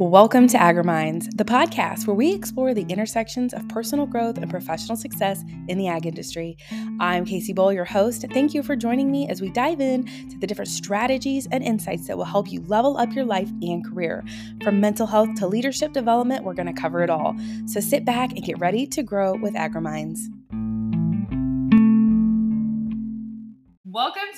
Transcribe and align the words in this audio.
Welcome 0.00 0.48
to 0.48 0.56
AgriMinds, 0.56 1.36
the 1.36 1.44
podcast 1.44 2.06
where 2.06 2.16
we 2.16 2.32
explore 2.32 2.72
the 2.72 2.86
intersections 2.88 3.52
of 3.52 3.68
personal 3.68 4.06
growth 4.06 4.38
and 4.38 4.48
professional 4.48 4.96
success 4.96 5.44
in 5.68 5.76
the 5.76 5.88
ag 5.88 6.06
industry. 6.06 6.56
I'm 6.98 7.26
Casey 7.26 7.52
Bull, 7.52 7.70
your 7.70 7.84
host. 7.84 8.24
Thank 8.32 8.54
you 8.54 8.62
for 8.62 8.76
joining 8.76 9.10
me 9.10 9.28
as 9.28 9.42
we 9.42 9.50
dive 9.50 9.78
in 9.78 10.06
to 10.30 10.38
the 10.38 10.46
different 10.46 10.70
strategies 10.70 11.48
and 11.52 11.62
insights 11.62 12.06
that 12.06 12.16
will 12.16 12.24
help 12.24 12.50
you 12.50 12.62
level 12.62 12.96
up 12.96 13.12
your 13.12 13.26
life 13.26 13.50
and 13.60 13.84
career. 13.84 14.24
From 14.62 14.80
mental 14.80 15.06
health 15.06 15.34
to 15.34 15.46
leadership 15.46 15.92
development, 15.92 16.44
we're 16.44 16.54
going 16.54 16.74
to 16.74 16.80
cover 16.80 17.02
it 17.02 17.10
all. 17.10 17.36
So 17.66 17.78
sit 17.80 18.06
back 18.06 18.32
and 18.32 18.42
get 18.42 18.58
ready 18.58 18.86
to 18.86 19.02
grow 19.02 19.34
with 19.34 19.52
AgriMinds. 19.52 20.20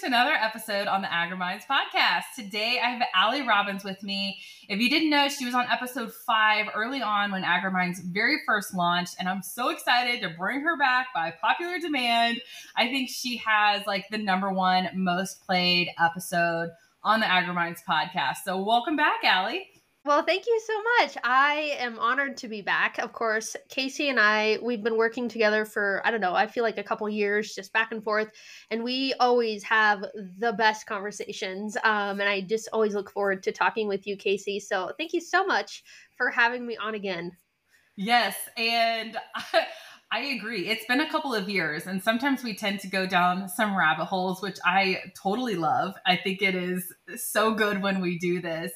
To 0.02 0.08
another 0.08 0.32
episode 0.32 0.88
on 0.88 1.00
the 1.00 1.06
AgriMinds 1.06 1.62
podcast. 1.64 2.24
Today 2.34 2.80
I 2.82 2.88
have 2.88 3.02
Aly 3.16 3.46
Robins 3.46 3.84
with 3.84 4.02
me. 4.02 4.36
If 4.68 4.80
you 4.80 4.90
didn't 4.90 5.10
know, 5.10 5.28
she 5.28 5.44
was 5.44 5.54
on 5.54 5.66
episode 5.70 6.12
five 6.12 6.66
early 6.74 7.00
on 7.00 7.30
when 7.30 7.44
AgriMinds 7.44 8.02
very 8.02 8.38
first 8.44 8.74
launched, 8.74 9.14
and 9.20 9.28
I'm 9.28 9.44
so 9.44 9.68
excited 9.68 10.20
to 10.22 10.30
bring 10.30 10.62
her 10.62 10.76
back 10.76 11.08
by 11.14 11.32
popular 11.40 11.78
demand. 11.78 12.40
I 12.74 12.88
think 12.88 13.10
she 13.10 13.36
has 13.46 13.86
like 13.86 14.08
the 14.10 14.18
number 14.18 14.52
one 14.52 14.88
most 14.92 15.46
played 15.46 15.88
episode 16.00 16.70
on 17.04 17.20
the 17.20 17.26
AgriMinds 17.26 17.84
podcast. 17.88 18.38
So 18.44 18.60
welcome 18.60 18.96
back, 18.96 19.22
Aly. 19.22 19.68
Well, 20.04 20.24
thank 20.24 20.48
you 20.48 20.60
so 20.66 20.82
much. 20.98 21.16
I 21.22 21.76
am 21.78 21.96
honored 22.00 22.36
to 22.38 22.48
be 22.48 22.60
back. 22.60 22.98
Of 22.98 23.12
course, 23.12 23.54
Casey 23.68 24.08
and 24.08 24.18
I, 24.18 24.58
we've 24.60 24.82
been 24.82 24.96
working 24.96 25.28
together 25.28 25.64
for, 25.64 26.02
I 26.04 26.10
don't 26.10 26.20
know, 26.20 26.34
I 26.34 26.48
feel 26.48 26.64
like 26.64 26.76
a 26.76 26.82
couple 26.82 27.08
years, 27.08 27.54
just 27.54 27.72
back 27.72 27.92
and 27.92 28.02
forth. 28.02 28.28
And 28.72 28.82
we 28.82 29.14
always 29.20 29.62
have 29.62 30.04
the 30.38 30.54
best 30.54 30.86
conversations. 30.86 31.76
Um, 31.84 32.20
and 32.20 32.28
I 32.28 32.40
just 32.40 32.68
always 32.72 32.94
look 32.94 33.12
forward 33.12 33.44
to 33.44 33.52
talking 33.52 33.86
with 33.86 34.04
you, 34.08 34.16
Casey. 34.16 34.58
So 34.58 34.90
thank 34.98 35.12
you 35.12 35.20
so 35.20 35.46
much 35.46 35.84
for 36.16 36.30
having 36.30 36.66
me 36.66 36.76
on 36.76 36.96
again. 36.96 37.36
Yes. 37.96 38.34
And 38.56 39.16
I, 39.36 39.66
I 40.14 40.20
agree. 40.24 40.68
It's 40.68 40.84
been 40.84 41.00
a 41.00 41.08
couple 41.08 41.34
of 41.34 41.48
years, 41.48 41.86
and 41.86 42.02
sometimes 42.02 42.44
we 42.44 42.54
tend 42.54 42.80
to 42.80 42.86
go 42.86 43.06
down 43.06 43.48
some 43.48 43.74
rabbit 43.74 44.04
holes, 44.04 44.42
which 44.42 44.58
I 44.62 44.98
totally 45.16 45.54
love. 45.54 45.94
I 46.04 46.16
think 46.16 46.42
it 46.42 46.54
is 46.54 46.92
so 47.16 47.54
good 47.54 47.80
when 47.80 48.02
we 48.02 48.18
do 48.18 48.42
this. 48.42 48.72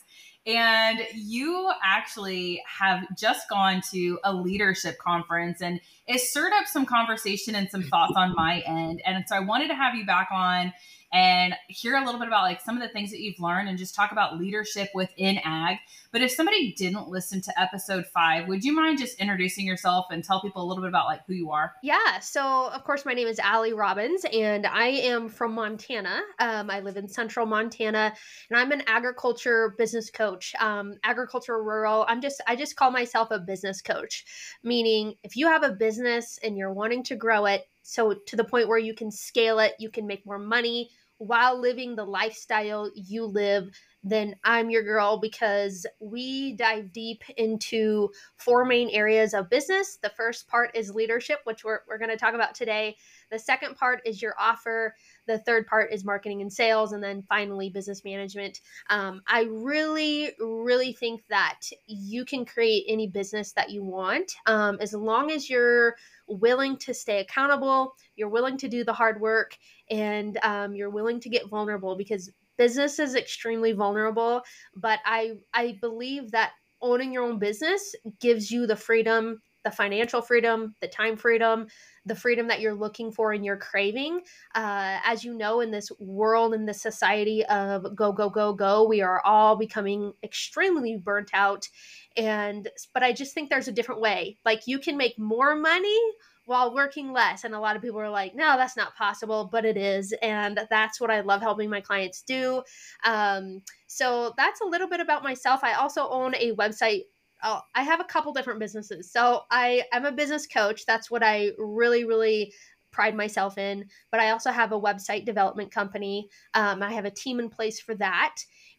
And 0.46 1.00
you 1.12 1.72
actually 1.82 2.62
have 2.66 3.04
just 3.16 3.48
gone 3.48 3.82
to 3.92 4.20
a 4.22 4.32
leadership 4.32 4.96
conference 4.98 5.60
and 5.60 5.80
it 6.06 6.20
stirred 6.20 6.52
up 6.52 6.66
some 6.66 6.86
conversation 6.86 7.56
and 7.56 7.68
some 7.68 7.82
thoughts 7.82 8.12
on 8.16 8.32
my 8.36 8.60
end. 8.60 9.02
And 9.04 9.24
so 9.26 9.34
I 9.34 9.40
wanted 9.40 9.68
to 9.68 9.74
have 9.74 9.96
you 9.96 10.06
back 10.06 10.28
on 10.30 10.72
and 11.16 11.54
hear 11.68 11.96
a 11.96 12.04
little 12.04 12.20
bit 12.20 12.28
about 12.28 12.42
like 12.42 12.60
some 12.60 12.76
of 12.76 12.82
the 12.82 12.90
things 12.90 13.10
that 13.10 13.20
you've 13.20 13.40
learned 13.40 13.70
and 13.70 13.78
just 13.78 13.94
talk 13.94 14.12
about 14.12 14.38
leadership 14.38 14.90
within 14.94 15.38
ag. 15.44 15.78
But 16.12 16.20
if 16.20 16.30
somebody 16.30 16.74
didn't 16.74 17.08
listen 17.08 17.40
to 17.40 17.58
episode 17.58 18.04
five, 18.12 18.46
would 18.48 18.62
you 18.62 18.74
mind 18.74 18.98
just 18.98 19.18
introducing 19.18 19.64
yourself 19.64 20.06
and 20.10 20.22
tell 20.22 20.42
people 20.42 20.62
a 20.62 20.66
little 20.66 20.82
bit 20.82 20.90
about 20.90 21.06
like 21.06 21.22
who 21.26 21.32
you 21.32 21.50
are? 21.50 21.72
Yeah. 21.82 22.18
So 22.20 22.68
of 22.68 22.84
course 22.84 23.06
my 23.06 23.14
name 23.14 23.28
is 23.28 23.40
Aly 23.40 23.72
Robins 23.72 24.26
and 24.30 24.66
I 24.66 24.88
am 24.88 25.30
from 25.30 25.54
Montana. 25.54 26.20
Um, 26.38 26.70
I 26.70 26.80
live 26.80 26.98
in 26.98 27.08
central 27.08 27.46
Montana 27.46 28.12
and 28.50 28.60
I'm 28.60 28.70
an 28.72 28.82
agriculture 28.86 29.74
business 29.78 30.10
coach. 30.10 30.54
Um, 30.60 30.96
agriculture 31.02 31.62
rural. 31.62 32.04
I'm 32.08 32.20
just 32.20 32.42
I 32.46 32.56
just 32.56 32.76
call 32.76 32.90
myself 32.90 33.30
a 33.30 33.38
business 33.38 33.80
coach, 33.80 34.26
meaning 34.62 35.14
if 35.22 35.34
you 35.34 35.46
have 35.46 35.62
a 35.62 35.70
business 35.70 36.38
and 36.42 36.58
you're 36.58 36.74
wanting 36.74 37.04
to 37.04 37.16
grow 37.16 37.46
it, 37.46 37.64
so 37.82 38.12
to 38.26 38.36
the 38.36 38.44
point 38.44 38.68
where 38.68 38.78
you 38.78 38.94
can 38.94 39.10
scale 39.10 39.60
it, 39.60 39.74
you 39.78 39.90
can 39.90 40.06
make 40.06 40.26
more 40.26 40.38
money 40.38 40.90
while 41.18 41.58
living 41.58 41.96
the 41.96 42.04
lifestyle 42.04 42.90
you 42.94 43.24
live, 43.24 43.70
then 44.04 44.36
I'm 44.44 44.70
your 44.70 44.82
girl 44.82 45.18
because 45.18 45.86
we 45.98 46.54
dive 46.54 46.92
deep 46.92 47.24
into 47.36 48.10
four 48.36 48.64
main 48.64 48.90
areas 48.90 49.34
of 49.34 49.50
business. 49.50 49.98
The 50.02 50.10
first 50.10 50.46
part 50.46 50.70
is 50.74 50.94
leadership, 50.94 51.40
which 51.44 51.64
we're, 51.64 51.80
we're 51.88 51.98
going 51.98 52.10
to 52.10 52.16
talk 52.16 52.34
about 52.34 52.54
today. 52.54 52.96
The 53.30 53.38
second 53.38 53.76
part 53.76 54.00
is 54.04 54.22
your 54.22 54.34
offer. 54.38 54.94
The 55.26 55.38
third 55.38 55.66
part 55.66 55.92
is 55.92 56.04
marketing 56.04 56.40
and 56.40 56.52
sales. 56.52 56.92
And 56.92 57.02
then 57.02 57.22
finally, 57.28 57.70
business 57.70 58.04
management. 58.04 58.60
Um, 58.90 59.22
I 59.26 59.42
really, 59.50 60.32
really 60.38 60.92
think 60.92 61.22
that 61.28 61.60
you 61.86 62.24
can 62.24 62.44
create 62.44 62.84
any 62.88 63.06
business 63.08 63.52
that 63.52 63.70
you 63.70 63.82
want 63.82 64.32
um, 64.46 64.78
as 64.80 64.92
long 64.92 65.30
as 65.30 65.48
you're 65.50 65.96
willing 66.26 66.76
to 66.78 66.92
stay 66.94 67.20
accountable, 67.20 67.94
you're 68.16 68.28
willing 68.28 68.56
to 68.58 68.68
do 68.68 68.84
the 68.84 68.92
hard 68.92 69.20
work, 69.20 69.56
and 69.90 70.38
um, 70.42 70.74
you're 70.74 70.90
willing 70.90 71.20
to 71.20 71.28
get 71.28 71.48
vulnerable 71.48 71.96
because 71.96 72.30
business 72.56 72.98
is 72.98 73.14
extremely 73.14 73.72
vulnerable. 73.72 74.42
But 74.74 75.00
I 75.04 75.34
I 75.54 75.78
believe 75.80 76.30
that 76.32 76.52
owning 76.82 77.12
your 77.12 77.24
own 77.24 77.38
business 77.38 77.94
gives 78.20 78.50
you 78.50 78.66
the 78.66 78.76
freedom, 78.76 79.40
the 79.66 79.70
financial 79.72 80.22
freedom, 80.22 80.76
the 80.80 80.86
time 80.86 81.16
freedom, 81.16 81.66
the 82.04 82.14
freedom 82.14 82.46
that 82.46 82.60
you're 82.60 82.72
looking 82.72 83.10
for 83.10 83.32
and 83.32 83.44
you're 83.44 83.56
craving. 83.56 84.20
Uh, 84.54 85.00
as 85.04 85.24
you 85.24 85.34
know, 85.34 85.58
in 85.58 85.72
this 85.72 85.90
world, 85.98 86.54
in 86.54 86.66
this 86.66 86.80
society 86.80 87.44
of 87.46 87.96
go, 87.96 88.12
go, 88.12 88.30
go, 88.30 88.52
go, 88.52 88.86
we 88.86 89.02
are 89.02 89.20
all 89.24 89.56
becoming 89.56 90.12
extremely 90.22 90.96
burnt 90.96 91.30
out. 91.34 91.68
And, 92.16 92.68
but 92.94 93.02
I 93.02 93.12
just 93.12 93.34
think 93.34 93.50
there's 93.50 93.66
a 93.66 93.72
different 93.72 94.00
way. 94.00 94.38
Like 94.44 94.68
you 94.68 94.78
can 94.78 94.96
make 94.96 95.18
more 95.18 95.56
money 95.56 95.98
while 96.44 96.72
working 96.72 97.12
less. 97.12 97.42
And 97.42 97.52
a 97.52 97.58
lot 97.58 97.74
of 97.74 97.82
people 97.82 97.98
are 97.98 98.08
like, 98.08 98.36
no, 98.36 98.56
that's 98.56 98.76
not 98.76 98.94
possible, 98.94 99.48
but 99.50 99.64
it 99.64 99.76
is. 99.76 100.14
And 100.22 100.60
that's 100.70 101.00
what 101.00 101.10
I 101.10 101.22
love 101.22 101.40
helping 101.40 101.68
my 101.68 101.80
clients 101.80 102.22
do. 102.22 102.62
Um, 103.04 103.62
so 103.88 104.32
that's 104.36 104.60
a 104.60 104.64
little 104.64 104.88
bit 104.88 105.00
about 105.00 105.24
myself. 105.24 105.64
I 105.64 105.72
also 105.72 106.08
own 106.08 106.36
a 106.36 106.52
website. 106.52 107.02
Oh, 107.42 107.60
I 107.74 107.82
have 107.82 108.00
a 108.00 108.04
couple 108.04 108.32
different 108.32 108.60
businesses. 108.60 109.10
So 109.12 109.42
I, 109.50 109.84
I'm 109.92 110.06
a 110.06 110.12
business 110.12 110.46
coach. 110.46 110.86
That's 110.86 111.10
what 111.10 111.22
I 111.22 111.50
really, 111.58 112.04
really 112.04 112.52
pride 112.90 113.14
myself 113.14 113.58
in. 113.58 113.86
But 114.10 114.20
I 114.20 114.30
also 114.30 114.50
have 114.50 114.72
a 114.72 114.80
website 114.80 115.26
development 115.26 115.70
company. 115.70 116.28
Um, 116.54 116.82
I 116.82 116.92
have 116.92 117.04
a 117.04 117.10
team 117.10 117.38
in 117.40 117.50
place 117.50 117.80
for 117.80 117.94
that 117.96 118.36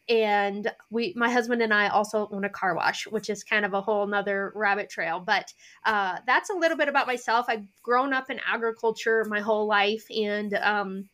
and 0.08 0.72
we 0.90 1.12
my 1.16 1.30
husband 1.30 1.60
and 1.60 1.72
i 1.72 1.88
also 1.88 2.28
own 2.32 2.44
a 2.44 2.48
car 2.48 2.74
wash 2.74 3.06
which 3.06 3.28
is 3.28 3.44
kind 3.44 3.64
of 3.64 3.74
a 3.74 3.80
whole 3.80 4.06
nother 4.06 4.52
rabbit 4.54 4.88
trail 4.88 5.20
but 5.20 5.52
uh, 5.84 6.16
that's 6.26 6.50
a 6.50 6.54
little 6.54 6.76
bit 6.76 6.88
about 6.88 7.06
myself 7.06 7.46
i've 7.48 7.64
grown 7.82 8.12
up 8.12 8.30
in 8.30 8.40
agriculture 8.46 9.24
my 9.28 9.40
whole 9.40 9.66
life 9.66 10.06
and 10.10 10.54
um, 10.54 11.08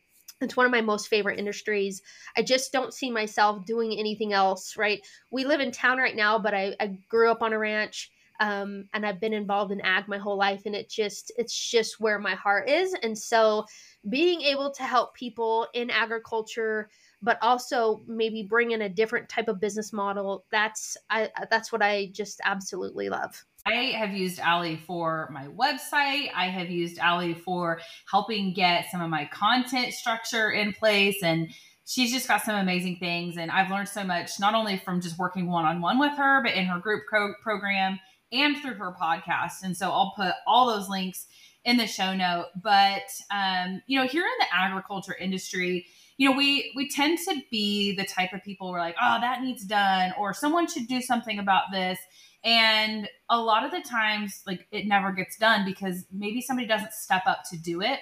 it's 0.45 0.57
one 0.57 0.67
of 0.67 0.73
my 0.73 0.81
most 0.81 1.09
favorite 1.09 1.39
industries. 1.39 2.03
I 2.37 2.43
just 2.43 2.73
don't 2.73 2.95
see 2.95 3.11
myself 3.11 3.65
doing 3.65 3.99
anything 3.99 4.33
else, 4.33 4.77
right? 4.77 5.05
We 5.31 5.45
live 5.45 5.61
in 5.61 5.73
town 5.73 5.99
right 5.99 6.17
now, 6.17 6.39
but 6.39 6.55
I, 6.55 6.75
I 6.81 6.99
grew 7.09 7.31
up 7.31 7.43
on 7.43 7.53
a 7.53 7.59
ranch 7.59 8.11
um, 8.41 8.89
and 8.93 9.07
I've 9.07 9.21
been 9.21 9.33
involved 9.33 9.73
in 9.73 9.81
ag 9.81 10.09
my 10.09 10.19
whole 10.19 10.37
life, 10.37 10.63
and 10.67 10.75
it 10.75 10.89
just 10.89 11.31
it's 11.39 11.57
just 11.57 12.01
where 12.01 12.19
my 12.19 12.35
heart 12.35 12.69
is. 12.69 12.95
And 13.03 13.17
so, 13.17 13.65
being 14.09 14.43
able 14.43 14.73
to 14.73 14.83
help 14.83 15.15
people 15.15 15.69
in 15.73 15.89
agriculture 15.89 16.91
but 17.25 17.39
also 17.41 18.03
maybe 18.07 18.43
bring 18.43 18.73
in 18.73 18.83
a 18.83 18.89
different 18.89 19.29
type 19.31 19.49
of 19.49 19.59
business 19.59 19.93
model. 19.93 20.45
That's 20.53 20.97
I 21.11 21.31
that's 21.51 21.73
what 21.73 21.83
I 21.83 22.11
just 22.13 22.41
absolutely 22.45 23.09
love. 23.09 23.45
I 23.67 23.95
have 23.97 24.13
used 24.13 24.41
Aly 24.41 24.77
for 24.77 25.29
my 25.33 25.47
website. 25.47 26.29
I 26.35 26.47
have 26.47 26.71
used 26.71 26.99
Aly 26.99 27.35
for 27.35 27.81
helping 28.11 28.53
get 28.53 28.87
some 28.91 29.01
of 29.01 29.09
my 29.09 29.25
content 29.33 29.95
structure 29.95 30.51
in 30.51 30.73
place 30.73 31.23
and 31.23 31.49
she's 31.87 32.13
just 32.13 32.29
got 32.29 32.43
some 32.43 32.57
amazing 32.57 32.97
things 32.97 33.37
and 33.37 33.51
I've 33.51 33.71
learned 33.71 33.89
so 33.89 34.05
much 34.05 34.39
not 34.39 34.55
only 34.55 34.79
from 34.79 35.01
just 35.01 35.19
working 35.19 35.49
one-on-one 35.49 35.99
with 35.99 36.17
her 36.17 36.43
but 36.43 36.53
in 36.53 36.67
her 36.67 36.79
group 36.79 37.05
pro- 37.09 37.35
program 37.43 37.99
and 38.33 38.57
through 38.59 38.75
her 38.75 38.95
podcast. 39.01 39.63
And 39.63 39.77
so 39.77 39.91
I'll 39.91 40.13
put 40.17 40.35
all 40.47 40.67
those 40.67 40.89
links 40.89 41.27
in 41.65 41.77
the 41.77 41.87
show 41.87 42.15
note. 42.15 42.47
But 42.63 43.03
um, 43.31 43.83
you 43.87 43.99
know, 43.99 44.07
here 44.07 44.25
in 44.25 44.39
the 44.41 44.47
agriculture 44.55 45.15
industry, 45.15 45.87
you 46.17 46.31
know, 46.31 46.37
we 46.37 46.73
we 46.77 46.89
tend 46.89 47.19
to 47.29 47.41
be 47.51 47.97
the 47.97 48.05
type 48.05 48.33
of 48.33 48.43
people 48.43 48.71
we're 48.71 48.79
like, 48.79 48.97
oh, 49.03 49.19
that 49.21 49.43
needs 49.43 49.65
done, 49.65 50.13
or 50.19 50.33
someone 50.33 50.69
should 50.69 50.87
do 50.87 51.01
something 51.01 51.39
about 51.39 51.65
this. 51.73 51.99
And 52.45 53.09
a 53.31 53.39
lot 53.39 53.65
of 53.65 53.71
the 53.71 53.81
times, 53.81 54.43
like 54.47 54.67
it 54.71 54.87
never 54.87 55.13
gets 55.13 55.37
done 55.37 55.65
because 55.65 56.05
maybe 56.13 56.41
somebody 56.41 56.69
doesn't 56.69 56.93
step 56.93 57.23
up 57.27 57.43
to 57.51 57.57
do 57.57 57.81
it. 57.81 58.01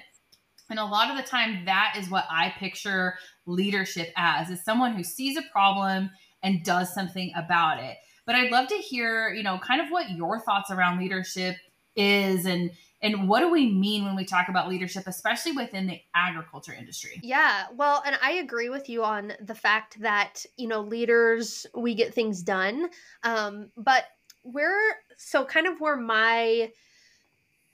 And 0.68 0.78
a 0.78 0.84
lot 0.84 1.10
of 1.10 1.16
the 1.16 1.22
time, 1.22 1.64
that 1.66 1.94
is 1.98 2.10
what 2.10 2.24
I 2.30 2.52
picture 2.58 3.14
leadership 3.46 4.12
as 4.16 4.50
is 4.50 4.64
someone 4.64 4.94
who 4.94 5.04
sees 5.04 5.36
a 5.36 5.42
problem 5.52 6.10
and 6.42 6.64
does 6.64 6.92
something 6.92 7.32
about 7.36 7.78
it. 7.78 7.96
But 8.26 8.36
I'd 8.36 8.50
love 8.50 8.68
to 8.68 8.76
hear, 8.76 9.28
you 9.30 9.42
know, 9.42 9.58
kind 9.58 9.80
of 9.80 9.88
what 9.90 10.10
your 10.10 10.40
thoughts 10.40 10.70
around 10.70 10.98
leadership 10.98 11.56
is 11.94 12.46
and 12.46 12.70
and 13.02 13.28
what 13.28 13.40
do 13.40 13.50
we 13.50 13.70
mean 13.70 14.04
when 14.04 14.16
we 14.16 14.24
talk 14.24 14.48
about 14.48 14.68
leadership 14.68 15.04
especially 15.06 15.52
within 15.52 15.86
the 15.86 16.00
agriculture 16.14 16.72
industry 16.72 17.20
yeah 17.22 17.64
well 17.74 18.02
and 18.06 18.16
i 18.22 18.32
agree 18.32 18.70
with 18.70 18.88
you 18.88 19.04
on 19.04 19.34
the 19.42 19.54
fact 19.54 20.00
that 20.00 20.46
you 20.56 20.66
know 20.66 20.80
leaders 20.80 21.66
we 21.74 21.94
get 21.94 22.14
things 22.14 22.42
done 22.42 22.88
um, 23.24 23.70
but 23.76 24.04
we're 24.44 24.94
so 25.16 25.44
kind 25.44 25.66
of 25.66 25.80
where 25.80 25.96
my 25.96 26.70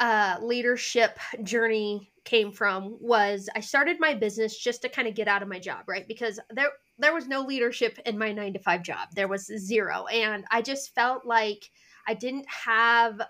uh, 0.00 0.36
leadership 0.40 1.18
journey 1.42 2.10
came 2.24 2.52
from 2.52 2.96
was 3.00 3.48
I 3.56 3.60
started 3.60 3.98
my 3.98 4.14
business 4.14 4.56
just 4.58 4.82
to 4.82 4.88
kind 4.88 5.08
of 5.08 5.14
get 5.14 5.28
out 5.28 5.42
of 5.42 5.48
my 5.48 5.58
job, 5.58 5.84
right? 5.86 6.06
Because 6.06 6.38
there 6.50 6.70
there 6.98 7.14
was 7.14 7.26
no 7.26 7.42
leadership 7.42 7.98
in 8.06 8.18
my 8.18 8.32
9 8.32 8.52
to 8.52 8.58
5 8.58 8.82
job. 8.82 9.08
There 9.14 9.28
was 9.28 9.46
zero 9.46 10.06
and 10.06 10.44
I 10.50 10.62
just 10.62 10.94
felt 10.94 11.24
like 11.24 11.70
I 12.06 12.14
didn't 12.14 12.46
have 12.48 13.20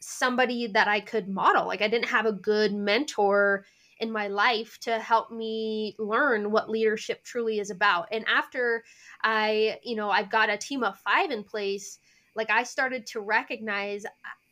somebody 0.00 0.68
that 0.68 0.88
I 0.88 1.00
could 1.00 1.28
model. 1.28 1.66
Like 1.66 1.82
I 1.82 1.88
didn't 1.88 2.08
have 2.08 2.26
a 2.26 2.32
good 2.32 2.72
mentor 2.72 3.66
in 3.98 4.12
my 4.12 4.28
life 4.28 4.78
to 4.80 4.98
help 4.98 5.30
me 5.30 5.96
learn 5.98 6.50
what 6.50 6.70
leadership 6.70 7.24
truly 7.24 7.58
is 7.58 7.70
about. 7.70 8.08
And 8.12 8.24
after 8.28 8.84
I, 9.22 9.78
you 9.82 9.96
know, 9.96 10.10
I've 10.10 10.30
got 10.30 10.50
a 10.50 10.56
team 10.56 10.82
of 10.84 10.98
5 10.98 11.30
in 11.30 11.44
place, 11.44 11.98
like 12.36 12.50
I 12.50 12.62
started 12.62 13.06
to 13.08 13.20
recognize 13.20 14.04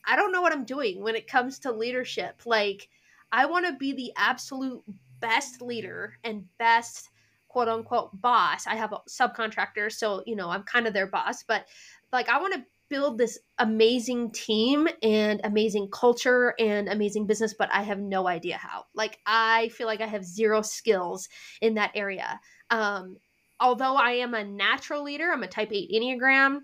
I 0.06 0.16
don't 0.16 0.32
know 0.32 0.42
what 0.42 0.52
I'm 0.52 0.64
doing 0.64 1.02
when 1.02 1.14
it 1.14 1.26
comes 1.26 1.60
to 1.60 1.72
leadership. 1.72 2.42
Like 2.44 2.88
I 3.30 3.46
want 3.46 3.66
to 3.66 3.74
be 3.74 3.92
the 3.92 4.12
absolute 4.16 4.82
best 5.20 5.62
leader 5.62 6.14
and 6.24 6.44
best 6.58 7.10
quote 7.48 7.68
unquote 7.68 8.20
boss. 8.20 8.66
I 8.66 8.74
have 8.76 8.92
a 8.92 9.00
subcontractor, 9.08 9.92
so 9.92 10.22
you 10.26 10.36
know, 10.36 10.50
I'm 10.50 10.64
kind 10.64 10.86
of 10.86 10.94
their 10.94 11.06
boss, 11.06 11.42
but 11.42 11.66
like 12.12 12.28
I 12.28 12.40
want 12.40 12.54
to 12.54 12.64
build 12.90 13.16
this 13.16 13.38
amazing 13.58 14.30
team 14.30 14.88
and 15.02 15.40
amazing 15.44 15.88
culture 15.90 16.54
and 16.58 16.88
amazing 16.88 17.26
business, 17.26 17.54
but 17.54 17.70
I 17.72 17.82
have 17.82 17.98
no 17.98 18.28
idea 18.28 18.56
how. 18.56 18.84
Like 18.94 19.18
I 19.26 19.68
feel 19.70 19.86
like 19.86 20.00
I 20.00 20.06
have 20.06 20.24
zero 20.24 20.62
skills 20.62 21.28
in 21.60 21.74
that 21.74 21.92
area. 21.94 22.40
Um 22.70 23.16
although 23.60 23.96
I 23.96 24.12
am 24.12 24.34
a 24.34 24.44
natural 24.44 25.02
leader, 25.02 25.30
I'm 25.32 25.42
a 25.42 25.48
type 25.48 25.70
8 25.72 25.90
Enneagram. 25.90 26.60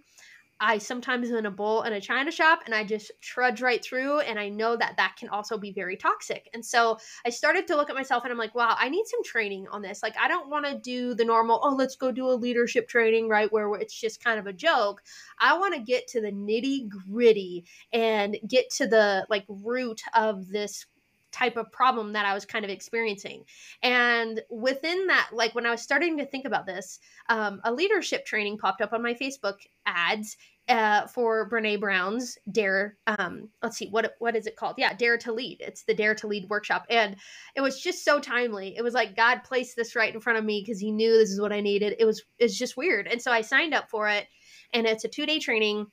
I 0.60 0.78
sometimes 0.78 1.30
am 1.30 1.36
in 1.36 1.46
a 1.46 1.50
bowl 1.50 1.82
in 1.82 1.92
a 1.94 2.00
china 2.00 2.30
shop 2.30 2.60
and 2.66 2.74
I 2.74 2.84
just 2.84 3.10
trudge 3.20 3.62
right 3.62 3.82
through. 3.82 4.20
And 4.20 4.38
I 4.38 4.50
know 4.50 4.76
that 4.76 4.96
that 4.98 5.16
can 5.18 5.28
also 5.30 5.56
be 5.56 5.72
very 5.72 5.96
toxic. 5.96 6.48
And 6.52 6.64
so 6.64 6.98
I 7.24 7.30
started 7.30 7.66
to 7.68 7.76
look 7.76 7.88
at 7.88 7.96
myself 7.96 8.24
and 8.24 8.32
I'm 8.32 8.38
like, 8.38 8.54
wow, 8.54 8.76
I 8.78 8.88
need 8.88 9.06
some 9.06 9.24
training 9.24 9.66
on 9.70 9.80
this. 9.80 10.02
Like, 10.02 10.16
I 10.20 10.28
don't 10.28 10.50
want 10.50 10.66
to 10.66 10.78
do 10.78 11.14
the 11.14 11.24
normal, 11.24 11.60
oh, 11.62 11.74
let's 11.74 11.96
go 11.96 12.12
do 12.12 12.28
a 12.28 12.32
leadership 12.32 12.88
training, 12.88 13.28
right? 13.28 13.50
Where 13.50 13.74
it's 13.76 13.98
just 13.98 14.22
kind 14.22 14.38
of 14.38 14.46
a 14.46 14.52
joke. 14.52 15.02
I 15.38 15.56
want 15.56 15.74
to 15.74 15.80
get 15.80 16.06
to 16.08 16.20
the 16.20 16.32
nitty 16.32 16.88
gritty 16.88 17.64
and 17.92 18.36
get 18.46 18.68
to 18.70 18.86
the 18.86 19.26
like 19.30 19.44
root 19.48 20.02
of 20.14 20.48
this 20.48 20.84
type 21.32 21.56
of 21.56 21.70
problem 21.72 22.12
that 22.12 22.26
I 22.26 22.34
was 22.34 22.44
kind 22.44 22.64
of 22.64 22.70
experiencing. 22.70 23.44
And 23.82 24.40
within 24.50 25.06
that, 25.08 25.30
like 25.32 25.54
when 25.54 25.66
I 25.66 25.70
was 25.70 25.82
starting 25.82 26.18
to 26.18 26.26
think 26.26 26.44
about 26.44 26.66
this, 26.66 26.98
um, 27.28 27.60
a 27.64 27.72
leadership 27.72 28.26
training 28.26 28.58
popped 28.58 28.80
up 28.80 28.92
on 28.92 29.02
my 29.02 29.14
Facebook 29.14 29.56
ads 29.86 30.36
uh, 30.70 31.06
for 31.08 31.50
Brene 31.50 31.80
Brown's 31.80 32.38
Dare. 32.52 32.96
Um, 33.08 33.48
let's 33.60 33.76
see, 33.76 33.88
what 33.88 34.14
what 34.20 34.36
is 34.36 34.46
it 34.46 34.54
called? 34.56 34.76
Yeah, 34.78 34.94
Dare 34.94 35.18
to 35.18 35.32
Lead. 35.32 35.58
It's 35.60 35.82
the 35.82 35.94
Dare 35.94 36.14
to 36.14 36.28
Lead 36.28 36.48
workshop, 36.48 36.86
and 36.88 37.16
it 37.56 37.60
was 37.60 37.82
just 37.82 38.04
so 38.04 38.20
timely. 38.20 38.76
It 38.76 38.82
was 38.82 38.94
like 38.94 39.16
God 39.16 39.42
placed 39.42 39.74
this 39.74 39.96
right 39.96 40.14
in 40.14 40.20
front 40.20 40.38
of 40.38 40.44
me 40.44 40.62
because 40.64 40.78
He 40.78 40.92
knew 40.92 41.12
this 41.12 41.30
is 41.30 41.40
what 41.40 41.52
I 41.52 41.60
needed. 41.60 41.96
It 41.98 42.04
was 42.04 42.22
it's 42.38 42.56
just 42.56 42.76
weird, 42.76 43.08
and 43.08 43.20
so 43.20 43.32
I 43.32 43.40
signed 43.40 43.74
up 43.74 43.90
for 43.90 44.08
it, 44.08 44.28
and 44.72 44.86
it's 44.86 45.04
a 45.04 45.08
two 45.08 45.26
day 45.26 45.40
training. 45.40 45.86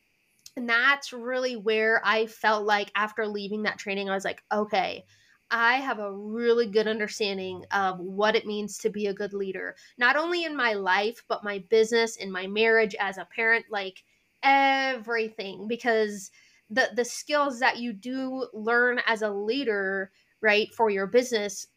And 0.56 0.68
that's 0.68 1.13
really 1.13 1.56
where 1.56 2.01
I 2.04 2.25
felt 2.25 2.66
like 2.66 2.92
after 2.95 3.28
leaving 3.28 3.63
that 3.63 3.78
training, 3.78 4.10
I 4.10 4.16
was 4.16 4.25
like, 4.25 4.44
okay, 4.51 5.06
I 5.49 5.75
have 5.75 5.99
a 5.99 6.11
really 6.11 6.67
good 6.67 6.88
understanding 6.88 7.63
of 7.71 7.99
what 7.99 8.35
it 8.35 8.45
means 8.45 8.77
to 8.79 8.89
be 8.89 9.07
a 9.07 9.13
good 9.13 9.33
leader, 9.33 9.75
not 9.97 10.17
only 10.17 10.44
in 10.44 10.55
my 10.55 10.73
life, 10.73 11.23
but 11.29 11.44
my 11.44 11.63
business, 11.69 12.17
in 12.17 12.31
my 12.31 12.47
marriage, 12.47 12.95
as 12.99 13.17
a 13.17 13.27
parent, 13.33 13.65
like 13.71 14.03
everything. 14.44 15.67
Because 15.67 16.31
the 16.69 16.89
the 16.95 17.05
skills 17.05 17.59
that 17.59 17.77
you 17.77 17.94
do 17.94 18.47
learn 18.53 18.99
as 19.05 19.21
a 19.21 19.29
leader, 19.29 20.11
right, 20.41 20.73
for 20.75 20.89
your 20.89 21.07
business 21.07 21.67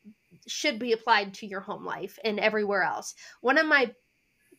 should 0.47 0.79
be 0.79 0.93
applied 0.93 1.35
to 1.35 1.47
your 1.47 1.61
home 1.61 1.85
life 1.85 2.19
and 2.25 2.41
everywhere 2.41 2.83
else. 2.83 3.15
One 3.41 3.59
of 3.59 3.67
my 3.67 3.95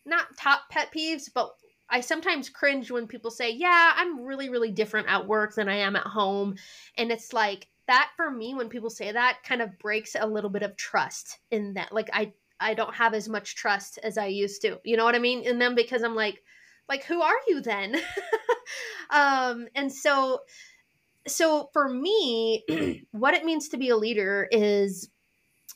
not 0.05 0.37
top 0.37 0.61
pet 0.69 0.91
peeves, 0.95 1.29
but 1.33 1.51
I 1.89 2.01
sometimes 2.01 2.49
cringe 2.49 2.89
when 2.91 3.07
people 3.07 3.31
say, 3.31 3.49
"Yeah, 3.51 3.93
I'm 3.95 4.21
really 4.21 4.49
really 4.49 4.71
different 4.71 5.07
at 5.09 5.27
work 5.27 5.55
than 5.55 5.69
I 5.69 5.75
am 5.77 5.95
at 5.95 6.07
home." 6.07 6.55
And 6.97 7.11
it's 7.11 7.33
like 7.33 7.67
that 7.87 8.09
for 8.15 8.29
me 8.29 8.53
when 8.53 8.69
people 8.69 8.89
say 8.89 9.11
that 9.11 9.39
kind 9.43 9.61
of 9.61 9.77
breaks 9.79 10.15
a 10.19 10.27
little 10.27 10.49
bit 10.49 10.63
of 10.63 10.77
trust 10.77 11.39
in 11.49 11.73
that 11.73 11.91
like 11.91 12.09
i 12.13 12.31
i 12.59 12.73
don't 12.73 12.95
have 12.95 13.13
as 13.13 13.27
much 13.27 13.55
trust 13.55 13.99
as 14.03 14.17
i 14.17 14.27
used 14.27 14.61
to 14.61 14.79
you 14.83 14.97
know 14.97 15.05
what 15.05 15.15
i 15.15 15.19
mean? 15.19 15.43
In 15.43 15.59
them 15.59 15.75
because 15.75 16.03
i'm 16.03 16.15
like 16.15 16.41
like 16.89 17.03
who 17.05 17.21
are 17.21 17.39
you 17.47 17.61
then? 17.61 17.95
Um 19.09 19.67
and 19.75 19.91
so 19.91 20.39
so 21.27 21.69
for 21.73 21.89
me 21.89 22.63
what 23.11 23.33
it 23.33 23.45
means 23.45 23.69
to 23.69 23.77
be 23.77 23.89
a 23.89 23.97
leader 23.97 24.47
is 24.51 25.09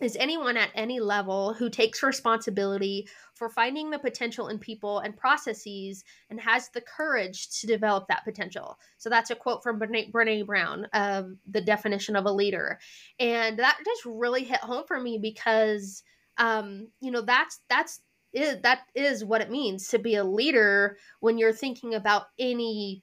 is 0.01 0.18
anyone 0.18 0.57
at 0.57 0.71
any 0.75 1.00
level 1.00 1.53
who 1.53 1.69
takes 1.69 2.03
responsibility 2.03 3.07
for 3.33 3.50
finding 3.50 3.89
the 3.89 4.00
potential 4.00 4.50
in 4.50 4.59
people 4.59 5.00
and 5.00 5.15
processes 5.15 6.03
and 6.30 6.39
has 6.39 6.69
the 6.69 6.81
courage 6.81 7.50
to 7.62 7.68
develop 7.68 8.06
that 8.07 8.25
potential. 8.25 8.77
So 8.97 9.09
that's 9.09 9.31
a 9.31 9.36
quote 9.36 9.63
from 9.63 9.80
Brene, 9.80 10.12
Brene 10.12 10.45
Brown 10.45 10.86
of 10.94 11.31
the 11.50 11.62
definition 11.62 12.15
of 12.18 12.25
a 12.25 12.31
leader. 12.31 12.77
And 13.19 13.57
that 13.59 13.77
just 13.86 14.06
really 14.06 14.44
hit 14.44 14.59
home 14.59 14.83
for 14.86 15.00
me 15.00 15.18
because 15.18 16.03
um, 16.38 16.88
you 17.00 17.12
know, 17.12 17.21
that's 17.21 17.59
that's 17.69 18.01
that 18.33 18.81
is 18.94 19.24
what 19.24 19.42
it 19.42 19.50
means 19.50 19.88
to 19.88 20.00
be 20.00 20.15
a 20.15 20.24
leader 20.24 20.97
when 21.21 21.38
you're 21.38 21.53
thinking 21.53 21.94
about 21.94 22.24
any 22.38 23.01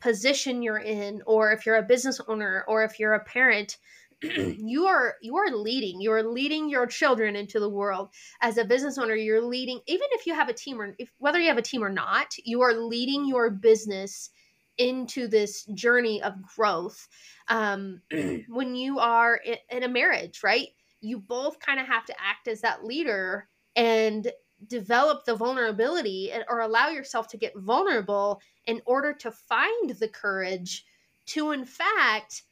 position 0.00 0.62
you're 0.62 0.78
in 0.78 1.22
or 1.24 1.52
if 1.52 1.64
you're 1.64 1.76
a 1.76 1.82
business 1.82 2.20
owner 2.26 2.64
or 2.66 2.82
if 2.82 2.98
you're 2.98 3.12
a 3.12 3.24
parent 3.24 3.78
you 4.58 4.86
are 4.86 5.16
you 5.20 5.36
are 5.36 5.50
leading 5.50 6.00
you 6.00 6.12
are 6.12 6.22
leading 6.22 6.68
your 6.68 6.86
children 6.86 7.34
into 7.34 7.58
the 7.58 7.68
world 7.68 8.10
as 8.40 8.56
a 8.56 8.64
business 8.64 8.98
owner. 8.98 9.14
You're 9.14 9.42
leading 9.42 9.80
even 9.86 10.06
if 10.12 10.26
you 10.26 10.34
have 10.34 10.48
a 10.48 10.52
team 10.52 10.80
or 10.80 10.94
if 10.98 11.10
whether 11.18 11.40
you 11.40 11.48
have 11.48 11.58
a 11.58 11.62
team 11.62 11.82
or 11.82 11.90
not 11.90 12.34
you 12.44 12.62
are 12.62 12.74
leading 12.74 13.26
your 13.26 13.50
business 13.50 14.30
into 14.78 15.28
this 15.28 15.64
journey 15.74 16.22
of 16.22 16.34
growth. 16.42 17.08
Um, 17.48 18.00
when 18.48 18.74
you 18.74 18.98
are 18.98 19.36
in, 19.36 19.56
in 19.70 19.82
a 19.82 19.88
marriage 19.88 20.42
right 20.42 20.68
you 21.00 21.18
both 21.18 21.58
kind 21.58 21.80
of 21.80 21.86
have 21.86 22.06
to 22.06 22.14
act 22.20 22.46
as 22.46 22.60
that 22.60 22.84
leader 22.84 23.48
and 23.74 24.30
develop 24.68 25.24
the 25.24 25.34
vulnerability 25.34 26.32
or 26.48 26.60
allow 26.60 26.88
yourself 26.88 27.26
to 27.28 27.36
get 27.36 27.56
vulnerable 27.56 28.40
in 28.66 28.80
order 28.86 29.12
to 29.12 29.32
find 29.32 29.90
the 29.90 30.06
courage 30.08 30.84
to 31.26 31.50
in 31.50 31.64
fact 31.64 32.42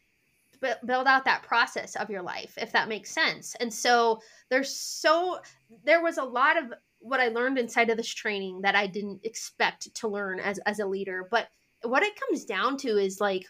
build 0.61 1.07
out 1.07 1.25
that 1.25 1.43
process 1.43 1.97
of 1.97 2.11
your 2.11 2.23
life 2.23 2.55
if 2.57 2.73
that 2.73 2.89
makes 2.89 3.11
sense. 3.11 3.57
And 3.61 3.73
so 3.73 4.21
there's 4.51 4.75
so 4.75 5.41
there 5.85 6.03
was 6.03 6.19
a 6.19 6.25
lot 6.25 6.57
of 6.57 6.73
what 7.03 7.21
i 7.21 7.29
learned 7.29 7.59
inside 7.59 7.89
of 7.89 7.97
this 7.97 8.13
training 8.13 8.61
that 8.61 8.75
i 8.75 8.87
didn't 8.87 9.21
expect 9.25 9.95
to 9.95 10.09
learn 10.09 10.39
as 10.41 10.59
as 10.67 10.79
a 10.81 10.87
leader. 10.87 11.27
But 11.31 11.49
what 11.83 12.03
it 12.03 12.19
comes 12.21 12.45
down 12.45 12.77
to 12.79 12.89
is 12.89 13.21
like 13.21 13.47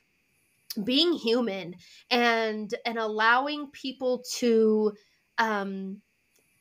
being 0.85 1.12
human 1.12 1.75
and 2.11 2.73
and 2.87 2.99
allowing 2.99 3.70
people 3.73 4.23
to 4.37 4.92
um 5.38 6.00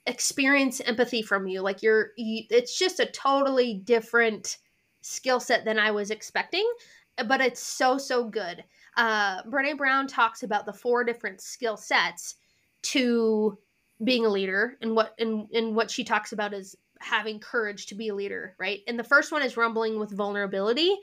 experience 0.07 0.81
empathy 0.81 1.21
from 1.21 1.47
you. 1.47 1.61
Like 1.61 1.83
you're 1.83 2.11
you, 2.17 2.45
it's 2.49 2.77
just 2.77 2.99
a 2.99 3.05
totally 3.05 3.75
different 3.75 4.57
skill 5.01 5.39
set 5.39 5.65
than 5.65 5.79
i 5.79 5.91
was 5.91 6.11
expecting 6.11 6.69
but 7.27 7.41
it's 7.41 7.61
so 7.61 7.97
so 7.97 8.25
good 8.25 8.63
uh, 8.97 9.43
Brene 9.43 9.77
Brown 9.77 10.07
talks 10.07 10.43
about 10.43 10.65
the 10.65 10.73
four 10.73 11.03
different 11.03 11.41
skill 11.41 11.77
sets 11.77 12.35
to 12.81 13.57
being 14.03 14.25
a 14.25 14.29
leader, 14.29 14.77
and 14.81 14.95
what 14.95 15.13
and, 15.19 15.47
and 15.53 15.75
what 15.75 15.91
she 15.91 16.03
talks 16.03 16.31
about 16.31 16.53
is 16.53 16.75
having 16.99 17.39
courage 17.39 17.87
to 17.87 17.95
be 17.95 18.09
a 18.09 18.15
leader, 18.15 18.55
right? 18.59 18.81
And 18.87 18.99
the 18.99 19.03
first 19.03 19.31
one 19.31 19.41
is 19.41 19.57
rumbling 19.57 19.99
with 19.99 20.11
vulnerability. 20.11 20.95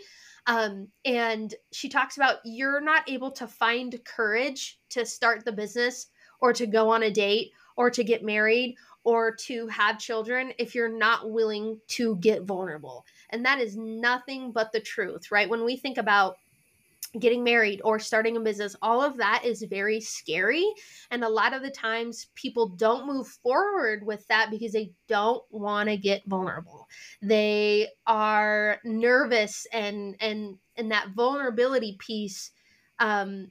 Um, 0.46 0.88
and 1.04 1.52
she 1.72 1.88
talks 1.88 2.16
about 2.16 2.36
you're 2.44 2.80
not 2.80 3.08
able 3.08 3.32
to 3.32 3.48
find 3.48 3.98
courage 4.04 4.78
to 4.90 5.04
start 5.04 5.44
the 5.44 5.52
business 5.52 6.06
or 6.40 6.52
to 6.52 6.66
go 6.66 6.90
on 6.90 7.02
a 7.02 7.10
date 7.10 7.50
or 7.76 7.90
to 7.90 8.04
get 8.04 8.22
married 8.22 8.76
or 9.02 9.34
to 9.34 9.66
have 9.68 9.98
children 9.98 10.52
if 10.58 10.74
you're 10.74 10.88
not 10.88 11.30
willing 11.30 11.80
to 11.88 12.16
get 12.16 12.42
vulnerable. 12.42 13.04
And 13.30 13.44
that 13.44 13.60
is 13.60 13.76
nothing 13.76 14.52
but 14.52 14.72
the 14.72 14.80
truth, 14.80 15.30
right? 15.30 15.48
When 15.48 15.64
we 15.64 15.76
think 15.76 15.98
about 15.98 16.36
getting 17.18 17.44
married 17.44 17.80
or 17.84 17.98
starting 17.98 18.36
a 18.36 18.40
business, 18.40 18.76
all 18.82 19.02
of 19.02 19.16
that 19.18 19.42
is 19.44 19.64
very 19.68 20.00
scary. 20.00 20.64
And 21.10 21.24
a 21.24 21.28
lot 21.28 21.54
of 21.54 21.62
the 21.62 21.70
times 21.70 22.26
people 22.34 22.68
don't 22.68 23.06
move 23.06 23.26
forward 23.42 24.04
with 24.04 24.26
that 24.28 24.50
because 24.50 24.72
they 24.72 24.92
don't 25.08 25.42
want 25.50 25.88
to 25.88 25.96
get 25.96 26.22
vulnerable. 26.26 26.86
They 27.22 27.88
are 28.06 28.78
nervous 28.84 29.66
and 29.72 30.16
and 30.20 30.58
and 30.76 30.90
that 30.90 31.10
vulnerability 31.14 31.96
piece 31.98 32.50
um 32.98 33.50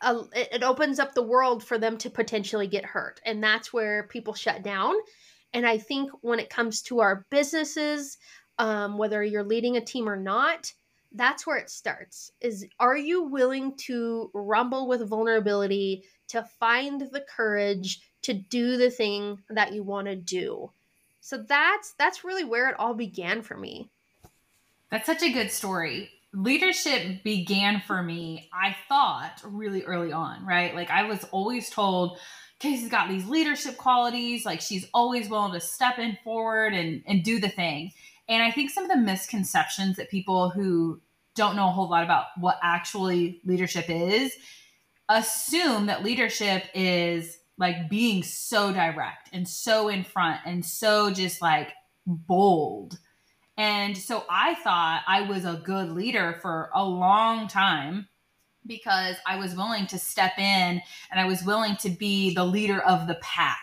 uh, 0.00 0.24
it 0.34 0.62
opens 0.62 0.98
up 0.98 1.14
the 1.14 1.22
world 1.22 1.64
for 1.64 1.78
them 1.78 1.96
to 1.96 2.10
potentially 2.10 2.66
get 2.66 2.84
hurt. 2.84 3.20
And 3.24 3.42
that's 3.42 3.72
where 3.72 4.06
people 4.08 4.34
shut 4.34 4.62
down. 4.62 4.94
And 5.54 5.66
I 5.66 5.78
think 5.78 6.10
when 6.20 6.40
it 6.40 6.50
comes 6.50 6.82
to 6.82 7.00
our 7.00 7.24
businesses, 7.30 8.18
um, 8.58 8.98
whether 8.98 9.22
you're 9.22 9.44
leading 9.44 9.76
a 9.76 9.84
team 9.84 10.08
or 10.08 10.16
not, 10.16 10.72
that's 11.14 11.46
where 11.46 11.56
it 11.56 11.70
starts 11.70 12.32
is 12.40 12.66
are 12.80 12.96
you 12.96 13.22
willing 13.22 13.76
to 13.76 14.30
rumble 14.34 14.88
with 14.88 15.08
vulnerability 15.08 16.04
to 16.28 16.42
find 16.58 17.00
the 17.00 17.24
courage 17.34 18.00
to 18.22 18.34
do 18.34 18.76
the 18.76 18.90
thing 18.90 19.38
that 19.50 19.72
you 19.72 19.82
want 19.82 20.08
to 20.08 20.16
do? 20.16 20.70
So 21.20 21.38
that's 21.38 21.94
that's 21.98 22.24
really 22.24 22.44
where 22.44 22.68
it 22.68 22.78
all 22.78 22.94
began 22.94 23.42
for 23.42 23.56
me. 23.56 23.88
That's 24.90 25.06
such 25.06 25.22
a 25.22 25.32
good 25.32 25.50
story. 25.50 26.10
Leadership 26.32 27.22
began 27.22 27.80
for 27.86 28.02
me 28.02 28.50
i 28.52 28.74
thought 28.88 29.40
really 29.44 29.84
early 29.84 30.12
on 30.12 30.44
right? 30.44 30.74
Like 30.74 30.90
i 30.90 31.04
was 31.04 31.22
always 31.30 31.70
told 31.70 32.18
casey's 32.58 32.88
got 32.88 33.08
these 33.08 33.28
leadership 33.28 33.76
qualities 33.76 34.44
like 34.44 34.60
she's 34.60 34.88
always 34.92 35.28
willing 35.28 35.52
to 35.52 35.60
step 35.60 35.98
in 35.98 36.18
forward 36.24 36.74
and 36.74 37.04
and 37.06 37.22
do 37.22 37.38
the 37.38 37.48
thing. 37.48 37.92
And 38.28 38.42
I 38.42 38.50
think 38.50 38.70
some 38.70 38.84
of 38.84 38.90
the 38.90 38.96
misconceptions 38.96 39.96
that 39.96 40.10
people 40.10 40.50
who 40.50 41.00
don't 41.34 41.56
know 41.56 41.68
a 41.68 41.72
whole 41.72 41.88
lot 41.88 42.04
about 42.04 42.26
what 42.38 42.58
actually 42.62 43.40
leadership 43.44 43.86
is 43.88 44.32
assume 45.08 45.86
that 45.86 46.02
leadership 46.02 46.64
is 46.74 47.38
like 47.58 47.88
being 47.88 48.22
so 48.22 48.72
direct 48.72 49.28
and 49.32 49.46
so 49.46 49.88
in 49.88 50.02
front 50.02 50.40
and 50.44 50.64
so 50.64 51.10
just 51.10 51.40
like 51.40 51.72
bold. 52.06 52.98
And 53.56 53.96
so 53.96 54.24
I 54.28 54.54
thought 54.56 55.02
I 55.06 55.22
was 55.22 55.44
a 55.44 55.62
good 55.64 55.90
leader 55.90 56.38
for 56.42 56.70
a 56.74 56.84
long 56.84 57.46
time 57.46 58.08
because 58.66 59.16
I 59.26 59.36
was 59.36 59.54
willing 59.54 59.86
to 59.88 59.98
step 59.98 60.32
in 60.38 60.80
and 61.10 61.20
I 61.20 61.26
was 61.26 61.44
willing 61.44 61.76
to 61.76 61.90
be 61.90 62.34
the 62.34 62.44
leader 62.44 62.80
of 62.80 63.06
the 63.06 63.16
pack, 63.16 63.62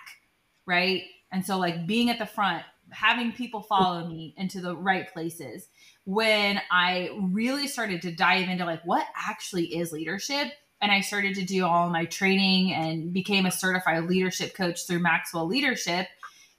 right? 0.66 1.04
And 1.32 1.46
so, 1.46 1.58
like, 1.58 1.88
being 1.88 2.10
at 2.10 2.20
the 2.20 2.26
front, 2.26 2.64
having 2.92 3.32
people 3.32 3.62
follow 3.62 4.08
me 4.08 4.34
into 4.38 4.62
the 4.62 4.76
right 4.76 5.12
places 5.12 5.68
when 6.06 6.60
I 6.72 7.10
really 7.20 7.68
started 7.68 8.02
to 8.04 8.12
dive 8.12 8.50
into 8.50 8.66
like 8.66 8.82
what 8.84 9.06
actually 9.16 9.76
is 9.76 9.92
leadership 9.92 10.52
and 10.82 10.92
I 10.92 11.02
started 11.02 11.36
to 11.36 11.46
do 11.46 11.66
all 11.66 11.90
my 11.90 12.06
training 12.06 12.74
and 12.74 13.14
became 13.14 13.46
a 13.46 13.52
certified 13.52 14.06
leadership 14.06 14.56
coach 14.56 14.88
through 14.88 15.00
Maxwell 15.00 15.46
Leadership, 15.46 16.08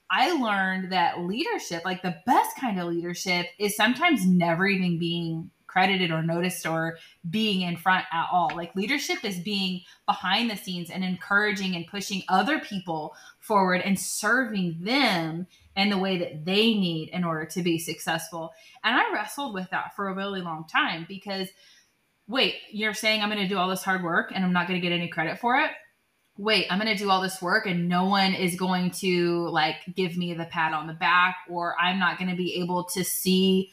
I 0.09 0.31
learned 0.31 0.91
that 0.91 1.19
leadership, 1.21 1.83
like 1.83 2.03
the 2.03 2.15
best 2.25 2.55
kind 2.57 2.79
of 2.79 2.87
leadership, 2.87 3.47
is 3.59 3.75
sometimes 3.75 4.25
never 4.25 4.65
even 4.67 4.97
being 4.97 5.49
credited 5.73 6.11
or 6.11 6.21
noticed 6.21 6.67
or 6.67 6.97
being 7.29 7.61
in 7.61 7.75
front 7.75 8.05
at 8.13 8.27
all. 8.31 8.51
Like 8.55 8.75
leadership 8.75 9.25
is 9.25 9.39
being 9.39 9.81
behind 10.05 10.51
the 10.51 10.55
scenes 10.55 10.91
and 10.91 11.03
encouraging 11.03 11.75
and 11.75 11.87
pushing 11.87 12.21
other 12.29 12.59
people 12.59 13.15
forward 13.39 13.81
and 13.81 13.99
serving 13.99 14.77
them 14.81 15.47
in 15.75 15.89
the 15.89 15.97
way 15.97 16.17
that 16.17 16.45
they 16.45 16.73
need 16.73 17.09
in 17.09 17.23
order 17.23 17.45
to 17.45 17.63
be 17.63 17.79
successful. 17.79 18.51
And 18.83 18.95
I 18.95 19.13
wrestled 19.13 19.53
with 19.53 19.69
that 19.71 19.95
for 19.95 20.07
a 20.07 20.15
really 20.15 20.41
long 20.41 20.65
time 20.67 21.05
because 21.07 21.49
wait, 22.27 22.55
you're 22.71 22.93
saying 22.93 23.21
I'm 23.21 23.29
going 23.29 23.41
to 23.41 23.47
do 23.47 23.57
all 23.57 23.69
this 23.69 23.83
hard 23.83 24.03
work 24.03 24.31
and 24.33 24.45
I'm 24.45 24.53
not 24.53 24.67
going 24.67 24.79
to 24.79 24.87
get 24.87 24.95
any 24.95 25.07
credit 25.07 25.39
for 25.39 25.57
it? 25.57 25.71
Wait, 26.37 26.65
I'm 26.69 26.79
going 26.79 26.95
to 26.95 27.03
do 27.03 27.09
all 27.09 27.21
this 27.21 27.41
work 27.41 27.67
and 27.67 27.89
no 27.89 28.05
one 28.05 28.33
is 28.33 28.55
going 28.55 28.91
to 28.91 29.47
like 29.49 29.75
give 29.95 30.17
me 30.17 30.33
the 30.33 30.45
pat 30.45 30.73
on 30.73 30.87
the 30.87 30.93
back 30.93 31.37
or 31.49 31.75
I'm 31.79 31.99
not 31.99 32.17
going 32.17 32.29
to 32.29 32.35
be 32.35 32.55
able 32.61 32.85
to 32.85 33.03
see 33.03 33.71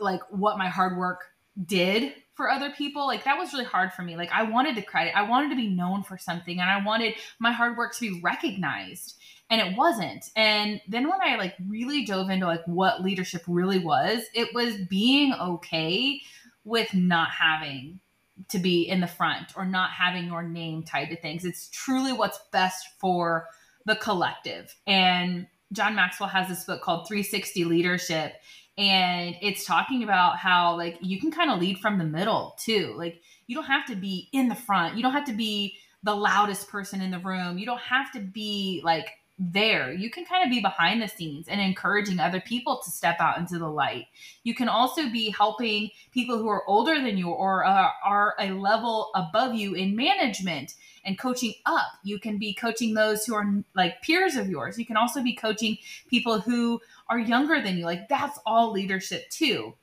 like 0.00 0.20
what 0.30 0.58
my 0.58 0.68
hard 0.68 0.96
work 0.96 1.20
did 1.64 2.14
for 2.34 2.50
other 2.50 2.70
people 2.70 3.06
like 3.06 3.24
that 3.24 3.38
was 3.38 3.52
really 3.52 3.64
hard 3.64 3.92
for 3.92 4.02
me 4.02 4.14
like 4.14 4.30
i 4.30 4.42
wanted 4.42 4.76
the 4.76 4.82
credit 4.82 5.16
i 5.16 5.22
wanted 5.22 5.48
to 5.48 5.56
be 5.56 5.68
known 5.68 6.02
for 6.02 6.18
something 6.18 6.60
and 6.60 6.68
i 6.68 6.84
wanted 6.84 7.14
my 7.38 7.50
hard 7.50 7.78
work 7.78 7.94
to 7.94 8.00
be 8.00 8.20
recognized 8.20 9.16
and 9.50 9.60
it 9.60 9.76
wasn't. 9.76 10.30
And 10.34 10.80
then 10.88 11.08
when 11.08 11.20
i 11.22 11.36
like 11.36 11.54
really 11.68 12.04
dove 12.04 12.30
into 12.30 12.46
like 12.46 12.64
what 12.66 13.02
leadership 13.02 13.42
really 13.46 13.78
was 13.78 14.22
it 14.34 14.54
was 14.54 14.76
being 14.88 15.32
okay 15.34 16.20
with 16.64 16.92
not 16.94 17.28
having 17.30 18.00
to 18.48 18.58
be 18.58 18.82
in 18.82 19.00
the 19.00 19.06
front 19.06 19.52
or 19.56 19.64
not 19.64 19.90
having 19.90 20.26
your 20.26 20.42
name 20.42 20.82
tied 20.82 21.08
to 21.08 21.16
things. 21.16 21.44
It's 21.44 21.68
truly 21.68 22.12
what's 22.12 22.40
best 22.52 22.86
for 22.98 23.46
the 23.84 23.96
collective. 23.96 24.74
And 24.86 25.46
john 25.72 25.96
maxwell 25.96 26.28
has 26.28 26.48
this 26.48 26.62
book 26.62 26.80
called 26.80 27.08
360 27.08 27.64
leadership 27.64 28.34
and 28.78 29.34
it's 29.40 29.64
talking 29.64 30.02
about 30.02 30.38
how 30.38 30.76
like 30.76 30.98
you 31.00 31.18
can 31.18 31.30
kind 31.30 31.50
of 31.50 31.60
lead 31.60 31.78
from 31.78 31.98
the 31.98 32.04
middle 32.04 32.56
too. 32.58 32.94
Like 32.96 33.22
you 33.46 33.56
don't 33.56 33.64
have 33.64 33.86
to 33.86 33.96
be 33.96 34.28
in 34.32 34.48
the 34.48 34.54
front. 34.54 34.96
You 34.96 35.02
don't 35.02 35.12
have 35.12 35.24
to 35.26 35.32
be 35.32 35.76
the 36.02 36.14
loudest 36.14 36.68
person 36.68 37.00
in 37.00 37.10
the 37.10 37.18
room. 37.18 37.58
You 37.58 37.66
don't 37.66 37.80
have 37.80 38.12
to 38.12 38.20
be 38.20 38.82
like 38.84 39.08
there 39.38 39.92
you 39.92 40.10
can 40.10 40.24
kind 40.24 40.42
of 40.42 40.50
be 40.50 40.60
behind 40.60 41.02
the 41.02 41.08
scenes 41.08 41.46
and 41.46 41.60
encouraging 41.60 42.18
other 42.18 42.40
people 42.40 42.80
to 42.82 42.90
step 42.90 43.16
out 43.20 43.36
into 43.36 43.58
the 43.58 43.68
light 43.68 44.06
you 44.44 44.54
can 44.54 44.68
also 44.68 45.10
be 45.10 45.30
helping 45.30 45.90
people 46.10 46.38
who 46.38 46.48
are 46.48 46.66
older 46.66 46.94
than 46.94 47.18
you 47.18 47.28
or 47.28 47.64
uh, 47.64 47.90
are 48.02 48.34
a 48.40 48.50
level 48.52 49.10
above 49.14 49.54
you 49.54 49.74
in 49.74 49.94
management 49.94 50.74
and 51.04 51.18
coaching 51.18 51.52
up 51.66 51.86
you 52.02 52.18
can 52.18 52.38
be 52.38 52.54
coaching 52.54 52.94
those 52.94 53.26
who 53.26 53.34
are 53.34 53.62
like 53.74 54.00
peers 54.00 54.36
of 54.36 54.48
yours 54.48 54.78
you 54.78 54.86
can 54.86 54.96
also 54.96 55.22
be 55.22 55.34
coaching 55.34 55.76
people 56.08 56.40
who 56.40 56.80
are 57.08 57.18
younger 57.18 57.60
than 57.60 57.78
you. 57.78 57.84
Like 57.84 58.08
that's 58.08 58.38
all 58.46 58.72
leadership 58.72 59.28
too. 59.30 59.74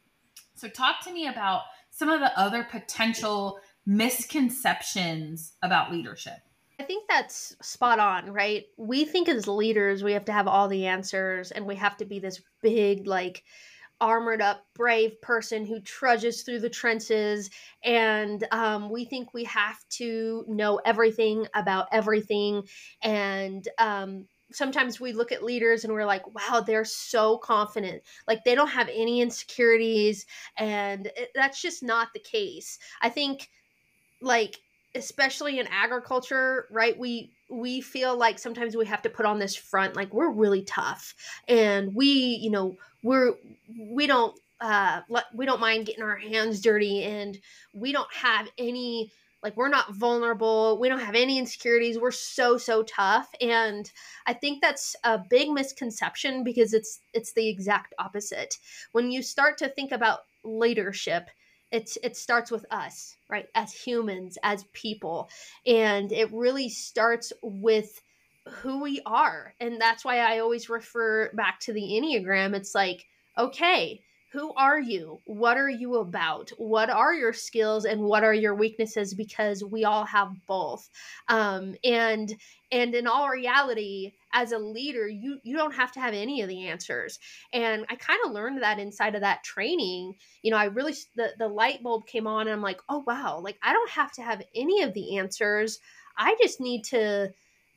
So 0.56 0.68
talk 0.68 1.04
to 1.04 1.14
me 1.14 1.28
about 1.28 1.62
some 1.90 2.10
of 2.10 2.20
the 2.20 2.38
other 2.40 2.66
potential 2.70 3.60
misconceptions 3.86 5.54
about 5.62 5.92
leadership. 5.92 6.40
I 6.80 6.84
think 6.84 7.08
that's 7.08 7.56
spot 7.62 8.00
on, 8.00 8.32
right? 8.32 8.66
We 8.78 9.06
think 9.06 9.30
as 9.30 9.48
leaders, 9.48 10.04
we 10.04 10.14
have 10.14 10.26
to 10.26 10.34
have 10.34 10.48
all 10.48 10.68
the 10.68 10.88
answers 10.88 11.52
and 11.52 11.66
we 11.66 11.76
have 11.76 11.98
to 11.98 12.06
be 12.06 12.20
this 12.20 12.42
big, 12.62 13.08
like, 13.08 13.44
armored 14.02 14.42
up, 14.42 14.66
brave 14.74 15.22
person 15.22 15.66
who 15.66 15.80
trudges 15.80 16.42
through 16.42 16.60
the 16.60 16.70
trenches. 16.70 17.50
And 17.84 18.46
um, 18.52 18.90
we 18.90 19.06
think 19.06 19.34
we 19.34 19.46
have 19.46 19.78
to 19.92 20.44
know 20.48 20.82
everything 20.84 21.48
about 21.54 21.88
everything. 21.92 22.64
And 23.02 23.66
um, 23.78 24.28
sometimes 24.52 25.00
we 25.00 25.14
look 25.14 25.32
at 25.32 25.44
leaders 25.44 25.86
and 25.86 25.94
we're 25.94 26.06
like, 26.06 26.26
wow, 26.34 26.60
they're 26.60 26.84
so 26.86 27.38
confident. 27.38 28.02
Like 28.28 28.44
they 28.44 28.56
don't 28.56 28.68
have 28.68 28.90
any 28.90 29.22
insecurities. 29.22 30.26
And 30.58 31.06
it, 31.16 31.30
that's 31.36 31.62
just 31.62 31.84
not 31.84 32.10
the 32.14 32.20
case. 32.20 32.80
I 33.02 33.10
think, 33.10 33.50
like, 34.22 34.60
especially 34.96 35.60
in 35.60 35.68
agriculture, 35.68 36.68
right? 36.72 36.98
We, 36.98 37.32
we 37.54 37.82
feel 37.82 38.18
like 38.18 38.40
sometimes 38.40 38.76
we 38.76 38.86
have 38.86 39.02
to 39.04 39.10
put 39.10 39.26
on 39.26 39.40
this 39.40 39.56
front 39.56 39.96
like 39.96 40.14
we're 40.14 40.32
really 40.32 40.64
tough. 40.64 41.14
And 41.48 41.94
we 41.94 42.06
you 42.42 42.50
know 42.50 42.76
we're 43.04 43.34
we 43.78 44.08
don't 44.08 44.38
uh 44.60 45.02
we 45.34 45.46
don't 45.46 45.62
mind 45.62 45.86
getting 45.86 46.04
our 46.04 46.16
hands 46.16 46.62
dirty 46.62 47.04
and 47.04 47.38
we 47.74 47.92
don't 47.92 48.12
have 48.14 48.50
any 48.58 49.12
like 49.44 49.58
we're 49.58 49.70
not 49.70 49.94
vulnerable. 49.94 50.80
We 50.80 50.88
don't 50.88 51.02
have 51.02 51.16
any 51.16 51.38
insecurities. 51.38 52.00
We're 52.00 52.12
so 52.12 52.58
so 52.58 52.84
tough. 52.84 53.30
And 53.42 53.92
i 54.26 54.34
think 54.34 54.62
that's 54.62 54.96
a 55.04 55.20
big 55.30 55.50
misconception 55.50 56.44
because 56.44 56.74
it's 56.74 57.02
it's 57.14 57.34
the 57.34 57.48
exact 57.50 57.94
opposite. 58.00 58.58
When 58.94 59.12
you 59.12 59.22
start 59.22 59.58
to 59.60 59.70
think 59.70 59.92
about 59.92 60.22
leadership 60.44 61.30
it's 61.74 61.98
it 62.04 62.16
starts 62.16 62.52
with 62.52 62.66
us 62.72 63.18
right 63.30 63.48
as 63.56 63.74
humans 63.74 64.38
as 64.44 64.64
people. 64.74 65.30
And 65.66 66.12
it 66.12 66.32
really 66.32 66.70
starts 66.70 67.34
with 67.42 68.02
who 68.48 68.82
we 68.82 69.02
are. 69.06 69.56
And 69.60 69.82
that's 69.82 70.06
why 70.06 70.20
i 70.20 70.40
always 70.40 70.70
refer 70.70 71.32
back 71.34 71.60
to 71.62 71.74
the 71.74 71.82
enneagram. 71.82 72.56
It's 72.56 72.76
like 72.76 73.06
okay 73.38 74.02
who 74.34 74.52
are 74.56 74.80
you? 74.80 75.22
What 75.26 75.58
are 75.58 75.70
you 75.70 75.98
about? 75.98 76.52
What 76.58 76.90
are 76.90 77.14
your 77.14 77.34
skills 77.34 77.86
and 77.86 78.02
what 78.02 78.24
are 78.24 78.34
your 78.34 78.56
weaknesses? 78.56 79.14
Because 79.14 79.64
we 79.64 79.86
all 79.86 80.06
have 80.06 80.34
both. 80.48 80.90
Um, 81.28 81.76
and 81.84 82.34
and 82.72 82.96
in 82.96 83.06
all 83.06 83.30
reality, 83.30 84.14
as 84.34 84.52
a 84.52 84.58
leader, 84.58 85.08
you 85.08 85.38
you 85.44 85.56
don't 85.56 85.76
have 85.76 85.92
to 85.92 86.00
have 86.00 86.16
any 86.16 86.42
of 86.42 86.50
the 86.50 86.68
answers. 86.68 87.20
And 87.54 87.86
I 87.90 87.96
kind 87.96 88.20
of 88.26 88.32
learned 88.32 88.64
that 88.64 88.80
inside 88.80 89.14
of 89.14 89.22
that 89.22 89.44
training. 89.44 90.16
You 90.42 90.50
know, 90.50 90.58
I 90.58 90.66
really 90.66 90.96
the 91.16 91.34
the 91.38 91.48
light 91.48 91.84
bulb 91.84 92.08
came 92.08 92.26
on, 92.26 92.48
and 92.48 92.56
I'm 92.56 92.64
like, 92.64 92.82
oh 92.90 93.04
wow, 93.06 93.40
like 93.40 93.60
I 93.62 93.72
don't 93.72 93.92
have 93.92 94.12
to 94.14 94.24
have 94.24 94.42
any 94.56 94.82
of 94.82 94.96
the 94.96 95.20
answers. 95.20 95.80
I 96.18 96.36
just 96.42 96.60
need 96.60 96.84
to 96.86 97.32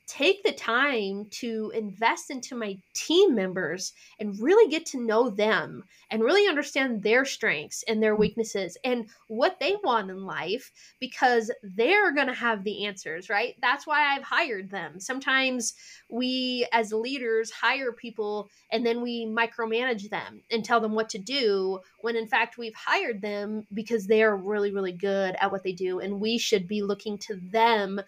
take 0.07 0.41
the 0.43 0.53
time 0.53 1.25
to 1.29 1.71
invest 1.75 2.31
into 2.31 2.55
my 2.55 2.77
team 2.93 3.35
members 3.35 3.91
and 4.19 4.39
really 4.39 4.71
get 4.71 4.85
to 4.85 5.05
know 5.05 5.29
them 5.29 5.83
and 6.09 6.23
really 6.23 6.47
understand 6.47 7.03
their 7.03 7.25
strengths 7.25 7.83
and 7.89 8.01
their 8.01 8.15
mm. 8.15 8.19
weaknesses 8.19 8.77
and 8.85 9.09
what 9.27 9.59
they 9.59 9.75
want 9.83 10.09
in 10.09 10.23
life 10.23 10.71
because 11.01 11.51
they're 11.61 12.13
going 12.13 12.27
to 12.27 12.33
have 12.33 12.63
the 12.63 12.85
answers, 12.85 13.29
right? 13.29 13.55
That's 13.61 13.85
why 13.85 14.15
I've 14.15 14.23
hired 14.23 14.69
them. 14.69 14.99
Sometimes 14.99 15.73
we, 16.09 16.65
as 16.71 16.93
leaders, 16.93 17.51
hire 17.51 17.91
people 17.91 18.49
and 18.71 18.85
then 18.85 19.01
we 19.01 19.25
micromanage 19.25 20.09
them 20.09 20.41
and 20.49 20.63
tell 20.63 20.79
them 20.79 20.93
what 20.93 21.09
to 21.09 21.17
do 21.17 21.79
when 21.99 22.15
in 22.15 22.27
fact 22.27 22.57
we've 22.57 22.75
hired 22.75 23.21
them 23.21 23.67
because 23.73 24.07
they 24.07 24.23
are 24.23 24.37
really, 24.37 24.71
really 24.71 24.93
good 24.93 25.35
at 25.41 25.51
what 25.51 25.63
they 25.63 25.73
do 25.73 25.99
and 25.99 26.21
we 26.21 26.37
should 26.37 26.65
be 26.65 26.81
looking 26.81 27.17
to 27.17 27.35
them 27.51 27.99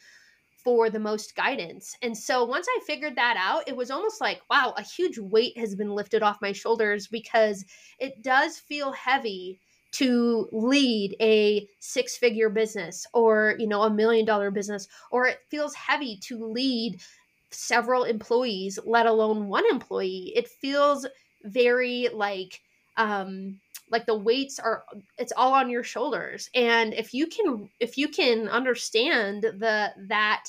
for 0.63 0.89
the 0.89 0.99
most 0.99 1.35
guidance. 1.35 1.95
And 2.01 2.17
so 2.17 2.43
once 2.43 2.67
I 2.69 2.79
figured 2.85 3.15
that 3.15 3.37
out, 3.37 3.67
it 3.67 3.75
was 3.75 3.91
almost 3.91 4.21
like, 4.21 4.41
wow, 4.49 4.73
a 4.77 4.83
huge 4.83 5.17
weight 5.17 5.57
has 5.57 5.75
been 5.75 5.91
lifted 5.91 6.23
off 6.23 6.41
my 6.41 6.51
shoulders 6.51 7.07
because 7.07 7.65
it 7.99 8.21
does 8.21 8.59
feel 8.59 8.91
heavy 8.91 9.59
to 9.91 10.47
lead 10.51 11.15
a 11.19 11.67
six 11.79 12.15
figure 12.15 12.49
business 12.49 13.07
or 13.13 13.55
you 13.57 13.67
know 13.67 13.81
a 13.81 13.89
million 13.89 14.23
dollar 14.23 14.51
business 14.51 14.87
or 15.11 15.25
it 15.25 15.39
feels 15.49 15.73
heavy 15.73 16.15
to 16.17 16.37
lead 16.45 17.01
several 17.51 18.03
employees 18.03 18.77
let 18.85 19.07
alone 19.07 19.47
one 19.47 19.65
employee 19.71 20.31
it 20.35 20.47
feels 20.47 21.07
very 21.43 22.07
like 22.13 22.61
um 22.97 23.59
like 23.91 24.05
the 24.05 24.17
weights 24.17 24.59
are 24.59 24.83
it's 25.17 25.33
all 25.35 25.53
on 25.53 25.69
your 25.69 25.83
shoulders. 25.83 26.49
And 26.53 26.93
if 26.93 27.13
you 27.13 27.27
can 27.27 27.69
if 27.79 27.97
you 27.97 28.07
can 28.07 28.47
understand 28.49 29.43
the 29.43 29.91
that 30.07 30.45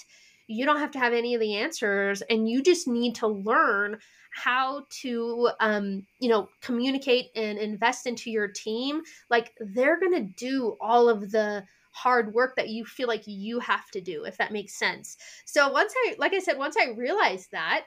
you 0.47 0.67
don't 0.67 0.81
have 0.81 0.91
to 0.91 0.99
have 0.99 1.13
any 1.13 1.35
of 1.35 1.41
the 1.41 1.57
answers 1.57 2.23
and 2.23 2.49
you 2.49 2.63
just 2.63 2.89
need 2.89 3.15
to 3.17 3.29
learn 3.29 3.99
how 4.33 4.85
to 4.91 5.51
um, 5.61 6.07
you 6.19 6.29
know 6.29 6.49
communicate 6.61 7.27
and 7.35 7.59
invest 7.59 8.07
into 8.07 8.31
your 8.31 8.49
team 8.49 9.03
like 9.29 9.53
they're 9.61 9.99
gonna 9.99 10.23
do 10.23 10.77
all 10.81 11.09
of 11.09 11.31
the 11.31 11.65
hard 11.93 12.33
work 12.33 12.55
that 12.57 12.69
you 12.69 12.85
feel 12.85 13.09
like 13.09 13.23
you 13.27 13.59
have 13.59 13.91
to 13.91 14.01
do 14.01 14.25
if 14.25 14.37
that 14.39 14.53
makes 14.53 14.75
sense. 14.79 15.17
So 15.45 15.71
once 15.71 15.93
i 15.97 16.15
like 16.19 16.35
i 16.35 16.39
said 16.39 16.59
once 16.59 16.77
i 16.77 16.91
realized 16.97 17.51
that 17.53 17.87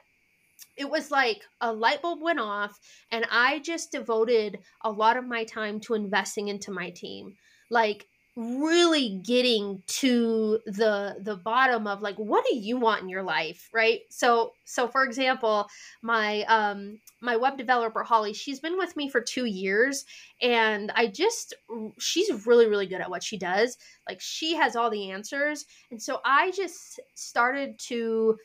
it 0.76 0.88
was 0.88 1.10
like 1.10 1.42
a 1.60 1.72
light 1.72 2.02
bulb 2.02 2.20
went 2.20 2.40
off 2.40 2.78
and 3.10 3.26
i 3.30 3.58
just 3.60 3.92
devoted 3.92 4.58
a 4.82 4.90
lot 4.90 5.16
of 5.16 5.26
my 5.26 5.44
time 5.44 5.80
to 5.80 5.94
investing 5.94 6.48
into 6.48 6.70
my 6.70 6.90
team 6.90 7.34
like 7.70 8.06
really 8.36 9.20
getting 9.24 9.80
to 9.86 10.58
the 10.66 11.16
the 11.22 11.36
bottom 11.36 11.86
of 11.86 12.02
like 12.02 12.16
what 12.16 12.44
do 12.50 12.56
you 12.56 12.76
want 12.76 13.00
in 13.00 13.08
your 13.08 13.22
life 13.22 13.68
right? 13.72 14.00
So 14.10 14.54
so 14.64 14.88
for 14.88 15.04
example 15.04 15.68
my 16.02 16.42
um 16.44 16.98
my 17.20 17.36
web 17.36 17.56
developer 17.56 18.02
holly 18.02 18.32
she's 18.32 18.58
been 18.58 18.76
with 18.76 18.96
me 18.96 19.08
for 19.08 19.20
two 19.20 19.44
years 19.44 20.04
and 20.42 20.90
i 20.96 21.06
just 21.06 21.54
she's 22.00 22.44
really 22.44 22.66
really 22.66 22.86
good 22.86 23.00
at 23.00 23.10
what 23.10 23.22
she 23.22 23.38
does. 23.38 23.76
Like 24.08 24.20
she 24.20 24.54
has 24.56 24.74
all 24.74 24.90
the 24.90 25.12
answers 25.12 25.64
and 25.92 26.02
so 26.02 26.20
i 26.24 26.50
just 26.50 26.98
started 27.14 27.78
to 27.86 28.36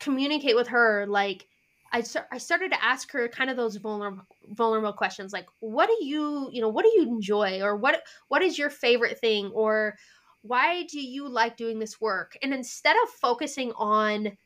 communicate 0.00 0.56
with 0.56 0.68
her 0.68 1.06
like 1.06 1.46
I, 1.92 2.02
I 2.32 2.38
started 2.38 2.72
to 2.72 2.84
ask 2.84 3.10
her 3.12 3.28
kind 3.28 3.50
of 3.50 3.56
those 3.56 3.76
vulnerable 3.76 4.24
vulnerable 4.50 4.92
questions 4.92 5.32
like 5.32 5.46
what 5.60 5.88
do 5.88 6.04
you 6.04 6.48
you 6.52 6.60
know 6.60 6.68
what 6.68 6.84
do 6.84 6.92
you 6.96 7.02
enjoy? 7.02 7.60
Or 7.62 7.76
what 7.76 8.02
what 8.28 8.42
is 8.42 8.58
your 8.58 8.70
favorite 8.70 9.18
thing? 9.18 9.50
Or 9.54 9.96
why 10.42 10.84
do 10.84 11.00
you 11.00 11.28
like 11.28 11.56
doing 11.56 11.78
this 11.78 12.00
work? 12.00 12.36
And 12.42 12.54
instead 12.54 12.96
of 13.02 13.08
focusing 13.10 13.72
on 13.76 14.36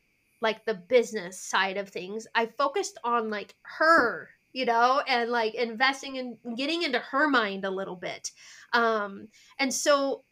like 0.41 0.65
the 0.65 0.75
business 0.75 1.39
side 1.41 1.77
of 1.77 1.91
things 1.91 2.27
i 2.35 2.47
focused 2.47 2.99
on 3.05 3.29
like 3.29 3.55
her 3.61 4.31
you 4.53 4.65
know 4.65 5.03
and 5.07 5.31
like 5.31 5.55
investing 5.55 6.17
in 6.17 6.37
getting 6.57 6.83
into 6.83 6.99
her 6.99 7.29
mind 7.29 7.65
a 7.65 7.71
little 7.71 7.97
bit. 7.97 8.31
Um 8.73 9.29
and 9.59 9.73
so 9.73 10.25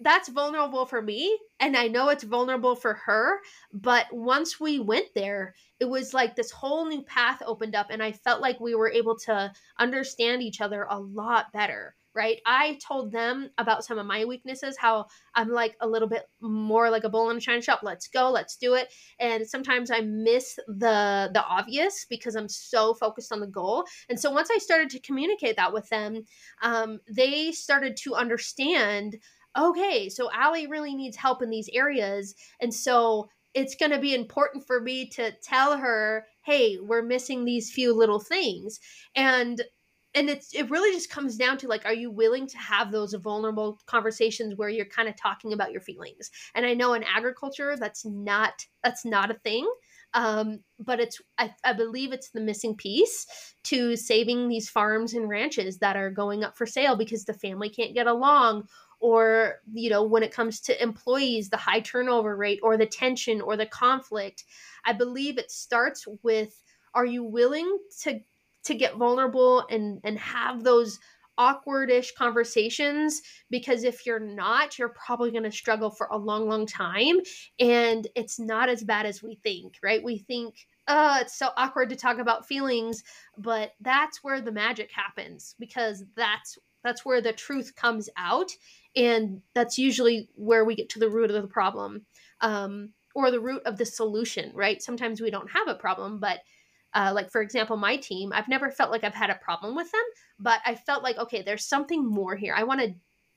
that's 0.00 0.28
vulnerable 0.28 0.86
for 0.86 1.00
me 1.00 1.38
and 1.60 1.76
i 1.76 1.86
know 1.86 2.08
it's 2.08 2.24
vulnerable 2.24 2.74
for 2.74 2.94
her 2.94 3.38
but 3.72 4.06
once 4.12 4.58
we 4.58 4.78
went 4.80 5.06
there 5.14 5.54
it 5.80 5.84
was 5.84 6.12
like 6.12 6.34
this 6.34 6.50
whole 6.50 6.86
new 6.86 7.02
path 7.02 7.42
opened 7.46 7.74
up 7.74 7.86
and 7.90 8.02
i 8.02 8.10
felt 8.10 8.40
like 8.40 8.58
we 8.60 8.74
were 8.74 8.90
able 8.90 9.16
to 9.16 9.52
understand 9.78 10.42
each 10.42 10.60
other 10.60 10.86
a 10.90 10.98
lot 10.98 11.52
better 11.52 11.94
right? 12.14 12.40
I 12.46 12.78
told 12.86 13.10
them 13.10 13.50
about 13.58 13.84
some 13.84 13.98
of 13.98 14.06
my 14.06 14.24
weaknesses 14.24 14.76
how 14.78 15.06
i'm 15.34 15.50
like 15.50 15.76
a 15.80 15.88
little 15.88 16.08
bit 16.08 16.28
more 16.40 16.90
like 16.90 17.04
a 17.04 17.08
bull 17.08 17.30
in 17.30 17.36
a 17.36 17.40
china 17.40 17.60
shop 17.60 17.80
let's 17.82 18.08
go 18.08 18.30
let's 18.30 18.56
do 18.56 18.74
it 18.74 18.92
and 19.18 19.46
sometimes 19.46 19.90
i 19.90 20.00
miss 20.00 20.58
the 20.68 21.30
the 21.32 21.44
obvious 21.48 22.06
because 22.08 22.36
i'm 22.36 22.48
so 22.48 22.94
focused 22.94 23.32
on 23.32 23.40
the 23.40 23.46
goal 23.46 23.84
and 24.08 24.18
so 24.18 24.30
once 24.30 24.48
i 24.52 24.58
started 24.58 24.90
to 24.90 25.00
communicate 25.00 25.56
that 25.56 25.72
with 25.72 25.88
them 25.88 26.24
um, 26.62 27.00
they 27.10 27.50
started 27.52 27.96
to 27.96 28.14
understand 28.14 29.16
okay, 29.56 30.08
so 30.08 30.30
Aly 30.32 30.66
really 30.66 30.94
needs 30.94 31.16
help 31.16 31.42
in 31.42 31.50
these 31.50 31.70
areas. 31.72 32.34
And 32.60 32.72
so 32.72 33.28
it's 33.54 33.76
going 33.76 33.92
to 33.92 33.98
be 33.98 34.14
important 34.14 34.66
for 34.66 34.80
me 34.80 35.08
to 35.10 35.32
tell 35.42 35.76
her, 35.78 36.26
hey, 36.42 36.78
we're 36.80 37.02
missing 37.02 37.44
these 37.44 37.72
few 37.72 37.94
little 37.94 38.20
things. 38.20 38.80
And 39.14 39.62
and 40.14 40.30
it's 40.30 40.54
it 40.54 40.70
really 40.70 40.94
just 40.94 41.10
comes 41.10 41.36
down 41.36 41.58
to 41.58 41.68
like 41.68 41.84
are 41.84 41.94
you 41.94 42.10
willing 42.10 42.46
to 42.46 42.58
have 42.58 42.92
those 42.92 43.14
vulnerable 43.14 43.78
conversations 43.86 44.54
where 44.56 44.68
you're 44.68 44.84
kind 44.86 45.08
of 45.08 45.16
talking 45.16 45.52
about 45.52 45.72
your 45.72 45.80
feelings 45.80 46.30
and 46.54 46.64
i 46.64 46.72
know 46.72 46.94
in 46.94 47.02
agriculture 47.04 47.76
that's 47.76 48.04
not 48.04 48.52
that's 48.82 49.04
not 49.04 49.30
a 49.30 49.34
thing 49.34 49.68
um, 50.16 50.60
but 50.78 51.00
it's 51.00 51.20
I, 51.38 51.52
I 51.64 51.72
believe 51.72 52.12
it's 52.12 52.30
the 52.30 52.40
missing 52.40 52.76
piece 52.76 53.26
to 53.64 53.96
saving 53.96 54.48
these 54.48 54.70
farms 54.70 55.12
and 55.12 55.28
ranches 55.28 55.78
that 55.78 55.96
are 55.96 56.10
going 56.10 56.44
up 56.44 56.56
for 56.56 56.66
sale 56.66 56.96
because 56.96 57.24
the 57.24 57.34
family 57.34 57.68
can't 57.68 57.94
get 57.94 58.06
along 58.06 58.68
or 59.00 59.60
you 59.72 59.90
know 59.90 60.02
when 60.02 60.22
it 60.22 60.32
comes 60.32 60.60
to 60.60 60.82
employees 60.82 61.50
the 61.50 61.56
high 61.56 61.80
turnover 61.80 62.36
rate 62.36 62.60
or 62.62 62.76
the 62.76 62.86
tension 62.86 63.40
or 63.40 63.56
the 63.56 63.66
conflict 63.66 64.44
i 64.84 64.92
believe 64.92 65.38
it 65.38 65.50
starts 65.50 66.06
with 66.22 66.62
are 66.94 67.06
you 67.06 67.22
willing 67.24 67.78
to 68.00 68.20
to 68.64 68.74
get 68.74 68.96
vulnerable 68.96 69.66
and 69.70 70.00
and 70.04 70.18
have 70.18 70.64
those 70.64 70.98
awkwardish 71.38 72.14
conversations? 72.16 73.22
Because 73.50 73.84
if 73.84 74.06
you're 74.06 74.20
not 74.20 74.78
you're 74.78 74.90
probably 74.90 75.30
going 75.30 75.44
to 75.44 75.52
struggle 75.52 75.90
for 75.90 76.08
a 76.10 76.16
long 76.16 76.48
long 76.48 76.66
time 76.66 77.20
and 77.58 78.06
it's 78.14 78.38
not 78.38 78.68
as 78.68 78.82
bad 78.82 79.06
as 79.06 79.22
we 79.22 79.36
think 79.36 79.76
right? 79.82 80.02
We 80.02 80.18
think 80.18 80.66
oh 80.88 81.18
it's 81.20 81.36
so 81.36 81.50
awkward 81.56 81.88
to 81.90 81.96
talk 81.96 82.18
about 82.18 82.46
feelings 82.46 83.02
but 83.38 83.72
that's 83.80 84.22
where 84.22 84.40
the 84.40 84.52
magic 84.52 84.90
happens 84.92 85.54
because 85.58 86.04
that's 86.14 86.58
that's 86.82 87.04
where 87.04 87.22
the 87.22 87.32
truth 87.32 87.74
comes 87.74 88.10
out 88.18 88.50
and 88.96 89.40
that's 89.54 89.78
usually 89.78 90.28
where 90.34 90.64
we 90.64 90.74
get 90.74 90.88
to 90.90 90.98
the 90.98 91.10
root 91.10 91.30
of 91.30 91.42
the 91.42 91.48
problem 91.48 92.06
um, 92.40 92.90
or 93.14 93.30
the 93.30 93.40
root 93.40 93.62
of 93.64 93.76
the 93.78 93.86
solution 93.86 94.52
right? 94.54 94.82
Sometimes 94.82 95.20
we 95.20 95.30
don't 95.30 95.50
have 95.50 95.68
a 95.68 95.74
problem 95.74 96.18
but 96.18 96.40
uh, 96.94 97.10
like 97.12 97.28
for 97.28 97.42
example 97.42 97.76
my 97.76 97.96
team 97.96 98.32
i've 98.32 98.46
never 98.46 98.70
felt 98.70 98.92
like 98.92 99.02
i've 99.02 99.12
had 99.12 99.28
a 99.28 99.34
problem 99.34 99.74
with 99.74 99.90
them 99.90 100.00
but 100.38 100.60
i 100.64 100.76
felt 100.76 101.02
like 101.02 101.18
okay 101.18 101.42
there's 101.42 101.64
something 101.64 102.06
more 102.06 102.36
here. 102.36 102.54
I 102.56 102.62
want 102.62 102.82
to 102.82 102.94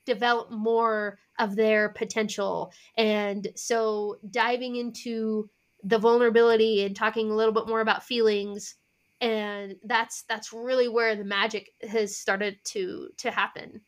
develop 0.08 0.50
more 0.50 1.18
of 1.38 1.54
their 1.54 1.90
potential. 1.90 2.72
And 2.96 3.46
so 3.54 4.16
diving 4.30 4.76
into 4.76 5.50
the 5.84 5.98
vulnerability 5.98 6.82
and 6.82 6.96
talking 6.96 7.30
a 7.30 7.34
little 7.34 7.52
bit 7.52 7.68
more 7.68 7.82
about 7.82 8.02
feelings 8.02 8.74
and 9.20 9.76
that's 9.84 10.22
that's 10.22 10.52
really 10.52 10.88
where 10.88 11.14
the 11.14 11.24
magic 11.24 11.72
has 11.88 12.16
started 12.16 12.56
to 12.64 13.08
to 13.16 13.30
happen 13.30 13.80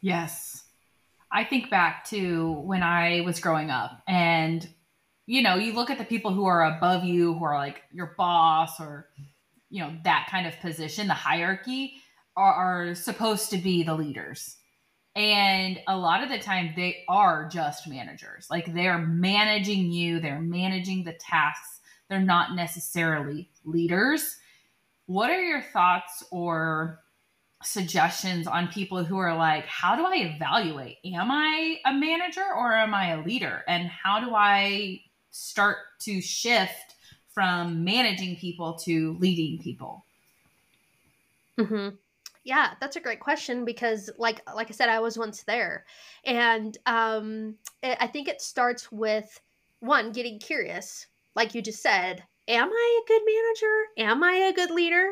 Yes. 0.00 0.64
I 1.30 1.44
think 1.44 1.70
back 1.70 2.04
to 2.10 2.52
when 2.52 2.82
I 2.82 3.20
was 3.22 3.40
growing 3.40 3.70
up 3.70 4.02
and 4.06 4.66
you 5.28 5.42
know, 5.42 5.56
you 5.56 5.72
look 5.72 5.90
at 5.90 5.98
the 5.98 6.04
people 6.04 6.32
who 6.32 6.46
are 6.46 6.76
above 6.76 7.02
you, 7.02 7.34
who 7.34 7.44
are 7.44 7.58
like 7.58 7.82
your 7.92 8.14
boss 8.16 8.78
or 8.78 9.08
you 9.68 9.82
know, 9.82 9.92
that 10.04 10.28
kind 10.30 10.46
of 10.46 10.58
position, 10.60 11.08
the 11.08 11.14
hierarchy 11.14 11.94
are, 12.36 12.52
are 12.88 12.94
supposed 12.94 13.50
to 13.50 13.58
be 13.58 13.82
the 13.82 13.94
leaders. 13.94 14.56
And 15.16 15.80
a 15.88 15.96
lot 15.96 16.22
of 16.22 16.28
the 16.28 16.38
time 16.38 16.74
they 16.76 17.04
are 17.08 17.48
just 17.48 17.88
managers. 17.88 18.48
Like 18.50 18.72
they're 18.72 18.98
managing 18.98 19.90
you, 19.90 20.20
they're 20.20 20.40
managing 20.40 21.04
the 21.04 21.14
tasks. 21.14 21.80
They're 22.08 22.20
not 22.20 22.54
necessarily 22.54 23.50
leaders. 23.64 24.36
What 25.06 25.30
are 25.30 25.40
your 25.40 25.62
thoughts 25.62 26.22
or 26.30 27.00
suggestions 27.66 28.46
on 28.46 28.68
people 28.68 29.04
who 29.04 29.18
are 29.18 29.36
like, 29.36 29.66
how 29.66 29.96
do 29.96 30.04
I 30.04 30.34
evaluate? 30.34 30.98
Am 31.04 31.30
I 31.30 31.78
a 31.84 31.92
manager 31.92 32.44
or 32.56 32.74
am 32.74 32.94
I 32.94 33.10
a 33.10 33.22
leader? 33.22 33.62
And 33.66 33.88
how 33.88 34.20
do 34.20 34.34
I 34.34 35.00
start 35.30 35.78
to 36.00 36.20
shift 36.20 36.94
from 37.28 37.84
managing 37.84 38.36
people 38.36 38.74
to 38.84 39.16
leading 39.20 39.58
people? 39.58 40.04
Mm-hmm. 41.58 41.96
Yeah, 42.44 42.74
that's 42.80 42.96
a 42.96 43.00
great 43.00 43.20
question 43.20 43.64
because, 43.64 44.08
like, 44.18 44.40
like 44.54 44.68
I 44.70 44.72
said, 44.72 44.88
I 44.88 45.00
was 45.00 45.18
once 45.18 45.42
there, 45.42 45.84
and 46.24 46.78
um, 46.86 47.56
it, 47.82 47.98
I 48.00 48.06
think 48.06 48.28
it 48.28 48.40
starts 48.40 48.92
with 48.92 49.40
one 49.80 50.12
getting 50.12 50.38
curious, 50.38 51.06
like 51.34 51.54
you 51.54 51.62
just 51.62 51.82
said. 51.82 52.22
Am 52.48 52.68
I 52.70 53.00
a 53.02 53.08
good 53.08 53.22
manager? 53.26 54.10
Am 54.10 54.22
I 54.22 54.32
a 54.48 54.52
good 54.52 54.70
leader? 54.70 55.08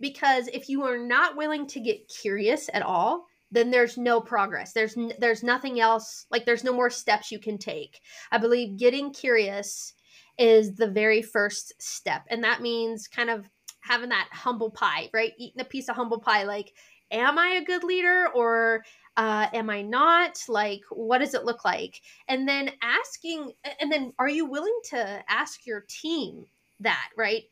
Because 0.00 0.48
if 0.48 0.68
you 0.68 0.82
are 0.84 0.98
not 0.98 1.36
willing 1.36 1.66
to 1.66 1.80
get 1.80 2.08
curious 2.08 2.68
at 2.72 2.82
all 2.82 3.26
then 3.50 3.70
there's 3.70 3.96
no 3.96 4.20
progress. 4.20 4.72
There's 4.72 4.96
n- 4.96 5.12
there's 5.18 5.42
nothing 5.42 5.80
else 5.80 6.26
like 6.30 6.44
there's 6.44 6.64
no 6.64 6.72
more 6.72 6.90
steps 6.90 7.30
you 7.30 7.38
can 7.38 7.58
take. 7.58 8.00
I 8.32 8.38
believe 8.38 8.78
getting 8.78 9.12
curious 9.12 9.94
is 10.38 10.74
the 10.74 10.88
very 10.90 11.22
first 11.22 11.72
step 11.80 12.24
and 12.28 12.44
that 12.44 12.60
means 12.60 13.08
kind 13.08 13.30
of 13.30 13.48
having 13.80 14.10
that 14.10 14.28
humble 14.32 14.70
pie 14.70 15.08
right? 15.14 15.32
Eating 15.38 15.60
a 15.60 15.64
piece 15.64 15.88
of 15.88 15.96
humble 15.96 16.20
pie 16.20 16.42
like 16.42 16.72
am 17.12 17.38
i 17.38 17.50
a 17.50 17.64
good 17.64 17.84
leader 17.84 18.28
or 18.34 18.84
uh, 19.16 19.46
am 19.54 19.70
i 19.70 19.80
not? 19.80 20.38
Like 20.48 20.82
what 20.90 21.18
does 21.18 21.34
it 21.34 21.44
look 21.44 21.64
like? 21.64 22.00
And 22.28 22.48
then 22.48 22.70
asking 22.82 23.52
and 23.80 23.90
then 23.90 24.12
are 24.18 24.28
you 24.28 24.44
willing 24.44 24.78
to 24.90 25.22
ask 25.28 25.66
your 25.66 25.84
team 25.88 26.44
that 26.80 27.08
right 27.16 27.44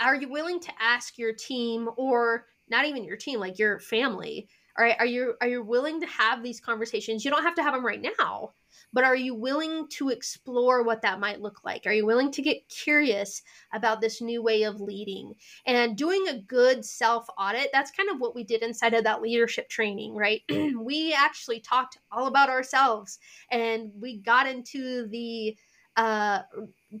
are 0.00 0.14
you 0.16 0.28
willing 0.28 0.60
to 0.60 0.72
ask 0.80 1.18
your 1.18 1.32
team 1.32 1.88
or 1.96 2.46
not 2.68 2.86
even 2.86 3.04
your 3.04 3.16
team 3.16 3.40
like 3.40 3.58
your 3.58 3.78
family 3.80 4.48
All 4.78 4.84
right, 4.84 4.96
are 4.98 5.06
you 5.06 5.34
are 5.40 5.48
you 5.48 5.62
willing 5.62 6.00
to 6.00 6.06
have 6.06 6.42
these 6.42 6.60
conversations? 6.60 7.24
You 7.24 7.30
don't 7.30 7.42
have 7.42 7.54
to 7.56 7.62
have 7.62 7.74
them 7.74 7.84
right 7.84 8.00
now, 8.18 8.52
but 8.92 9.04
are 9.04 9.16
you 9.16 9.34
willing 9.34 9.88
to 9.90 10.08
explore 10.10 10.82
what 10.82 11.02
that 11.02 11.20
might 11.20 11.40
look 11.40 11.64
like? 11.64 11.86
Are 11.86 11.92
you 11.92 12.06
willing 12.06 12.30
to 12.32 12.42
get 12.42 12.68
curious 12.68 13.42
about 13.72 14.00
this 14.00 14.20
new 14.20 14.42
way 14.42 14.62
of 14.62 14.80
leading 14.80 15.34
and 15.66 15.96
doing 15.96 16.26
a 16.28 16.40
good 16.40 16.84
self 16.84 17.26
audit? 17.38 17.70
That's 17.72 17.90
kind 17.90 18.08
of 18.10 18.20
what 18.20 18.34
we 18.34 18.44
did 18.44 18.62
inside 18.62 18.94
of 18.94 19.04
that 19.04 19.22
leadership 19.22 19.68
training, 19.68 20.14
right? 20.14 20.42
we 20.78 21.12
actually 21.14 21.60
talked 21.60 21.98
all 22.10 22.26
about 22.26 22.48
ourselves 22.48 23.18
and 23.50 23.90
we 24.00 24.18
got 24.18 24.46
into 24.48 25.08
the 25.08 25.56
uh 25.96 26.40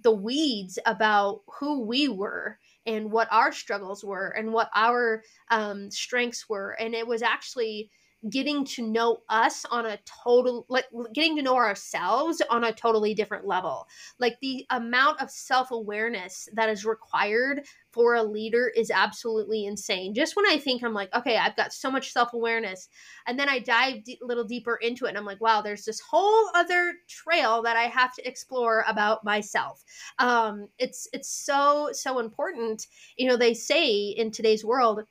the 0.02 0.10
weeds 0.10 0.78
about 0.86 1.42
who 1.58 1.80
we 1.80 2.08
were 2.08 2.58
and 2.86 3.10
what 3.10 3.28
our 3.30 3.52
struggles 3.52 4.04
were 4.04 4.28
and 4.28 4.52
what 4.52 4.70
our 4.74 5.22
um, 5.50 5.90
strengths 5.90 6.48
were. 6.48 6.72
And 6.72 6.94
it 6.94 7.06
was 7.06 7.22
actually 7.22 7.90
getting 8.28 8.64
to 8.64 8.86
know 8.86 9.18
us 9.28 9.64
on 9.70 9.86
a 9.86 9.98
total 10.04 10.66
like 10.68 10.84
getting 11.14 11.36
to 11.36 11.42
know 11.42 11.56
ourselves 11.56 12.42
on 12.50 12.64
a 12.64 12.72
totally 12.72 13.14
different 13.14 13.46
level. 13.46 13.88
Like 14.18 14.38
the 14.40 14.66
amount 14.70 15.22
of 15.22 15.30
self-awareness 15.30 16.48
that 16.54 16.68
is 16.68 16.84
required 16.84 17.62
for 17.92 18.14
a 18.14 18.22
leader 18.22 18.70
is 18.76 18.90
absolutely 18.90 19.64
insane. 19.64 20.14
Just 20.14 20.36
when 20.36 20.46
i 20.46 20.58
think 20.58 20.82
i'm 20.82 20.94
like 20.94 21.12
okay 21.14 21.36
i've 21.36 21.56
got 21.56 21.72
so 21.72 21.90
much 21.90 22.12
self-awareness 22.12 22.88
and 23.26 23.38
then 23.38 23.48
i 23.48 23.58
dive 23.58 24.02
a 24.08 24.18
little 24.22 24.44
deeper 24.44 24.76
into 24.76 25.06
it 25.06 25.10
and 25.10 25.18
i'm 25.18 25.24
like 25.24 25.40
wow 25.40 25.60
there's 25.62 25.84
this 25.84 26.00
whole 26.00 26.50
other 26.54 26.94
trail 27.08 27.62
that 27.62 27.76
i 27.76 27.84
have 27.84 28.14
to 28.14 28.26
explore 28.26 28.84
about 28.88 29.24
myself. 29.24 29.82
Um 30.18 30.68
it's 30.78 31.08
it's 31.12 31.28
so 31.28 31.90
so 31.92 32.18
important. 32.18 32.86
You 33.16 33.28
know 33.28 33.36
they 33.36 33.54
say 33.54 34.08
in 34.08 34.30
today's 34.30 34.64
world 34.64 35.02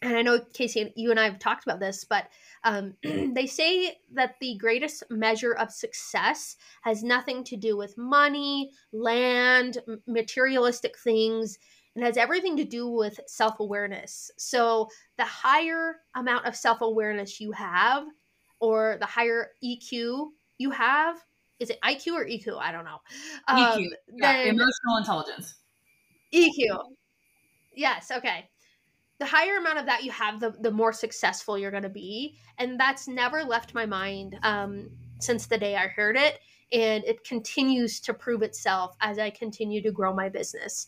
and 0.00 0.16
I 0.16 0.22
know 0.22 0.40
Casey, 0.52 0.92
you 0.96 1.10
and 1.10 1.18
I 1.18 1.24
have 1.24 1.38
talked 1.38 1.64
about 1.64 1.80
this, 1.80 2.04
but 2.04 2.28
um, 2.64 2.94
they 3.02 3.46
say 3.46 3.98
that 4.12 4.36
the 4.40 4.56
greatest 4.56 5.02
measure 5.10 5.52
of 5.52 5.72
success 5.72 6.56
has 6.82 7.02
nothing 7.02 7.42
to 7.44 7.56
do 7.56 7.76
with 7.76 7.98
money, 7.98 8.70
land, 8.92 9.78
materialistic 10.06 10.96
things. 10.98 11.58
and 11.96 12.04
has 12.04 12.16
everything 12.16 12.56
to 12.58 12.64
do 12.64 12.88
with 12.88 13.18
self 13.26 13.58
awareness. 13.58 14.30
So, 14.36 14.88
the 15.16 15.24
higher 15.24 15.96
amount 16.14 16.46
of 16.46 16.54
self 16.54 16.80
awareness 16.80 17.40
you 17.40 17.50
have, 17.52 18.04
or 18.60 18.98
the 19.00 19.06
higher 19.06 19.48
EQ 19.64 20.28
you 20.58 20.70
have, 20.70 21.16
is 21.58 21.70
it 21.70 21.80
IQ 21.82 22.12
or 22.12 22.24
EQ? 22.24 22.56
I 22.60 22.70
don't 22.70 22.84
know. 22.84 22.98
Um, 23.48 23.58
EQ, 23.58 23.88
yeah, 24.14 24.42
emotional 24.42 24.96
intelligence. 24.98 25.56
EQ. 26.32 26.82
Yes. 27.74 28.12
Okay 28.12 28.48
the 29.18 29.26
higher 29.26 29.56
amount 29.56 29.78
of 29.78 29.86
that 29.86 30.04
you 30.04 30.10
have, 30.12 30.40
the 30.40 30.54
the 30.60 30.70
more 30.70 30.92
successful 30.92 31.58
you're 31.58 31.70
going 31.70 31.82
to 31.82 31.88
be, 31.88 32.36
and 32.58 32.78
that's 32.78 33.08
never 33.08 33.42
left 33.42 33.74
my 33.74 33.86
mind 33.86 34.38
um, 34.42 34.90
since 35.20 35.46
the 35.46 35.58
day 35.58 35.76
I 35.76 35.88
heard 35.88 36.16
it, 36.16 36.38
and 36.72 37.04
it 37.04 37.24
continues 37.24 38.00
to 38.00 38.14
prove 38.14 38.42
itself 38.42 38.96
as 39.00 39.18
I 39.18 39.30
continue 39.30 39.82
to 39.82 39.92
grow 39.92 40.14
my 40.14 40.28
business. 40.28 40.86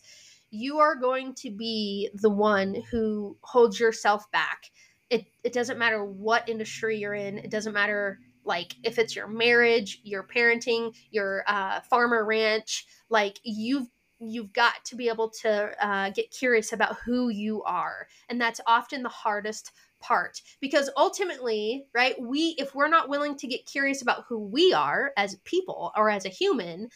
You 0.49 0.79
are 0.79 0.95
going 0.95 1.33
to 1.35 1.51
be 1.51 2.09
the 2.13 2.29
one 2.29 2.83
who 2.89 3.37
holds 3.41 3.79
yourself 3.79 4.29
back. 4.31 4.71
It 5.09 5.25
it 5.43 5.53
doesn't 5.53 5.79
matter 5.79 6.03
what 6.05 6.47
industry 6.47 6.97
you're 6.97 7.13
in. 7.13 7.37
It 7.37 7.51
doesn't 7.51 7.73
matter 7.73 8.19
like 8.43 8.75
if 8.83 8.97
it's 8.97 9.15
your 9.15 9.27
marriage, 9.27 9.99
your 10.03 10.23
parenting, 10.23 10.95
your 11.09 11.43
uh, 11.47 11.81
farmer 11.81 12.25
ranch. 12.25 12.85
Like 13.09 13.39
you've 13.43 13.87
you've 14.21 14.53
got 14.53 14.83
to 14.85 14.95
be 14.95 15.09
able 15.09 15.29
to 15.29 15.71
uh, 15.85 16.09
get 16.11 16.31
curious 16.31 16.73
about 16.73 16.97
who 17.05 17.29
you 17.29 17.63
are 17.63 18.07
and 18.29 18.39
that's 18.39 18.61
often 18.67 19.03
the 19.03 19.09
hardest 19.09 19.71
part 19.99 20.41
because 20.59 20.89
ultimately 20.97 21.85
right 21.93 22.15
we 22.19 22.55
if 22.57 22.73
we're 22.73 22.87
not 22.87 23.09
willing 23.09 23.35
to 23.35 23.47
get 23.47 23.65
curious 23.65 24.01
about 24.01 24.23
who 24.27 24.39
we 24.39 24.73
are 24.73 25.11
as 25.17 25.35
people 25.43 25.91
or 25.95 26.09
as 26.09 26.25
a 26.25 26.29
human 26.29 26.89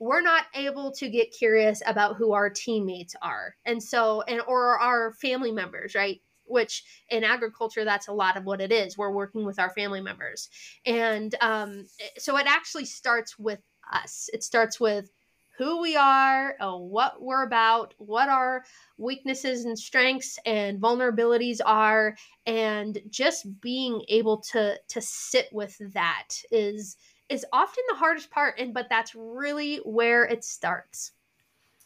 we're 0.00 0.20
not 0.20 0.44
able 0.54 0.92
to 0.92 1.08
get 1.08 1.32
curious 1.32 1.82
about 1.86 2.16
who 2.16 2.32
our 2.32 2.50
teammates 2.50 3.14
are. 3.22 3.56
And 3.64 3.82
so 3.82 4.22
and 4.22 4.40
or 4.46 4.78
our 4.78 5.12
family 5.14 5.52
members 5.52 5.94
right 5.94 6.20
which 6.46 6.84
in 7.08 7.24
agriculture 7.24 7.86
that's 7.86 8.08
a 8.08 8.12
lot 8.12 8.36
of 8.36 8.44
what 8.44 8.60
it 8.60 8.70
is. 8.70 8.98
We're 8.98 9.10
working 9.10 9.46
with 9.46 9.58
our 9.58 9.70
family 9.70 10.02
members. 10.02 10.50
And 10.84 11.34
um, 11.40 11.86
so 12.18 12.36
it 12.36 12.46
actually 12.46 12.84
starts 12.84 13.38
with 13.38 13.60
us. 13.90 14.28
It 14.30 14.42
starts 14.42 14.78
with 14.78 15.10
who 15.56 15.80
we 15.80 15.96
are, 15.96 16.56
uh, 16.60 16.76
what 16.76 17.22
we're 17.22 17.44
about, 17.44 17.94
what 17.98 18.28
our 18.28 18.64
weaknesses 18.98 19.64
and 19.64 19.78
strengths 19.78 20.38
and 20.44 20.80
vulnerabilities 20.80 21.60
are, 21.64 22.16
and 22.46 22.98
just 23.10 23.60
being 23.60 24.02
able 24.08 24.38
to 24.52 24.78
to 24.88 25.00
sit 25.00 25.48
with 25.52 25.76
that 25.92 26.28
is 26.50 26.96
is 27.28 27.46
often 27.52 27.84
the 27.88 27.96
hardest 27.96 28.30
part. 28.30 28.58
And 28.58 28.74
but 28.74 28.88
that's 28.90 29.14
really 29.14 29.76
where 29.78 30.24
it 30.24 30.44
starts. 30.44 31.12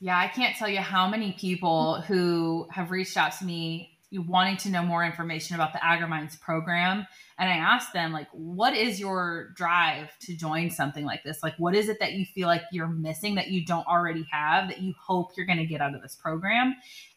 Yeah, 0.00 0.16
I 0.16 0.28
can't 0.28 0.56
tell 0.56 0.68
you 0.68 0.78
how 0.78 1.08
many 1.08 1.32
people 1.32 2.00
who 2.02 2.68
have 2.70 2.90
reached 2.90 3.16
out 3.16 3.32
to 3.38 3.44
me 3.44 3.97
wanting 4.12 4.56
to 4.56 4.70
know 4.70 4.82
more 4.82 5.04
information 5.04 5.54
about 5.54 5.72
the 5.72 5.78
AgriMinds 5.80 6.40
program. 6.40 7.06
And 7.38 7.50
I 7.50 7.56
asked 7.56 7.92
them, 7.92 8.12
like, 8.12 8.28
what 8.32 8.74
is 8.74 8.98
your 8.98 9.50
drive 9.54 10.08
to 10.20 10.36
join 10.36 10.70
something 10.70 11.04
like 11.04 11.24
this? 11.24 11.42
Like, 11.42 11.54
what 11.58 11.74
is 11.74 11.88
it 11.88 12.00
that 12.00 12.12
you 12.12 12.24
feel 12.24 12.48
like 12.48 12.62
you're 12.72 12.88
missing 12.88 13.34
that 13.34 13.48
you 13.48 13.64
don't 13.64 13.86
already 13.86 14.26
have 14.32 14.68
that 14.68 14.80
you 14.80 14.94
hope 14.98 15.32
you're 15.36 15.46
going 15.46 15.58
to 15.58 15.66
get 15.66 15.80
out 15.80 15.94
of 15.94 16.02
this 16.02 16.16
program? 16.16 16.74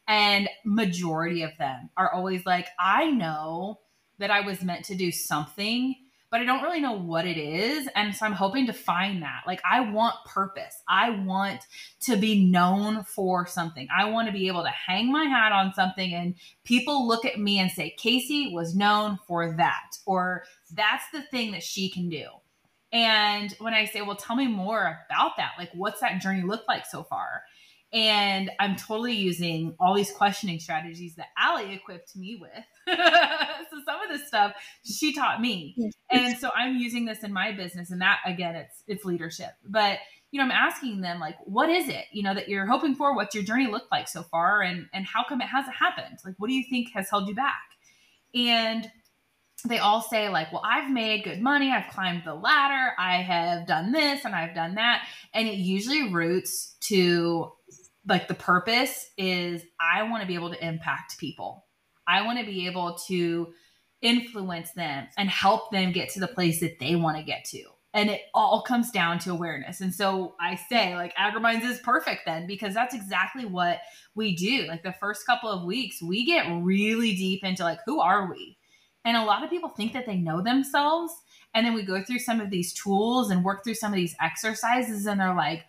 And 0.07 0.49
majority 0.65 1.43
of 1.43 1.51
them 1.57 1.89
are 1.95 2.13
always 2.13 2.45
like, 2.45 2.67
I 2.79 3.09
know 3.09 3.79
that 4.19 4.31
I 4.31 4.41
was 4.41 4.61
meant 4.61 4.85
to 4.85 4.95
do 4.95 5.11
something 5.11 5.95
but 6.31 6.39
I 6.39 6.45
don't 6.45 6.63
really 6.63 6.79
know 6.79 6.93
what 6.93 7.27
it 7.27 7.37
is. 7.37 7.87
And 7.93 8.15
so 8.15 8.25
I'm 8.25 8.31
hoping 8.31 8.65
to 8.67 8.73
find 8.73 9.21
that. 9.21 9.41
Like, 9.45 9.61
I 9.69 9.81
want 9.91 10.15
purpose. 10.25 10.81
I 10.87 11.09
want 11.09 11.59
to 12.03 12.15
be 12.15 12.45
known 12.49 13.03
for 13.03 13.45
something. 13.45 13.87
I 13.95 14.05
want 14.05 14.27
to 14.27 14.33
be 14.33 14.47
able 14.47 14.63
to 14.63 14.69
hang 14.69 15.11
my 15.11 15.25
hat 15.25 15.51
on 15.51 15.73
something 15.73 16.13
and 16.13 16.35
people 16.63 17.07
look 17.07 17.25
at 17.25 17.37
me 17.37 17.59
and 17.59 17.69
say, 17.69 17.93
Casey 17.97 18.51
was 18.53 18.75
known 18.75 19.19
for 19.27 19.53
that, 19.57 19.97
or 20.05 20.43
that's 20.73 21.03
the 21.11 21.21
thing 21.23 21.51
that 21.51 21.63
she 21.63 21.89
can 21.89 22.09
do. 22.09 22.25
And 22.93 23.53
when 23.59 23.73
I 23.73 23.85
say, 23.85 24.01
well, 24.01 24.15
tell 24.15 24.35
me 24.35 24.47
more 24.47 24.99
about 25.09 25.37
that, 25.37 25.51
like, 25.57 25.71
what's 25.73 26.01
that 26.01 26.21
journey 26.21 26.43
look 26.43 26.67
like 26.67 26.85
so 26.85 27.03
far? 27.03 27.43
And 27.93 28.49
I'm 28.59 28.77
totally 28.77 29.13
using 29.13 29.75
all 29.79 29.93
these 29.93 30.11
questioning 30.11 30.59
strategies 30.59 31.15
that 31.15 31.27
Aly 31.37 31.73
equipped 31.73 32.15
me 32.15 32.39
with. 32.39 32.51
so 32.97 33.77
some 33.85 34.01
of 34.01 34.09
this 34.09 34.27
stuff 34.27 34.53
she 34.83 35.13
taught 35.13 35.41
me. 35.41 35.91
And 36.09 36.37
so 36.37 36.51
I'm 36.55 36.77
using 36.77 37.05
this 37.05 37.23
in 37.23 37.33
my 37.33 37.51
business. 37.51 37.91
And 37.91 38.01
that 38.01 38.19
again, 38.25 38.55
it's 38.55 38.83
it's 38.87 39.03
leadership. 39.03 39.51
But 39.67 39.99
you 40.31 40.37
know, 40.37 40.45
I'm 40.45 40.51
asking 40.51 41.01
them 41.01 41.19
like, 41.19 41.35
what 41.43 41.69
is 41.69 41.89
it, 41.89 42.05
you 42.13 42.23
know, 42.23 42.33
that 42.33 42.47
you're 42.47 42.65
hoping 42.65 42.95
for? 42.95 43.13
What's 43.13 43.35
your 43.35 43.43
journey 43.43 43.67
looked 43.67 43.91
like 43.91 44.07
so 44.07 44.23
far? 44.23 44.61
And 44.61 44.87
and 44.93 45.05
how 45.05 45.25
come 45.27 45.41
it 45.41 45.47
hasn't 45.47 45.75
happened? 45.75 46.19
Like, 46.23 46.35
what 46.37 46.47
do 46.47 46.53
you 46.53 46.63
think 46.69 46.91
has 46.93 47.09
held 47.09 47.27
you 47.27 47.35
back? 47.35 47.61
And 48.33 48.89
they 49.67 49.77
all 49.77 50.01
say 50.01 50.29
like 50.29 50.51
well 50.51 50.61
i've 50.65 50.89
made 50.91 51.23
good 51.23 51.41
money 51.41 51.71
i've 51.71 51.91
climbed 51.91 52.23
the 52.25 52.33
ladder 52.33 52.93
i 52.97 53.17
have 53.17 53.67
done 53.67 53.91
this 53.91 54.25
and 54.25 54.35
i've 54.35 54.55
done 54.55 54.75
that 54.75 55.05
and 55.33 55.47
it 55.47 55.55
usually 55.55 56.11
roots 56.11 56.75
to 56.79 57.51
like 58.07 58.27
the 58.27 58.33
purpose 58.33 59.09
is 59.17 59.63
I 59.79 60.03
want 60.03 60.21
to 60.21 60.27
be 60.27 60.35
able 60.35 60.51
to 60.51 60.65
impact 60.65 61.17
people. 61.19 61.65
I 62.07 62.23
want 62.23 62.39
to 62.39 62.45
be 62.45 62.65
able 62.67 62.97
to 63.07 63.53
influence 64.01 64.71
them 64.71 65.07
and 65.17 65.29
help 65.29 65.71
them 65.71 65.91
get 65.91 66.09
to 66.09 66.19
the 66.19 66.27
place 66.27 66.59
that 66.61 66.79
they 66.79 66.95
want 66.95 67.17
to 67.17 67.23
get 67.23 67.45
to. 67.45 67.63
And 67.93 68.09
it 68.09 68.21
all 68.33 68.63
comes 68.63 68.89
down 68.89 69.19
to 69.19 69.31
awareness. 69.31 69.81
And 69.81 69.93
so 69.93 70.35
I 70.39 70.55
say, 70.55 70.95
like, 70.95 71.13
AgriMinds 71.15 71.63
is 71.63 71.79
perfect 71.79 72.21
then 72.25 72.47
because 72.47 72.73
that's 72.73 72.95
exactly 72.95 73.45
what 73.45 73.79
we 74.15 74.35
do. 74.35 74.65
Like, 74.67 74.81
the 74.81 74.93
first 74.93 75.25
couple 75.25 75.49
of 75.49 75.65
weeks, 75.65 76.01
we 76.01 76.25
get 76.25 76.47
really 76.63 77.13
deep 77.15 77.43
into, 77.43 77.63
like, 77.63 77.79
who 77.85 77.99
are 77.99 78.31
we? 78.31 78.57
And 79.03 79.17
a 79.17 79.25
lot 79.25 79.43
of 79.43 79.49
people 79.49 79.69
think 79.69 79.93
that 79.93 80.05
they 80.05 80.15
know 80.15 80.41
themselves. 80.41 81.13
And 81.53 81.65
then 81.65 81.73
we 81.73 81.83
go 81.83 82.01
through 82.01 82.19
some 82.19 82.39
of 82.39 82.49
these 82.49 82.73
tools 82.73 83.29
and 83.29 83.43
work 83.43 83.63
through 83.63 83.73
some 83.73 83.91
of 83.91 83.97
these 83.97 84.15
exercises, 84.21 85.05
and 85.05 85.19
they're 85.19 85.35
like, 85.35 85.65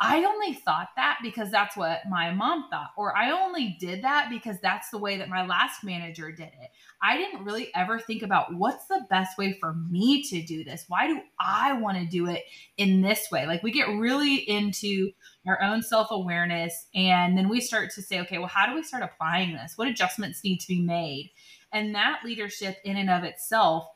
I 0.00 0.24
only 0.24 0.54
thought 0.54 0.88
that 0.96 1.18
because 1.22 1.52
that's 1.52 1.76
what 1.76 2.00
my 2.10 2.32
mom 2.32 2.68
thought, 2.68 2.90
or 2.96 3.16
I 3.16 3.30
only 3.30 3.76
did 3.78 4.02
that 4.02 4.28
because 4.28 4.56
that's 4.60 4.90
the 4.90 4.98
way 4.98 5.16
that 5.18 5.28
my 5.28 5.46
last 5.46 5.84
manager 5.84 6.32
did 6.32 6.48
it. 6.48 6.70
I 7.00 7.16
didn't 7.16 7.44
really 7.44 7.70
ever 7.76 8.00
think 8.00 8.22
about 8.22 8.52
what's 8.54 8.86
the 8.86 9.06
best 9.08 9.38
way 9.38 9.56
for 9.60 9.72
me 9.72 10.22
to 10.24 10.42
do 10.42 10.64
this. 10.64 10.84
Why 10.88 11.06
do 11.06 11.20
I 11.38 11.74
want 11.74 11.98
to 11.98 12.06
do 12.06 12.26
it 12.26 12.42
in 12.76 13.02
this 13.02 13.28
way? 13.30 13.46
Like 13.46 13.62
we 13.62 13.70
get 13.70 13.88
really 13.88 14.34
into 14.34 15.12
our 15.46 15.62
own 15.62 15.80
self 15.80 16.08
awareness, 16.10 16.86
and 16.94 17.38
then 17.38 17.48
we 17.48 17.60
start 17.60 17.92
to 17.92 18.02
say, 18.02 18.20
okay, 18.20 18.38
well, 18.38 18.48
how 18.48 18.66
do 18.66 18.74
we 18.74 18.82
start 18.82 19.04
applying 19.04 19.52
this? 19.52 19.74
What 19.76 19.88
adjustments 19.88 20.42
need 20.42 20.58
to 20.58 20.68
be 20.68 20.82
made? 20.82 21.30
And 21.72 21.94
that 21.94 22.20
leadership, 22.24 22.78
in 22.84 22.96
and 22.96 23.10
of 23.10 23.22
itself, 23.22 23.86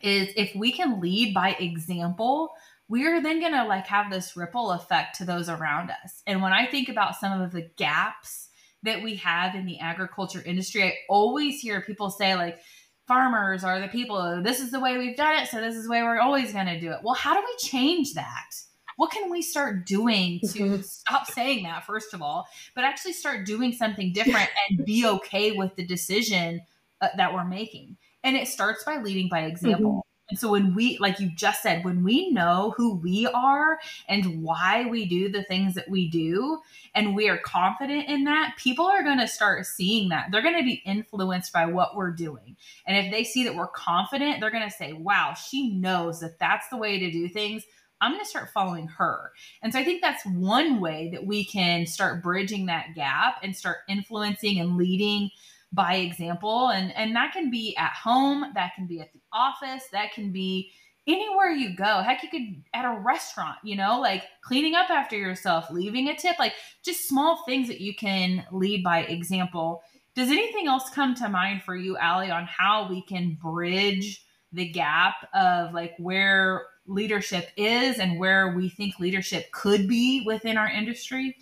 is 0.00 0.28
if 0.36 0.54
we 0.54 0.70
can 0.70 1.00
lead 1.00 1.32
by 1.32 1.56
example 1.58 2.50
we're 2.88 3.22
then 3.22 3.40
going 3.40 3.52
to 3.52 3.64
like 3.64 3.86
have 3.86 4.10
this 4.10 4.36
ripple 4.36 4.70
effect 4.70 5.16
to 5.16 5.24
those 5.24 5.48
around 5.48 5.90
us. 5.90 6.22
And 6.26 6.42
when 6.42 6.52
I 6.52 6.66
think 6.66 6.88
about 6.88 7.16
some 7.16 7.40
of 7.40 7.52
the 7.52 7.68
gaps 7.76 8.48
that 8.82 9.02
we 9.02 9.16
have 9.16 9.54
in 9.54 9.64
the 9.64 9.80
agriculture 9.80 10.42
industry, 10.44 10.84
I 10.84 10.94
always 11.08 11.60
hear 11.60 11.80
people 11.80 12.10
say 12.10 12.34
like 12.34 12.58
farmers 13.06 13.64
are 13.64 13.80
the 13.80 13.88
people. 13.88 14.42
This 14.42 14.60
is 14.60 14.70
the 14.70 14.80
way 14.80 14.98
we've 14.98 15.16
done 15.16 15.42
it, 15.42 15.48
so 15.48 15.60
this 15.60 15.74
is 15.74 15.84
the 15.84 15.90
way 15.90 16.02
we're 16.02 16.20
always 16.20 16.52
going 16.52 16.66
to 16.66 16.80
do 16.80 16.90
it. 16.90 16.98
Well, 17.02 17.14
how 17.14 17.34
do 17.34 17.40
we 17.40 17.68
change 17.68 18.14
that? 18.14 18.50
What 18.96 19.10
can 19.10 19.30
we 19.30 19.42
start 19.42 19.86
doing 19.86 20.40
to 20.40 20.46
mm-hmm. 20.46 20.82
stop 20.82 21.26
saying 21.26 21.64
that, 21.64 21.84
first 21.84 22.14
of 22.14 22.22
all, 22.22 22.46
but 22.74 22.84
actually 22.84 23.14
start 23.14 23.46
doing 23.46 23.72
something 23.72 24.12
different 24.12 24.48
and 24.68 24.84
be 24.84 25.06
okay 25.06 25.52
with 25.52 25.74
the 25.76 25.86
decision 25.86 26.60
uh, 27.00 27.08
that 27.16 27.34
we're 27.34 27.44
making? 27.44 27.96
And 28.22 28.36
it 28.36 28.48
starts 28.48 28.84
by 28.84 28.98
leading 28.98 29.28
by 29.28 29.40
example. 29.40 29.90
Mm-hmm. 29.90 30.13
And 30.30 30.38
so 30.38 30.50
when 30.50 30.74
we, 30.74 30.96
like 30.98 31.20
you 31.20 31.30
just 31.34 31.62
said, 31.62 31.84
when 31.84 32.02
we 32.02 32.30
know 32.30 32.72
who 32.76 32.96
we 32.96 33.26
are 33.26 33.78
and 34.08 34.42
why 34.42 34.86
we 34.86 35.04
do 35.04 35.28
the 35.28 35.44
things 35.44 35.74
that 35.74 35.88
we 35.90 36.08
do, 36.08 36.60
and 36.94 37.14
we 37.14 37.28
are 37.28 37.38
confident 37.38 38.08
in 38.08 38.24
that, 38.24 38.54
people 38.56 38.86
are 38.86 39.02
going 39.02 39.18
to 39.18 39.28
start 39.28 39.66
seeing 39.66 40.08
that. 40.08 40.28
They're 40.30 40.42
going 40.42 40.58
to 40.58 40.64
be 40.64 40.82
influenced 40.86 41.52
by 41.52 41.66
what 41.66 41.94
we're 41.94 42.10
doing. 42.10 42.56
And 42.86 42.96
if 42.96 43.12
they 43.12 43.22
see 43.22 43.44
that 43.44 43.54
we're 43.54 43.68
confident, 43.68 44.40
they're 44.40 44.50
going 44.50 44.68
to 44.68 44.74
say, 44.74 44.94
wow, 44.94 45.34
she 45.34 45.74
knows 45.74 46.20
that 46.20 46.38
that's 46.38 46.68
the 46.68 46.78
way 46.78 46.98
to 46.98 47.10
do 47.10 47.28
things. 47.28 47.64
I'm 48.00 48.12
going 48.12 48.24
to 48.24 48.28
start 48.28 48.50
following 48.50 48.86
her. 48.88 49.30
And 49.62 49.72
so 49.72 49.78
I 49.78 49.84
think 49.84 50.02
that's 50.02 50.24
one 50.26 50.80
way 50.80 51.10
that 51.12 51.26
we 51.26 51.44
can 51.44 51.86
start 51.86 52.22
bridging 52.22 52.66
that 52.66 52.94
gap 52.94 53.36
and 53.42 53.54
start 53.54 53.78
influencing 53.88 54.58
and 54.58 54.76
leading 54.76 55.30
by 55.74 55.96
example. 55.96 56.68
And 56.68 56.94
and 56.96 57.14
that 57.16 57.32
can 57.32 57.50
be 57.50 57.76
at 57.76 57.92
home 57.92 58.44
that 58.54 58.72
can 58.74 58.86
be 58.86 59.00
at 59.00 59.12
the 59.12 59.20
office 59.32 59.84
that 59.92 60.12
can 60.12 60.32
be 60.32 60.70
anywhere 61.06 61.50
you 61.50 61.76
go. 61.76 62.02
Heck 62.02 62.22
you 62.22 62.28
could 62.28 62.62
at 62.72 62.84
a 62.84 63.00
restaurant 63.00 63.58
you 63.64 63.76
know 63.76 64.00
like 64.00 64.24
cleaning 64.42 64.74
up 64.74 64.90
after 64.90 65.16
yourself 65.16 65.70
leaving 65.70 66.08
a 66.08 66.16
tip 66.16 66.38
like 66.38 66.54
just 66.84 67.08
small 67.08 67.44
things 67.44 67.68
that 67.68 67.80
you 67.80 67.94
can 67.94 68.44
lead 68.52 68.82
by 68.82 69.00
example. 69.00 69.82
Does 70.14 70.30
anything 70.30 70.68
else 70.68 70.90
come 70.90 71.14
to 71.16 71.28
mind 71.28 71.62
for 71.62 71.74
you 71.74 71.98
Aly 71.98 72.30
on 72.30 72.44
how 72.44 72.88
we 72.88 73.02
can 73.02 73.36
bridge 73.42 74.24
the 74.52 74.70
gap 74.70 75.28
of 75.34 75.74
like 75.74 75.94
where 75.98 76.66
leadership 76.86 77.48
is 77.56 77.98
and 77.98 78.20
where 78.20 78.54
we 78.54 78.68
think 78.68 79.00
leadership 79.00 79.50
could 79.50 79.88
be 79.88 80.22
within 80.24 80.56
our 80.56 80.68
industry? 80.68 81.36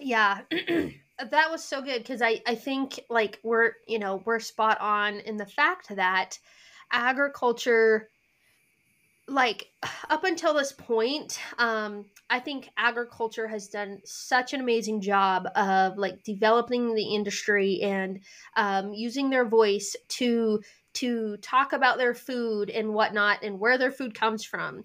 Yeah 0.00 0.40
that 1.18 1.50
was 1.50 1.62
so 1.62 1.80
good 1.80 1.98
because 1.98 2.22
I, 2.22 2.40
I 2.46 2.54
think 2.54 3.00
like 3.08 3.38
we're 3.42 3.72
you 3.86 3.98
know 3.98 4.22
we're 4.24 4.40
spot 4.40 4.80
on 4.80 5.20
in 5.20 5.36
the 5.36 5.46
fact 5.46 5.94
that 5.94 6.38
agriculture 6.92 8.08
like 9.28 9.68
up 10.10 10.24
until 10.24 10.54
this 10.54 10.72
point 10.72 11.38
um 11.58 12.04
i 12.30 12.38
think 12.40 12.68
agriculture 12.76 13.46
has 13.46 13.68
done 13.68 14.00
such 14.04 14.52
an 14.52 14.60
amazing 14.60 15.00
job 15.00 15.46
of 15.54 15.96
like 15.96 16.22
developing 16.24 16.94
the 16.94 17.14
industry 17.14 17.80
and 17.82 18.20
um, 18.56 18.92
using 18.92 19.30
their 19.30 19.44
voice 19.44 19.94
to 20.08 20.60
to 20.94 21.36
talk 21.38 21.72
about 21.72 21.98
their 21.98 22.14
food 22.14 22.70
and 22.70 22.94
whatnot 22.94 23.42
and 23.42 23.58
where 23.58 23.76
their 23.76 23.90
food 23.90 24.14
comes 24.14 24.44
from. 24.44 24.84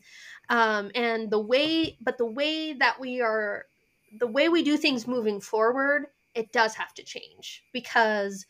Um, 0.50 0.90
and 0.96 1.30
the 1.30 1.40
way 1.40 1.98
but 2.02 2.18
the 2.18 2.26
way 2.26 2.74
that 2.74 3.00
we 3.00 3.22
are 3.22 3.66
the 4.18 4.28
way 4.28 4.50
we 4.50 4.64
do 4.64 4.76
things 4.76 5.08
moving 5.08 5.40
forward 5.40 6.08
it 6.36 6.52
does 6.52 6.76
have 6.76 6.94
to 6.94 7.04
change 7.04 7.64
because 7.74 8.46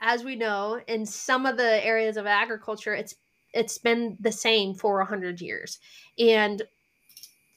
as 0.00 0.24
we 0.24 0.36
know 0.36 0.80
in 0.88 1.06
some 1.06 1.46
of 1.46 1.56
the 1.56 1.84
areas 1.84 2.16
of 2.16 2.26
agriculture 2.26 2.94
it's 2.94 3.14
it's 3.52 3.78
been 3.78 4.16
the 4.20 4.32
same 4.32 4.74
for 4.74 4.98
100 4.98 5.40
years. 5.40 5.78
And 6.18 6.62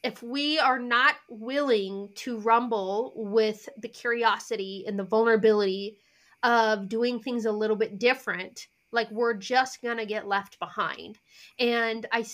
if 0.04 0.22
we 0.22 0.60
are 0.60 0.80
not 0.80 1.16
willing 1.30 2.10
to 2.16 2.38
rumble 2.40 3.14
with 3.16 3.68
the 3.78 3.88
curiosity 3.88 4.84
and 4.88 5.00
the 5.00 5.04
vulnerability 5.04 5.98
of 6.44 6.90
doing 6.90 7.20
things 7.20 7.46
a 7.46 7.52
little 7.52 7.76
bit 7.76 7.98
different 7.98 8.68
like 8.92 9.10
we're 9.12 9.34
just 9.34 9.82
gonna 9.82 10.06
get 10.06 10.28
left 10.28 10.60
behind. 10.60 11.18
And 11.60 12.06
i 12.12 12.26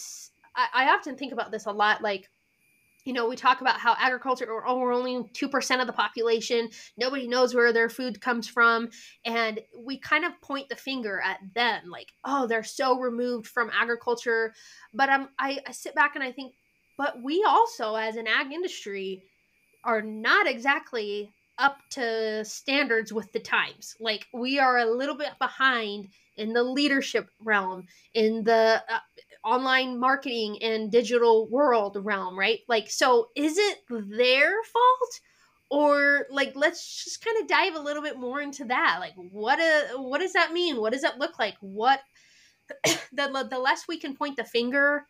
i 0.56 0.94
often 0.94 1.16
think 1.16 1.32
about 1.32 1.52
this 1.52 1.66
a 1.66 1.72
lot 1.72 2.02
like 2.02 2.30
you 3.06 3.14
know, 3.14 3.28
we 3.28 3.36
talk 3.36 3.62
about 3.62 3.80
how 3.80 3.96
agriculture, 3.98 4.48
oh, 4.66 4.78
we're 4.78 4.94
only 4.94 5.18
2% 5.18 5.82
of 5.82 5.88
the 5.88 5.94
population. 5.94 6.70
Nobody 6.98 7.28
knows 7.28 7.56
where 7.56 7.74
their 7.74 7.90
food 7.90 8.22
comes 8.22 8.48
from. 8.48 8.90
And 9.26 9.60
we 9.78 9.98
kind 9.98 10.24
of 10.24 10.40
point 10.42 10.70
the 10.70 10.76
finger 10.76 11.20
at 11.20 11.40
them 11.56 11.90
like, 11.90 12.12
oh, 12.24 12.48
they're 12.48 12.64
so 12.64 13.00
removed 13.00 13.48
from 13.48 13.72
agriculture. 13.74 14.54
But 14.94 15.10
I'm, 15.10 15.30
I, 15.40 15.60
I 15.68 15.72
sit 15.72 15.96
back 15.96 16.16
and 16.16 16.24
I 16.24 16.32
think, 16.32 16.54
but 16.98 17.22
we 17.24 17.44
also, 17.48 17.96
as 17.96 18.18
an 18.18 18.28
ag 18.28 18.52
industry, 18.52 19.24
are 19.84 20.04
not 20.04 20.48
exactly 20.48 21.34
up 21.58 21.78
to 21.92 22.46
standards 22.46 23.12
with 23.12 23.32
the 23.32 23.40
times. 23.40 23.96
Like, 24.00 24.28
we 24.34 24.60
are 24.60 24.78
a 24.78 24.86
little 24.86 25.18
bit 25.18 25.32
behind 25.40 26.10
in 26.38 26.54
the 26.54 26.64
leadership 26.64 27.30
realm, 27.40 27.88
in 28.14 28.44
the 28.44 28.82
uh, 28.90 29.00
online 29.44 30.00
marketing 30.00 30.62
and 30.62 30.92
digital 30.92 31.48
world 31.50 31.98
realm, 32.00 32.38
right? 32.38 32.60
Like, 32.68 32.90
so 32.90 33.30
is 33.36 33.58
it 33.58 33.80
their 33.90 34.52
fault? 34.64 35.20
Or 35.70 36.26
like 36.30 36.52
let's 36.56 37.06
just 37.06 37.24
kind 37.24 37.42
of 37.42 37.48
dive 37.48 37.76
a 37.76 37.80
little 37.80 38.04
bit 38.04 38.20
more 38.20 38.42
into 38.42 38.66
that. 38.66 38.98
Like 39.00 39.14
what 39.16 39.60
a, 39.60 39.96
uh, 39.96 40.02
what 40.02 40.20
does 40.20 40.34
that 40.34 40.52
mean? 40.52 40.82
What 40.82 40.92
does 40.92 41.02
that 41.02 41.18
look 41.18 41.40
like? 41.40 41.56
What 41.62 42.02
the 43.14 43.48
the 43.50 43.58
less 43.58 43.88
we 43.88 43.98
can 43.98 44.16
point 44.16 44.36
the 44.36 44.44
finger, 44.44 45.06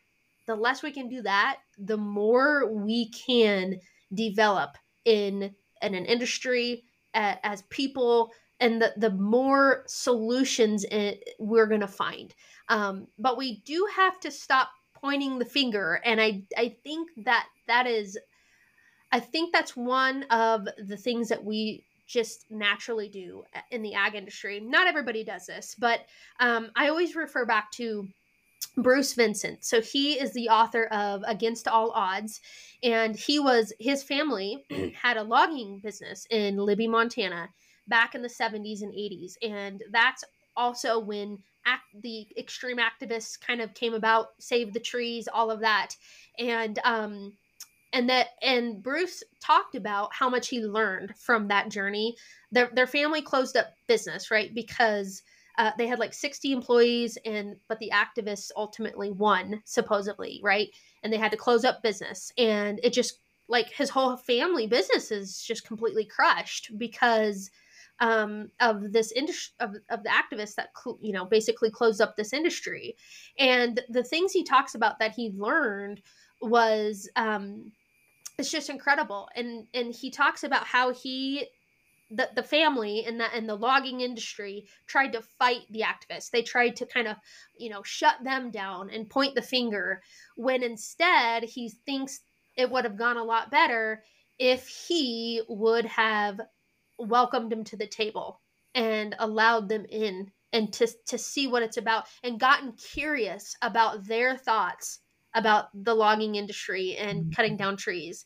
the 0.46 0.56
less 0.56 0.84
we 0.84 0.92
can 0.92 1.10
do 1.10 1.24
that, 1.24 1.58
the 1.80 1.98
more 1.98 2.72
we 2.72 3.10
can 3.10 3.80
develop 4.14 4.78
in 5.04 5.56
in 5.82 5.96
an 5.96 6.06
industry 6.06 6.84
uh, 7.16 7.36
as 7.44 7.64
people 7.64 8.32
and 8.62 8.82
the, 8.82 8.94
the 8.96 9.10
more 9.10 9.84
solutions 9.88 10.86
it, 10.86 11.36
we're 11.40 11.68
going 11.68 11.82
to 11.82 11.88
find 11.88 12.34
um, 12.72 13.08
but 13.20 13.38
we 13.38 13.58
do 13.66 13.86
have 13.94 14.18
to 14.22 14.32
stop 14.32 14.70
pointing 14.94 15.40
the 15.40 15.46
finger. 15.46 16.00
And 16.06 16.22
I, 16.22 16.44
I 16.58 16.78
think 16.84 17.10
that 17.26 17.48
that 17.68 17.86
is, 17.86 18.18
I 19.12 19.20
think 19.20 19.52
that's 19.52 19.76
one 19.76 20.24
of 20.30 20.68
the 20.78 20.96
things 20.96 21.28
that 21.30 21.44
we 21.44 21.84
just 22.08 22.46
naturally 22.50 23.10
do 23.10 23.44
in 23.72 23.82
the 23.82 23.94
ag 23.94 24.16
industry. 24.16 24.62
Not 24.62 24.88
everybody 24.88 25.26
does 25.26 25.48
this, 25.48 25.76
but 25.78 26.06
um, 26.40 26.72
I 26.76 26.88
always 26.88 27.14
refer 27.14 27.46
back 27.46 27.72
to 27.72 28.08
Bruce 28.78 29.14
Vincent. 29.14 29.66
So 29.66 29.82
he 29.82 30.14
is 30.14 30.32
the 30.32 30.48
author 30.48 30.86
of 30.86 31.24
Against 31.28 31.68
All 31.68 31.92
Odds, 31.92 32.40
and 32.84 33.18
he 33.18 33.38
was 33.38 33.74
his 33.80 34.02
family 34.02 34.64
had 35.02 35.18
a 35.18 35.24
logging 35.24 35.80
business 35.80 36.26
in 36.30 36.56
Libby, 36.58 36.88
Montana, 36.88 37.50
back 37.88 38.16
in 38.16 38.22
the 38.22 38.28
70s 38.28 38.82
and 38.82 38.94
80s, 38.94 39.34
and 39.42 39.84
that's 39.92 40.24
also 40.56 41.00
when 41.00 41.40
act 41.66 41.84
the 42.02 42.28
extreme 42.38 42.78
activists 42.78 43.40
kind 43.40 43.62
of 43.62 43.74
came 43.74 43.94
about 43.94 44.30
save 44.40 44.74
the 44.74 44.80
trees 44.80 45.28
all 45.32 45.52
of 45.52 45.60
that. 45.60 45.96
And 46.40 46.80
um 46.84 47.34
and 47.94 48.10
that 48.10 48.30
and 48.42 48.82
bruce 48.82 49.24
talked 49.40 49.76
about 49.76 50.14
how 50.14 50.30
much 50.30 50.48
he 50.48 50.62
learned 50.62 51.16
from 51.18 51.48
that 51.48 51.70
journey. 51.70 52.16
Their, 52.52 52.72
their 52.74 52.88
family 52.88 53.22
closed 53.22 53.58
up 53.58 53.74
business 53.88 54.32
right? 54.32 54.54
Because 54.54 55.22
uh, 55.58 55.72
they 55.78 55.86
had 55.86 56.00
like 56.00 56.14
60 56.14 56.52
employees 56.54 57.18
and 57.26 57.58
but 57.68 57.78
the 57.80 57.92
activists 57.94 58.52
ultimately 58.56 59.12
won 59.12 59.62
supposedly 59.66 60.40
right? 60.44 60.70
And 61.04 61.12
they 61.12 61.18
had 61.18 61.32
to 61.32 61.38
close 61.38 61.66
up 61.66 61.84
business. 61.84 62.32
And 62.38 62.80
it 62.84 62.94
just 62.94 63.20
like 63.48 63.68
his 63.68 63.90
whole 63.90 64.16
family 64.16 64.66
business 64.66 65.12
is 65.12 65.44
just 65.44 65.68
completely 65.68 66.06
crushed 66.06 66.72
because 66.78 67.52
um, 68.02 68.50
of 68.60 68.92
this 68.92 69.12
industry 69.12 69.54
of, 69.60 69.76
of 69.90 70.04
the 70.04 70.10
activists 70.10 70.56
that 70.56 70.72
cl- 70.76 70.98
you 71.02 71.14
know 71.14 71.24
basically 71.24 71.70
closed 71.72 72.02
up 72.02 72.16
this 72.18 72.34
industry. 72.34 72.98
And 73.38 73.80
the 73.90 74.04
things 74.04 74.34
he 74.34 74.44
talks 74.44 74.76
about 74.76 75.00
that 75.00 75.14
he 75.14 75.32
learned 75.38 76.02
was 76.42 77.08
um, 77.16 77.72
it's 78.38 78.52
just 78.52 78.70
incredible. 78.70 79.30
And 79.36 79.68
and 79.74 79.94
he 79.94 80.10
talks 80.10 80.44
about 80.44 80.66
how 80.66 80.92
he 80.92 81.48
the, 82.10 82.30
the 82.36 82.44
family 82.44 83.06
and 83.06 83.20
that 83.22 83.32
and 83.36 83.48
the 83.48 83.56
logging 83.56 84.02
industry 84.02 84.66
tried 84.88 85.14
to 85.14 85.22
fight 85.22 85.62
the 85.70 85.82
activists. 85.84 86.32
They 86.32 86.42
tried 86.42 86.76
to 86.78 86.88
kind 86.88 87.08
of 87.08 87.18
you 87.56 87.70
know 87.70 87.84
shut 87.84 88.16
them 88.24 88.50
down 88.50 88.90
and 88.90 89.10
point 89.10 89.36
the 89.36 89.44
finger 89.44 90.02
when 90.36 90.64
instead 90.64 91.44
he 91.44 91.70
thinks 91.86 92.22
it 92.58 92.70
would 92.70 92.84
have 92.84 92.98
gone 92.98 93.18
a 93.18 93.24
lot 93.24 93.52
better 93.52 94.04
if 94.40 94.68
he 94.68 95.42
would 95.48 95.86
have 95.86 96.42
welcomed 97.02 97.52
him 97.52 97.64
to 97.66 97.78
the 97.78 97.88
table 97.88 98.42
and 98.74 99.16
allowed 99.20 99.70
them 99.70 99.86
in 99.90 100.32
and 100.54 100.72
to 100.74 100.88
to 101.08 101.18
see 101.18 101.48
what 101.48 101.64
it's 101.64 101.78
about 101.78 102.06
and 102.24 102.40
gotten 102.40 102.74
curious 102.74 103.56
about 103.62 104.06
their 104.06 104.38
thoughts 104.38 105.00
about 105.34 105.68
the 105.74 105.94
logging 105.94 106.36
industry 106.36 106.98
and 106.98 107.22
mm-hmm. 107.22 107.32
cutting 107.32 107.58
down 107.58 107.78
trees. 107.78 108.26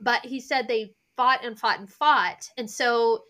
But 0.00 0.24
he 0.24 0.40
said 0.40 0.66
they 0.66 0.94
fought 1.16 1.44
and 1.44 1.58
fought 1.58 1.78
and 1.78 1.88
fought. 1.88 2.48
And 2.56 2.70
so 2.70 3.24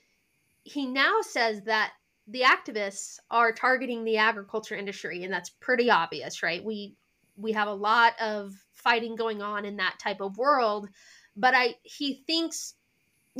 he 0.62 0.86
now 0.86 1.18
says 1.22 1.62
that 1.64 1.92
the 2.28 2.42
activists 2.42 3.18
are 3.30 3.52
targeting 3.52 4.04
the 4.04 4.18
agriculture 4.18 4.76
industry 4.76 5.24
and 5.24 5.32
that's 5.32 5.50
pretty 5.50 5.90
obvious, 5.90 6.42
right? 6.42 6.64
We 6.64 6.94
we 7.36 7.52
have 7.52 7.68
a 7.68 7.74
lot 7.74 8.12
of 8.20 8.52
fighting 8.72 9.16
going 9.16 9.42
on 9.42 9.64
in 9.64 9.76
that 9.76 9.98
type 9.98 10.20
of 10.20 10.38
world, 10.38 10.88
but 11.36 11.54
I 11.54 11.74
he 11.82 12.22
thinks 12.26 12.74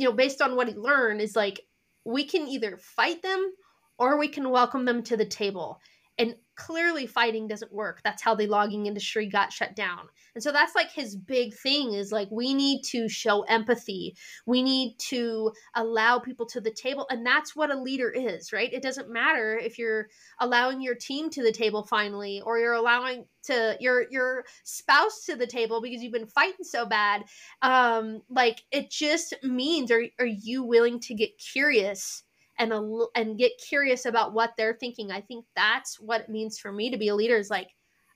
you 0.01 0.07
know, 0.07 0.13
based 0.13 0.41
on 0.41 0.55
what 0.55 0.67
he 0.67 0.73
learned, 0.73 1.21
is 1.21 1.35
like 1.35 1.61
we 2.05 2.23
can 2.23 2.47
either 2.47 2.77
fight 2.77 3.21
them 3.21 3.53
or 3.99 4.17
we 4.17 4.27
can 4.27 4.49
welcome 4.49 4.83
them 4.83 5.03
to 5.03 5.15
the 5.15 5.25
table. 5.25 5.79
And 6.21 6.35
clearly 6.55 7.07
fighting 7.07 7.47
doesn't 7.47 7.73
work. 7.73 8.01
That's 8.03 8.21
how 8.21 8.35
the 8.35 8.45
logging 8.45 8.85
industry 8.85 9.25
got 9.25 9.51
shut 9.51 9.75
down. 9.75 10.01
And 10.35 10.43
so 10.43 10.51
that's 10.51 10.75
like 10.75 10.91
his 10.91 11.15
big 11.15 11.55
thing 11.55 11.93
is 11.93 12.11
like 12.11 12.29
we 12.29 12.53
need 12.53 12.83
to 12.91 13.09
show 13.09 13.41
empathy. 13.43 14.15
We 14.45 14.61
need 14.61 14.97
to 15.09 15.51
allow 15.75 16.19
people 16.19 16.45
to 16.47 16.61
the 16.61 16.69
table 16.71 17.07
and 17.09 17.25
that's 17.25 17.55
what 17.55 17.71
a 17.71 17.81
leader 17.81 18.11
is, 18.11 18.53
right? 18.53 18.71
It 18.71 18.83
doesn't 18.83 19.09
matter 19.09 19.57
if 19.57 19.79
you're 19.79 20.09
allowing 20.39 20.81
your 20.81 20.93
team 20.93 21.31
to 21.31 21.41
the 21.41 21.51
table 21.51 21.83
finally 21.83 22.41
or 22.45 22.59
you're 22.59 22.73
allowing 22.73 23.25
to 23.45 23.75
your 23.79 24.05
your 24.11 24.45
spouse 24.63 25.25
to 25.25 25.35
the 25.35 25.47
table 25.47 25.81
because 25.81 26.03
you've 26.03 26.13
been 26.13 26.27
fighting 26.27 26.63
so 26.63 26.85
bad. 26.85 27.23
Um 27.63 28.21
like 28.29 28.61
it 28.71 28.91
just 28.91 29.33
means 29.41 29.89
are 29.89 30.03
are 30.19 30.27
you 30.27 30.61
willing 30.61 30.99
to 30.99 31.15
get 31.15 31.39
curious 31.39 32.23
and 32.61 32.71
a, 32.71 33.05
and 33.15 33.39
get 33.39 33.51
curious 33.57 34.05
about 34.05 34.33
what 34.33 34.53
they're 34.55 34.77
thinking. 34.79 35.11
I 35.11 35.19
think 35.19 35.45
that's 35.55 35.99
what 35.99 36.21
it 36.21 36.29
means 36.29 36.59
for 36.59 36.71
me 36.71 36.91
to 36.91 36.97
be 36.97 37.07
a 37.07 37.15
leader 37.15 37.37
is 37.37 37.49
like 37.49 37.69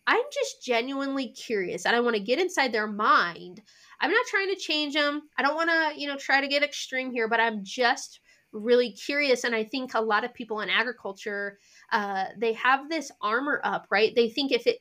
I'm 0.08 0.24
just 0.32 0.64
genuinely 0.64 1.30
curious 1.30 1.86
and 1.86 1.96
I 1.96 2.00
want 2.00 2.16
to 2.16 2.22
get 2.22 2.40
inside 2.40 2.72
their 2.72 2.88
mind. 2.88 3.62
I'm 4.00 4.12
not 4.12 4.26
trying 4.28 4.50
to 4.50 4.56
change 4.56 4.94
them. 4.94 5.24
I 5.36 5.42
don't 5.42 5.56
want 5.56 5.72
to, 5.72 6.00
you 6.00 6.08
know, 6.08 6.16
try 6.16 6.42
to 6.42 6.48
get 6.48 6.62
extreme 6.62 7.12
here, 7.12 7.28
but 7.28 7.40
I'm 7.40 7.64
just 7.64 8.20
really 8.52 8.92
curious 8.92 9.44
and 9.44 9.56
I 9.56 9.64
think 9.64 9.96
a 9.96 10.02
lot 10.02 10.24
of 10.24 10.34
people 10.34 10.62
in 10.62 10.70
agriculture 10.70 11.58
uh, 11.92 12.26
they 12.38 12.54
have 12.54 12.88
this 12.88 13.12
armor 13.22 13.60
up, 13.64 13.88
right? 13.90 14.14
They 14.16 14.30
think 14.30 14.52
if 14.52 14.68
it 14.68 14.78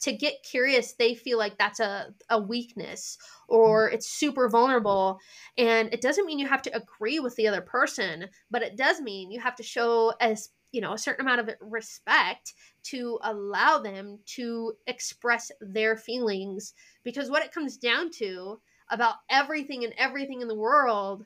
to 0.00 0.12
get 0.12 0.42
curious, 0.42 0.92
they 0.92 1.14
feel 1.14 1.38
like 1.38 1.58
that's 1.58 1.80
a, 1.80 2.14
a 2.30 2.40
weakness 2.40 3.18
mm-hmm. 3.20 3.56
or 3.56 3.90
it's 3.90 4.08
super 4.08 4.48
vulnerable. 4.48 5.18
And 5.56 5.92
it 5.92 6.00
doesn't 6.00 6.26
mean 6.26 6.38
you 6.38 6.48
have 6.48 6.62
to 6.62 6.76
agree 6.76 7.20
with 7.20 7.36
the 7.36 7.48
other 7.48 7.60
person, 7.60 8.26
but 8.50 8.62
it 8.62 8.76
does 8.76 9.00
mean 9.00 9.30
you 9.30 9.40
have 9.40 9.56
to 9.56 9.62
show 9.62 10.12
as 10.20 10.50
you 10.70 10.80
know 10.82 10.92
a 10.92 10.98
certain 10.98 11.26
amount 11.26 11.40
of 11.40 11.54
respect 11.62 12.52
to 12.82 13.18
allow 13.22 13.78
them 13.78 14.18
to 14.26 14.74
express 14.86 15.50
their 15.60 15.96
feelings 15.96 16.74
because 17.04 17.30
what 17.30 17.42
it 17.42 17.52
comes 17.52 17.78
down 17.78 18.10
to 18.10 18.60
about 18.90 19.14
everything 19.30 19.84
and 19.84 19.94
everything 19.96 20.42
in 20.42 20.48
the 20.48 20.54
world 20.54 21.24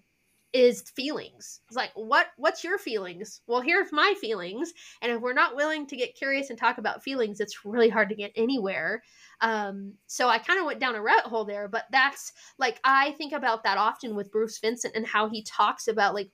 is 0.52 0.82
feelings. 0.82 1.60
It's 1.66 1.76
like, 1.76 1.92
what 1.94 2.28
what's 2.36 2.62
your 2.62 2.78
feelings? 2.78 3.40
Well, 3.46 3.60
here's 3.60 3.92
my 3.92 4.14
feelings. 4.20 4.72
And 5.00 5.10
if 5.10 5.20
we're 5.20 5.32
not 5.32 5.56
willing 5.56 5.86
to 5.86 5.96
get 5.96 6.14
curious 6.14 6.50
and 6.50 6.58
talk 6.58 6.78
about 6.78 7.02
feelings, 7.02 7.40
it's 7.40 7.64
really 7.64 7.88
hard 7.88 8.08
to 8.10 8.14
get 8.14 8.32
anywhere. 8.36 9.02
Um, 9.40 9.94
so 10.06 10.28
I 10.28 10.38
kind 10.38 10.60
of 10.60 10.66
went 10.66 10.80
down 10.80 10.94
a 10.94 11.02
rabbit 11.02 11.24
hole 11.24 11.44
there, 11.44 11.68
but 11.68 11.86
that's 11.90 12.32
like 12.58 12.80
I 12.84 13.12
think 13.12 13.32
about 13.32 13.64
that 13.64 13.78
often 13.78 14.14
with 14.14 14.32
Bruce 14.32 14.58
Vincent 14.58 14.94
and 14.94 15.06
how 15.06 15.28
he 15.28 15.42
talks 15.42 15.88
about 15.88 16.14
like 16.14 16.30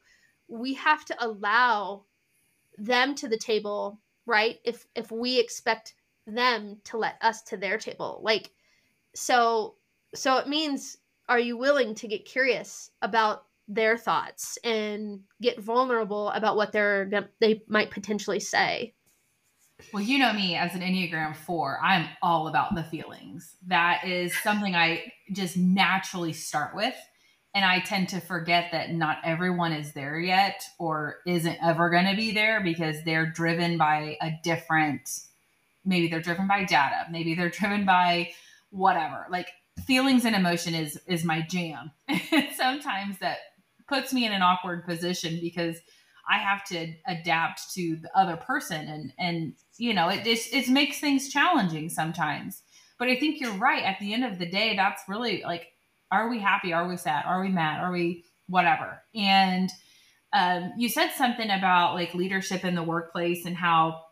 we 0.49 0.75
have 0.75 1.05
to 1.07 1.25
allow 1.25 2.05
them 2.77 3.15
to 3.17 3.29
the 3.29 3.39
table, 3.39 4.01
right? 4.27 4.59
If 4.65 4.87
if 4.95 5.13
we 5.13 5.39
expect 5.39 5.95
them 6.27 6.79
to 6.85 6.99
let 6.99 7.17
us 7.23 7.43
to 7.43 7.57
their 7.57 7.79
table. 7.79 8.21
Like 8.23 8.51
so 9.15 9.77
so 10.15 10.37
it 10.39 10.49
means 10.49 10.99
are 11.29 11.39
you 11.39 11.57
willing 11.57 11.95
to 11.95 12.09
get 12.09 12.25
curious 12.25 12.91
about 13.03 13.45
their 13.69 13.97
thoughts 13.97 14.59
and 14.65 15.21
get 15.41 15.61
vulnerable 15.61 16.31
about 16.31 16.57
what 16.57 16.73
they're 16.73 17.29
they 17.41 17.63
might 17.69 17.91
potentially 17.91 18.41
say. 18.41 18.95
Well, 19.93 20.03
you 20.03 20.19
know 20.19 20.33
me 20.33 20.57
as 20.57 20.75
an 20.75 20.81
Enneagram 20.81 21.37
4, 21.37 21.79
I'm 21.83 22.09
all 22.21 22.49
about 22.49 22.75
the 22.75 22.83
feelings. 22.83 23.55
That 23.69 24.05
is 24.05 24.37
something 24.43 24.75
I 24.75 25.13
just 25.31 25.57
naturally 25.57 26.33
start 26.33 26.75
with. 26.75 26.95
And 27.55 27.65
I 27.65 27.81
tend 27.81 28.09
to 28.11 28.21
forget 28.21 28.71
that 28.73 28.93
not 28.93 29.19
everyone 29.25 29.73
is 29.73 29.93
there 29.93 30.19
yet 30.19 30.63
or 30.79 31.19
isn't 31.27 31.59
ever 31.63 31.91
going 31.91 32.07
to 32.07 32.17
be 32.17 32.33
there 32.33 32.61
because 32.61 33.03
they're 33.05 33.31
driven 33.31 33.79
by 33.79 34.17
a 34.21 34.33
different, 34.43 35.09
maybe 35.85 36.09
they're 36.09 36.21
driven 36.21 36.49
by 36.49 36.65
data, 36.65 37.07
maybe 37.11 37.35
they're 37.35 37.49
driven 37.61 37.85
by 37.85 38.33
whatever. 38.71 39.27
Like 39.31 39.49
feelings 39.87 40.25
and 40.25 40.35
emotion 40.35 40.75
is 40.75 41.01
is 41.07 41.25
my 41.25 41.41
jam. 41.43 41.93
Sometimes 42.57 43.19
that 43.21 43.39
puts 43.89 44.13
me 44.13 44.27
in 44.27 44.33
an 44.33 44.43
awkward 44.43 44.85
position 44.85 45.39
because 45.41 45.79
I 46.29 46.39
have 46.39 46.65
to 46.67 46.93
adapt 47.07 47.73
to 47.75 47.97
the 47.97 48.11
other 48.15 48.37
person 48.37 48.87
and 48.87 49.13
and 49.19 49.55
you 49.79 49.95
know 49.95 50.09
it 50.09 50.25
just 50.25 50.53
it 50.53 50.69
makes 50.69 51.01
things 51.01 51.33
challenging 51.33 51.89
sometimes. 51.89 52.63
But 52.99 53.09
I 53.09 53.17
think 53.17 53.41
you're 53.41 53.53
right. 53.53 53.85
At 53.85 53.99
the 54.01 54.13
end 54.13 54.25
of 54.25 54.39
the 54.39 54.51
day, 54.51 54.75
that's 54.77 55.03
really 55.09 55.43
like, 55.45 55.69
are 56.11 56.29
we 56.29 56.41
happy? 56.41 56.73
Are 56.73 56.87
we 56.87 56.97
sad? 56.97 57.25
Are 57.25 57.41
we 57.41 57.49
mad? 57.49 57.81
Are 57.81 57.93
we 57.93 58.25
whatever? 58.49 59.03
And 59.15 59.71
um, 60.33 60.73
you 60.77 60.89
said 60.89 61.11
something 61.13 61.49
about 61.49 61.95
like 61.95 62.15
leadership 62.15 62.65
in 62.65 62.75
the 62.75 62.83
workplace 62.83 63.47
and 63.47 63.57
how 63.57 64.03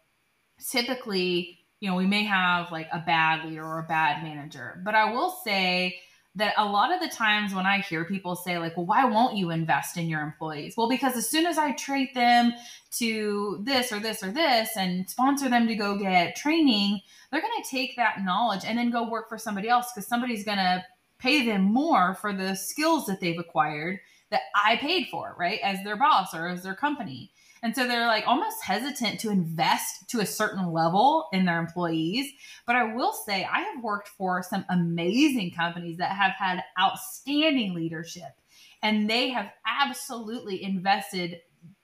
typically 0.71 1.59
you 1.81 1.91
know 1.91 1.97
we 1.97 2.07
may 2.07 2.25
have 2.25 2.73
like 2.73 2.89
a 2.93 3.01
bad 3.01 3.45
leader 3.45 3.65
or 3.65 3.81
a 3.81 3.87
bad 3.87 4.23
manager. 4.23 4.81
But 4.85 4.95
I 4.95 5.13
will 5.13 5.37
say 5.45 5.99
that 6.37 6.55
a 6.59 6.65
lot 6.65 6.93
of 6.93 7.01
the 7.01 7.09
times 7.09 7.55
when 7.55 7.67
I 7.67 7.81
hear 7.81 8.05
people 8.05 8.37
say, 8.37 8.59
like, 8.59 8.77
well, 8.77 8.87
why 8.87 9.05
won't 9.07 9.37
you 9.37 9.51
invest 9.51 9.97
in 9.97 10.09
your 10.09 10.21
employees? 10.21 10.75
Well, 10.77 10.89
because 10.89 11.17
as 11.17 11.29
soon 11.29 11.47
as 11.47 11.57
I 11.57 11.73
treat 11.73 12.15
them 12.15 12.53
to 12.99 13.59
this 13.63 13.91
or 13.91 13.99
this 13.99 14.23
or 14.23 14.31
this 14.31 14.77
and 14.77 15.09
sponsor 15.09 15.49
them 15.49 15.67
to 15.67 15.75
go 15.75 15.99
get 15.99 16.37
training, 16.37 17.01
they're 17.31 17.41
going 17.41 17.63
to 17.63 17.71
take 17.71 17.97
that 17.97 18.23
knowledge 18.23 18.65
and 18.67 18.79
then 18.79 18.91
go 18.91 19.09
work 19.09 19.29
for 19.29 19.39
somebody 19.39 19.69
else 19.69 19.87
because 19.95 20.07
somebody's 20.07 20.45
going 20.45 20.59
to 20.59 20.85
pay 21.19 21.47
them 21.47 21.63
more 21.63 22.15
for 22.15 22.35
the 22.35 22.55
skills 22.55 23.07
that 23.07 23.19
they've 23.21 23.39
acquired 23.39 23.99
that 24.31 24.43
I 24.63 24.77
paid 24.77 25.09
for, 25.11 25.35
right? 25.39 25.61
As 25.63 25.83
their 25.85 25.97
boss 25.97 26.35
or 26.35 26.49
as 26.49 26.63
their 26.63 26.75
company. 26.75 27.31
And 27.67 27.75
so 27.75 27.89
they're 27.89 28.07
like 28.07 28.29
almost 28.29 28.63
hesitant 28.63 29.19
to 29.19 29.31
invest 29.31 30.09
to 30.11 30.21
a 30.21 30.27
certain 30.27 30.73
level 30.73 31.27
in 31.33 31.45
their 31.45 31.59
employees. 31.59 32.31
But 32.65 32.77
I 32.77 32.95
will 32.95 33.13
say, 33.13 33.43
I 33.43 33.59
have 33.59 33.83
worked 33.83 34.07
for 34.07 34.41
some 34.41 34.65
amazing 34.69 35.51
companies 35.51 35.97
that 35.97 36.13
have 36.13 36.31
had 36.39 36.63
outstanding 36.81 37.75
leadership, 37.75 38.41
and 38.85 39.11
they 39.11 39.31
have 39.31 39.51
absolutely 39.67 40.63
invested 40.63 41.41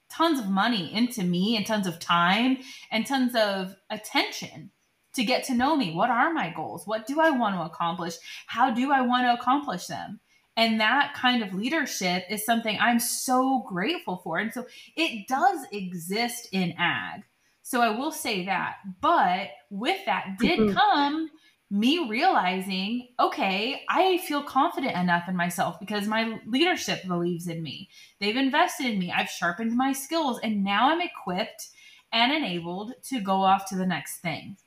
tons 0.08 0.38
of 0.38 0.48
money 0.48 0.94
into 0.94 1.24
me 1.24 1.56
and 1.56 1.66
tons 1.66 1.88
of 1.88 1.98
time 1.98 2.58
and 2.92 3.04
tons 3.04 3.34
of 3.34 3.74
attention 3.90 4.70
to 5.14 5.24
get 5.24 5.42
to 5.46 5.54
know 5.54 5.74
me. 5.74 5.92
What 5.96 6.10
are 6.10 6.32
my 6.32 6.50
goals? 6.54 6.86
What 6.86 7.08
do 7.08 7.20
I 7.20 7.30
want 7.30 7.56
to 7.56 7.62
accomplish? 7.62 8.14
How 8.46 8.70
do 8.70 8.92
I 8.92 9.00
want 9.00 9.24
to 9.24 9.34
accomplish 9.34 9.88
them? 9.88 10.20
And 10.56 10.80
that 10.80 11.14
kind 11.14 11.42
of 11.42 11.54
leadership 11.54 12.24
is 12.28 12.44
something 12.44 12.78
I'm 12.78 13.00
so 13.00 13.64
grateful 13.66 14.20
for. 14.22 14.38
And 14.38 14.52
so 14.52 14.66
it 14.96 15.26
does 15.26 15.66
exist 15.72 16.48
in 16.52 16.74
ag. 16.78 17.22
So 17.62 17.80
I 17.80 17.90
will 17.90 18.12
say 18.12 18.44
that. 18.46 18.76
But 19.00 19.48
with 19.70 20.04
that 20.06 20.36
did 20.38 20.58
mm-hmm. 20.58 20.76
come 20.76 21.30
me 21.70 22.06
realizing, 22.06 23.08
okay, 23.18 23.82
I 23.88 24.18
feel 24.18 24.42
confident 24.42 24.94
enough 24.94 25.26
in 25.26 25.34
myself 25.34 25.80
because 25.80 26.06
my 26.06 26.38
leadership 26.46 27.06
believes 27.06 27.48
in 27.48 27.62
me. 27.62 27.88
They've 28.20 28.36
invested 28.36 28.86
in 28.86 28.98
me. 28.98 29.10
I've 29.10 29.30
sharpened 29.30 29.74
my 29.74 29.94
skills 29.94 30.38
and 30.42 30.62
now 30.62 30.90
I'm 30.90 31.00
equipped 31.00 31.68
and 32.12 32.30
enabled 32.30 32.92
to 33.04 33.20
go 33.20 33.42
off 33.42 33.70
to 33.70 33.76
the 33.76 33.86
next 33.86 34.18
thing. 34.18 34.58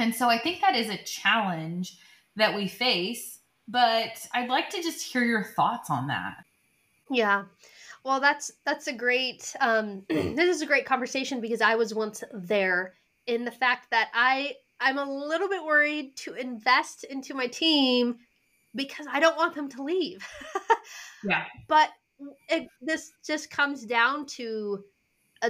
And 0.00 0.12
so 0.12 0.28
I 0.28 0.36
think 0.36 0.60
that 0.60 0.74
is 0.74 0.88
a 0.88 0.96
challenge 1.04 1.96
that 2.34 2.56
we 2.56 2.66
face 2.66 3.38
but 3.68 4.26
I'd 4.34 4.48
like 4.48 4.70
to 4.70 4.82
just 4.82 5.02
hear 5.02 5.24
your 5.24 5.44
thoughts 5.44 5.90
on 5.90 6.08
that. 6.08 6.36
Yeah. 7.10 7.44
Well, 8.04 8.20
that's 8.20 8.52
that's 8.64 8.86
a 8.88 8.92
great 8.92 9.54
um 9.60 10.02
this 10.08 10.56
is 10.56 10.62
a 10.62 10.66
great 10.66 10.86
conversation 10.86 11.40
because 11.40 11.60
I 11.60 11.74
was 11.74 11.94
once 11.94 12.24
there 12.32 12.94
in 13.26 13.44
the 13.44 13.50
fact 13.50 13.90
that 13.90 14.10
I 14.14 14.54
I'm 14.80 14.98
a 14.98 15.04
little 15.04 15.48
bit 15.48 15.64
worried 15.64 16.16
to 16.18 16.34
invest 16.34 17.04
into 17.04 17.34
my 17.34 17.46
team 17.46 18.16
because 18.74 19.06
I 19.10 19.20
don't 19.20 19.36
want 19.36 19.54
them 19.54 19.68
to 19.70 19.82
leave. 19.82 20.26
yeah. 21.24 21.44
But 21.68 21.90
it, 22.48 22.68
this 22.80 23.12
just 23.24 23.50
comes 23.50 23.84
down 23.84 24.26
to 24.26 24.82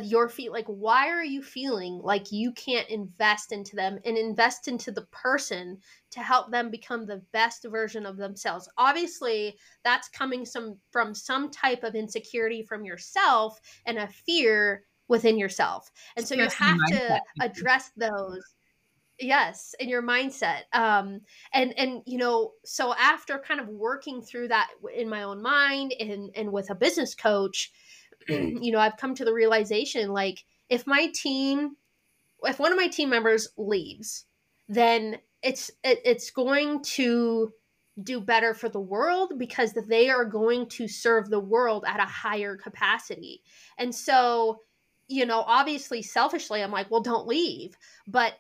your 0.02 0.28
feet 0.28 0.50
like 0.52 0.66
why 0.66 1.09
are 1.09 1.24
you 1.24 1.42
feeling 1.42 2.00
like 2.02 2.33
you 2.33 2.52
can't 2.52 2.88
invest 2.88 3.52
into 3.52 3.76
them 3.76 3.98
and 4.05 4.16
invest 4.16 4.66
into 4.68 4.90
the 4.90 5.07
person 5.12 5.78
to 6.11 6.20
help 6.20 6.50
them 6.50 6.70
become 6.70 7.05
the 7.05 7.22
best 7.33 7.66
version 7.70 8.07
of 8.07 8.16
themselves? 8.16 8.68
Obviously 8.78 9.57
that's 9.84 10.09
coming 10.09 10.47
some 10.47 10.78
from 10.90 11.14
some 11.14 11.51
type 11.51 11.84
of 11.84 11.95
insecurity 11.95 12.62
from 12.62 12.84
yourself 12.84 13.61
and 13.86 13.99
a 13.99 14.09
fear 14.09 14.84
within 15.09 15.38
yourself. 15.38 15.90
And 16.16 16.26
so 16.26 16.34
you 16.34 16.49
have 16.49 16.78
to 16.88 17.20
address 17.40 17.90
those. 17.97 18.43
Yes 19.20 19.74
in 19.78 19.88
your 19.88 20.03
mindset. 20.03 20.62
Um 20.72 21.20
and 21.53 21.78
and 21.78 22.03
you 22.07 22.18
know 22.18 22.53
so 22.64 22.95
after 22.99 23.38
kind 23.38 23.61
of 23.61 23.68
working 23.68 24.22
through 24.22 24.49
that 24.49 24.70
in 24.97 25.09
my 25.09 25.22
own 25.22 25.43
mind 25.43 25.95
and 26.01 26.30
and 26.34 26.51
with 26.51 26.70
a 26.70 26.74
business 26.74 27.14
coach 27.14 27.70
Mm. 28.29 28.62
you 28.62 28.73
know, 28.73 28.79
I've 28.79 28.97
come 28.97 29.14
to 29.14 29.25
the 29.25 29.33
realization 29.33 30.12
like 30.12 30.45
if 30.68 30.87
my 30.87 31.11
team 31.14 31.77
if 32.45 32.59
one 32.59 32.73
of 32.73 32.79
my 32.79 32.89
team 32.89 33.09
members 33.09 33.49
leaves, 33.57 34.25
then 34.68 35.18
it's 35.43 35.70
it, 35.85 36.01
it's 36.05 36.31
going 36.31 36.83
to 36.83 37.53
do 38.03 38.20
better 38.20 38.55
for 38.55 38.68
the 38.68 38.81
world 38.81 39.35
because 39.39 39.75
they 39.87 40.09
are 40.09 40.25
going 40.25 40.66
to 40.66 40.89
serve 40.89 41.29
the 41.29 41.41
world 41.41 41.85
at 41.87 42.01
a 42.01 42.05
higher 42.05 42.57
capacity. 42.57 43.43
And 43.79 43.95
so 43.95 44.61
you 45.09 45.27
know, 45.27 45.45
obviously 45.47 46.01
selfishly, 46.01 46.62
I'm 46.62 46.70
like, 46.70 46.91
well, 46.91 47.03
don't 47.03 47.27
leave. 47.27 47.77
But 48.07 48.35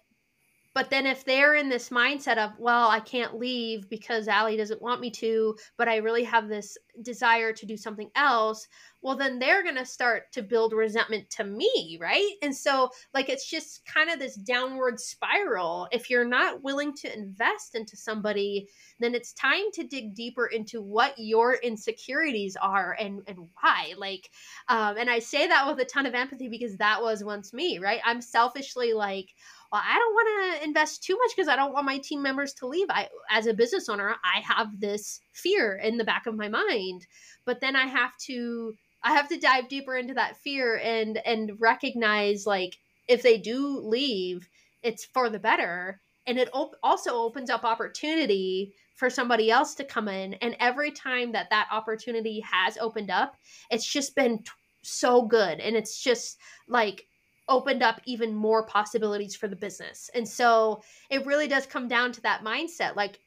but 0.74 0.88
then 0.88 1.06
if 1.06 1.24
they're 1.24 1.54
in 1.54 1.68
this 1.68 1.90
mindset 1.90 2.38
of, 2.38 2.52
well, 2.58 2.88
I 2.88 3.00
can't 3.00 3.38
leave 3.38 3.90
because 3.90 4.26
Aly 4.26 4.56
doesn't 4.56 4.80
want 4.80 5.02
me 5.02 5.10
to, 5.10 5.54
but 5.76 5.86
I 5.86 5.96
really 5.96 6.24
have 6.24 6.48
this 6.48 6.78
desire 7.02 7.52
to 7.52 7.66
do 7.66 7.76
something 7.76 8.10
else, 8.16 8.66
well, 9.02 9.16
then 9.16 9.38
they're 9.38 9.64
going 9.64 9.76
to 9.76 9.84
start 9.84 10.30
to 10.32 10.42
build 10.42 10.72
resentment 10.72 11.28
to 11.30 11.44
me, 11.44 11.98
right? 12.00 12.32
And 12.40 12.54
so, 12.54 12.90
like, 13.12 13.28
it's 13.28 13.50
just 13.50 13.84
kind 13.84 14.08
of 14.08 14.18
this 14.18 14.36
downward 14.36 15.00
spiral. 15.00 15.88
If 15.90 16.08
you're 16.08 16.24
not 16.24 16.62
willing 16.62 16.94
to 16.94 17.12
invest 17.12 17.74
into 17.74 17.96
somebody, 17.96 18.68
then 19.00 19.14
it's 19.14 19.32
time 19.32 19.72
to 19.74 19.84
dig 19.84 20.14
deeper 20.14 20.46
into 20.46 20.80
what 20.80 21.14
your 21.18 21.54
insecurities 21.54 22.56
are 22.56 22.96
and, 22.98 23.22
and 23.26 23.38
why. 23.60 23.94
Like, 23.96 24.30
um, 24.68 24.96
and 24.96 25.10
I 25.10 25.18
say 25.18 25.48
that 25.48 25.66
with 25.66 25.80
a 25.80 25.84
ton 25.84 26.06
of 26.06 26.14
empathy 26.14 26.48
because 26.48 26.76
that 26.76 27.02
was 27.02 27.24
once 27.24 27.52
me, 27.52 27.80
right? 27.80 28.00
I'm 28.04 28.20
selfishly 28.20 28.92
like, 28.92 29.34
well, 29.72 29.82
I 29.84 29.98
don't 29.98 30.12
want 30.14 30.60
to 30.60 30.64
invest 30.64 31.02
too 31.02 31.16
much 31.16 31.34
because 31.34 31.48
I 31.48 31.56
don't 31.56 31.72
want 31.72 31.86
my 31.86 31.98
team 31.98 32.22
members 32.22 32.52
to 32.54 32.66
leave. 32.66 32.88
I, 32.90 33.08
as 33.30 33.46
a 33.46 33.54
business 33.54 33.88
owner, 33.88 34.14
I 34.22 34.40
have 34.40 34.78
this 34.78 35.20
fear 35.32 35.80
in 35.82 35.96
the 35.96 36.04
back 36.04 36.26
of 36.26 36.36
my 36.36 36.48
mind, 36.48 37.06
but 37.46 37.60
then 37.60 37.74
I 37.74 37.86
have 37.86 38.16
to, 38.26 38.74
I 39.04 39.12
have 39.12 39.28
to 39.28 39.38
dive 39.38 39.68
deeper 39.68 39.96
into 39.96 40.14
that 40.14 40.36
fear 40.38 40.78
and 40.78 41.18
and 41.26 41.60
recognize 41.60 42.46
like 42.46 42.78
if 43.08 43.22
they 43.22 43.38
do 43.38 43.78
leave, 43.80 44.48
it's 44.82 45.04
for 45.04 45.28
the 45.28 45.38
better, 45.38 46.00
and 46.26 46.38
it 46.38 46.48
op- 46.52 46.76
also 46.82 47.14
opens 47.14 47.50
up 47.50 47.64
opportunity 47.64 48.74
for 48.94 49.10
somebody 49.10 49.50
else 49.50 49.74
to 49.74 49.84
come 49.84 50.08
in. 50.08 50.34
And 50.34 50.56
every 50.60 50.92
time 50.92 51.32
that 51.32 51.50
that 51.50 51.68
opportunity 51.72 52.40
has 52.40 52.78
opened 52.78 53.10
up, 53.10 53.36
it's 53.70 53.90
just 53.90 54.14
been 54.14 54.38
t- 54.38 54.50
so 54.82 55.22
good, 55.22 55.60
and 55.60 55.76
it's 55.76 56.02
just 56.02 56.38
like 56.68 57.06
opened 57.48 57.82
up 57.82 58.00
even 58.04 58.34
more 58.34 58.64
possibilities 58.66 59.34
for 59.34 59.48
the 59.48 59.56
business. 59.56 60.08
And 60.14 60.26
so 60.26 60.82
it 61.10 61.26
really 61.26 61.48
does 61.48 61.66
come 61.66 61.88
down 61.88 62.12
to 62.12 62.20
that 62.22 62.44
mindset. 62.44 62.94
Like, 62.94 63.18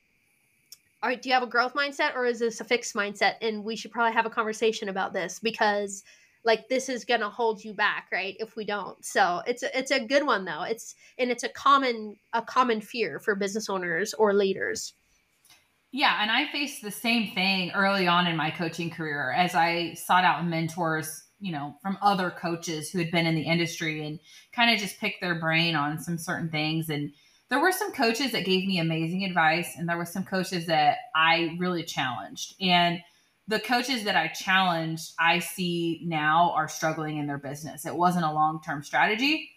right, 1.08 1.22
do 1.22 1.30
you 1.30 1.34
have 1.34 1.44
a 1.44 1.48
growth 1.48 1.74
mindset 1.74 2.16
or 2.16 2.26
is 2.26 2.40
this 2.40 2.62
a 2.62 2.64
fixed 2.64 2.96
mindset? 2.96 3.36
And 3.42 3.64
we 3.64 3.76
should 3.76 3.92
probably 3.92 4.14
have 4.14 4.26
a 4.26 4.30
conversation 4.30 4.90
about 4.90 5.14
this 5.14 5.40
because 5.40 6.04
like 6.44 6.68
this 6.70 6.90
is 6.90 7.06
going 7.06 7.22
to 7.22 7.30
hold 7.30 7.64
you 7.64 7.74
back, 7.74 8.08
right? 8.12 8.36
If 8.40 8.56
we 8.56 8.66
don't. 8.66 9.04
So 9.04 9.42
it's 9.48 9.64
a, 9.64 9.78
it's 9.78 9.92
a 9.92 10.06
good 10.06 10.26
one 10.26 10.46
though. 10.46 10.64
It's 10.64 10.96
and 11.18 11.32
it's 11.32 11.44
a 11.44 11.50
common 11.50 12.16
a 12.34 12.42
common 12.42 12.82
fear 12.82 13.20
for 13.20 13.36
business 13.36 13.70
owners 13.70 14.14
or 14.14 14.34
leaders. 14.34 14.94
Yeah, 15.92 16.22
and 16.22 16.30
I 16.30 16.52
faced 16.52 16.82
the 16.82 16.92
same 16.92 17.34
thing 17.34 17.72
early 17.72 18.06
on 18.06 18.28
in 18.28 18.36
my 18.36 18.52
coaching 18.52 18.90
career 18.90 19.32
as 19.32 19.56
I 19.56 19.94
sought 19.94 20.26
out 20.26 20.46
mentors 20.46 21.26
you 21.40 21.52
know, 21.52 21.76
from 21.82 21.98
other 22.02 22.32
coaches 22.32 22.90
who 22.90 23.00
had 23.00 23.12
been 23.12 23.26
in 23.26 23.36
the 23.36 23.42
industry 23.42 24.06
and 24.06 24.20
kind 24.54 24.74
of 24.74 24.80
just 24.80 25.00
pick 25.00 25.20
their 25.22 25.40
brain 25.40 25.76
on 25.76 26.00
some 26.00 26.18
certain 26.18 26.50
things. 26.50 26.90
And 26.90 27.12
there 27.50 27.60
were 27.60 27.72
some 27.72 27.92
coaches 27.92 28.32
that 28.32 28.46
gave 28.46 28.68
me 28.68 28.80
amazing 28.80 29.24
advice, 29.24 29.76
and 29.78 29.88
there 29.88 29.98
were 29.98 30.06
some 30.06 30.24
coaches 30.24 30.66
that 30.68 30.98
I 31.16 31.56
really 31.60 31.84
challenged. 31.84 32.56
And 32.60 33.02
the 33.48 33.60
coaches 33.60 34.06
that 34.06 34.16
I 34.16 34.28
challenged, 34.30 35.14
I 35.20 35.40
see 35.40 36.02
now 36.04 36.52
are 36.56 36.68
struggling 36.68 37.18
in 37.18 37.28
their 37.28 37.38
business. 37.38 37.86
It 37.86 37.96
wasn't 37.96 38.26
a 38.26 38.32
long 38.32 38.62
term 38.66 38.84
strategy. 38.84 39.50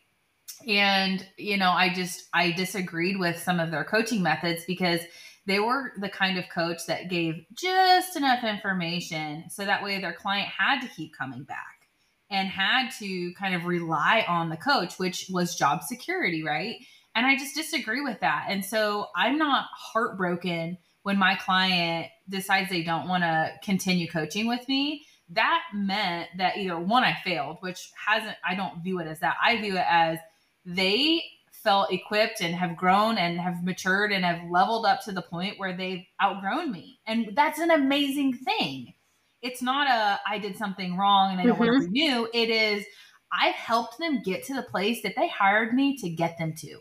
And, 0.67 1.27
you 1.37 1.57
know, 1.57 1.71
I 1.71 1.93
just, 1.93 2.29
I 2.35 2.53
disagreed 2.53 3.19
with 3.19 3.39
some 3.39 3.61
of 3.61 3.71
their 3.71 3.85
coaching 3.85 4.23
methods 4.23 4.65
because 4.67 5.01
they 5.47 5.61
were 5.61 5.93
the 5.99 6.09
kind 6.09 6.39
of 6.39 6.45
coach 6.53 6.87
that 6.89 7.09
gave 7.09 7.47
just 7.55 8.17
enough 8.17 8.45
information 8.45 9.45
so 9.51 9.65
that 9.65 9.83
way 9.83 10.01
their 10.01 10.13
client 10.13 10.49
had 10.49 10.81
to 10.81 10.89
keep 10.89 11.17
coming 11.17 11.45
back 11.45 11.89
and 12.31 12.49
had 12.49 12.91
to 12.99 13.33
kind 13.35 13.55
of 13.55 13.65
rely 13.65 14.25
on 14.29 14.51
the 14.51 14.57
coach, 14.57 14.99
which 14.99 15.27
was 15.31 15.57
job 15.57 15.83
security, 15.83 16.43
right? 16.43 16.77
And 17.15 17.27
I 17.27 17.37
just 17.37 17.55
disagree 17.55 18.01
with 18.01 18.21
that. 18.21 18.47
And 18.49 18.65
so 18.65 19.07
I'm 19.17 19.39
not 19.39 19.67
heartbroken 19.75 20.79
when 21.03 21.19
my 21.19 21.35
client 21.37 22.09
decides 22.29 22.71
they 22.71 22.83
don't 22.83 23.09
want 23.09 23.23
to 23.23 23.53
continue 23.65 24.09
coaching 24.09 24.47
with 24.47 24.67
me. 24.69 25.05
That 25.31 25.63
meant 25.75 26.29
that 26.39 26.57
either 26.57 26.79
one, 26.79 27.05
I 27.05 27.17
failed, 27.25 27.59
which 27.61 27.91
hasn't, 28.07 28.37
I 28.47 28.55
don't 28.55 28.83
view 28.83 29.01
it 29.01 29.07
as 29.07 29.21
that. 29.21 29.37
I 29.43 29.61
view 29.61 29.77
it 29.77 29.87
as 29.89 30.19
they 30.65 31.23
felt 31.63 31.93
equipped 31.93 32.41
and 32.41 32.55
have 32.55 32.77
grown 32.77 33.19
and 33.19 33.41
have 33.41 33.65
matured 33.65 34.13
and 34.13 34.25
have 34.25 34.51
leveled 34.51 34.87
up 34.87 35.03
to 35.03 35.13
the 35.13 35.23
point 35.23 35.59
where 35.59 35.77
they've 35.77 36.05
outgrown 36.23 36.71
me. 36.71 37.01
And 37.07 37.31
that's 37.35 37.59
an 37.59 37.71
amazing 37.71 38.35
thing. 38.35 38.95
It's 39.43 39.63
not 39.63 39.89
a 39.89 40.21
I 40.27 40.39
did 40.39 40.57
something 40.57 40.97
wrong 40.97 41.33
and 41.33 41.41
I 41.41 41.45
don't 41.45 41.55
mm-hmm. 41.55 41.65
want 41.65 41.83
to 41.83 41.89
renew. 41.89 42.29
It 42.33 42.51
is 42.51 42.85
I've 43.33 43.55
helped 43.55 43.99
them 43.99 44.23
get 44.23 44.45
to 44.45 44.55
the 44.55 44.63
place 44.63 45.03
that 45.03 45.15
they 45.17 45.29
hired 45.29 45.75
me 45.75 45.97
to 45.99 46.09
get 46.09 46.39
them 46.39 46.55
to. 46.59 46.81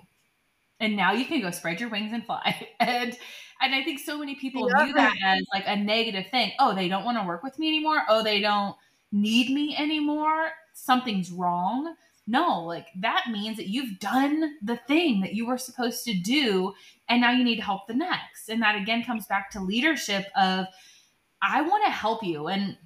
And 0.79 0.95
now 0.95 1.11
you 1.11 1.25
can 1.25 1.41
go 1.41 1.51
spread 1.51 1.79
your 1.79 1.89
wings 1.89 2.13
and 2.13 2.25
fly. 2.25 2.67
and 2.79 3.17
and 3.59 3.73
I 3.73 3.83
think 3.83 3.99
so 3.99 4.19
many 4.19 4.35
people 4.35 4.69
yeah. 4.69 4.85
view 4.85 4.93
that 4.93 5.15
as 5.23 5.43
like 5.53 5.63
a 5.65 5.75
negative 5.75 6.25
thing. 6.29 6.51
Oh, 6.59 6.75
they 6.75 6.87
don't 6.87 7.05
want 7.05 7.17
to 7.17 7.25
work 7.25 7.43
with 7.43 7.57
me 7.57 7.67
anymore. 7.67 8.03
Oh, 8.07 8.23
they 8.23 8.39
don't 8.39 8.75
need 9.11 9.49
me 9.49 9.75
anymore. 9.77 10.51
Something's 10.73 11.31
wrong. 11.31 11.95
No, 12.27 12.61
like 12.63 12.87
that 12.99 13.27
means 13.31 13.57
that 13.57 13.69
you've 13.69 13.99
done 13.99 14.57
the 14.61 14.77
thing 14.87 15.21
that 15.21 15.33
you 15.33 15.47
were 15.47 15.57
supposed 15.57 16.03
to 16.05 16.13
do 16.13 16.73
and 17.07 17.21
now 17.21 17.31
you 17.31 17.43
need 17.43 17.55
to 17.55 17.63
help 17.63 17.87
the 17.87 17.93
next. 17.93 18.49
And 18.49 18.61
that 18.61 18.75
again 18.75 19.03
comes 19.03 19.25
back 19.25 19.49
to 19.51 19.61
leadership 19.61 20.25
of 20.35 20.65
I 21.41 21.61
want 21.61 21.85
to 21.85 21.91
help 21.91 22.23
you 22.23 22.47
and 22.47 22.77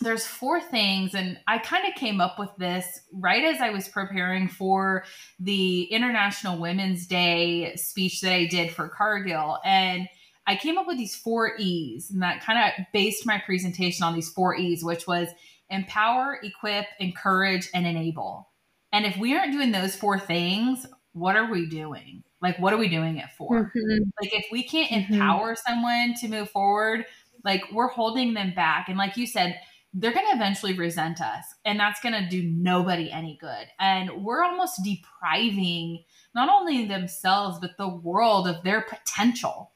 there's 0.00 0.26
four 0.26 0.60
things 0.60 1.14
and 1.14 1.38
I 1.46 1.58
kind 1.58 1.88
of 1.88 1.94
came 1.94 2.20
up 2.20 2.38
with 2.38 2.50
this 2.58 3.00
right 3.12 3.44
as 3.44 3.60
I 3.60 3.70
was 3.70 3.88
preparing 3.88 4.48
for 4.48 5.04
the 5.40 5.84
International 5.84 6.58
Women's 6.58 7.06
Day 7.06 7.74
speech 7.76 8.20
that 8.20 8.32
I 8.32 8.46
did 8.46 8.72
for 8.72 8.88
Cargill 8.88 9.58
and 9.64 10.08
I 10.46 10.56
came 10.56 10.76
up 10.78 10.86
with 10.86 10.98
these 10.98 11.16
four 11.16 11.56
E's 11.58 12.10
and 12.10 12.22
that 12.22 12.42
kind 12.42 12.58
of 12.58 12.84
based 12.92 13.26
my 13.26 13.42
presentation 13.44 14.04
on 14.04 14.14
these 14.14 14.28
four 14.28 14.54
E's 14.54 14.84
which 14.84 15.06
was 15.06 15.28
empower, 15.70 16.38
equip, 16.42 16.86
encourage 17.00 17.68
and 17.74 17.86
enable. 17.86 18.48
And 18.92 19.04
if 19.04 19.16
we 19.16 19.36
aren't 19.36 19.52
doing 19.52 19.72
those 19.72 19.96
four 19.96 20.18
things, 20.18 20.86
what 21.12 21.36
are 21.36 21.50
we 21.50 21.66
doing? 21.66 22.22
Like, 22.40 22.58
what 22.58 22.72
are 22.72 22.78
we 22.78 22.88
doing 22.88 23.16
it 23.16 23.30
for? 23.36 23.72
Mm-hmm. 23.76 24.04
Like, 24.20 24.34
if 24.34 24.46
we 24.52 24.62
can't 24.62 24.90
mm-hmm. 24.90 25.14
empower 25.14 25.56
someone 25.66 26.14
to 26.20 26.28
move 26.28 26.50
forward, 26.50 27.06
like, 27.44 27.62
we're 27.72 27.88
holding 27.88 28.34
them 28.34 28.52
back. 28.54 28.88
And, 28.88 28.98
like 28.98 29.16
you 29.16 29.26
said, 29.26 29.58
they're 29.98 30.12
going 30.12 30.26
to 30.26 30.36
eventually 30.36 30.74
resent 30.74 31.20
us, 31.20 31.44
and 31.64 31.80
that's 31.80 32.00
going 32.00 32.14
to 32.14 32.28
do 32.28 32.42
nobody 32.42 33.10
any 33.10 33.38
good. 33.40 33.66
And 33.80 34.24
we're 34.24 34.44
almost 34.44 34.82
depriving 34.84 36.04
not 36.34 36.48
only 36.48 36.86
themselves, 36.86 37.58
but 37.60 37.76
the 37.78 37.88
world 37.88 38.46
of 38.46 38.62
their 38.62 38.82
potential. 38.82 39.72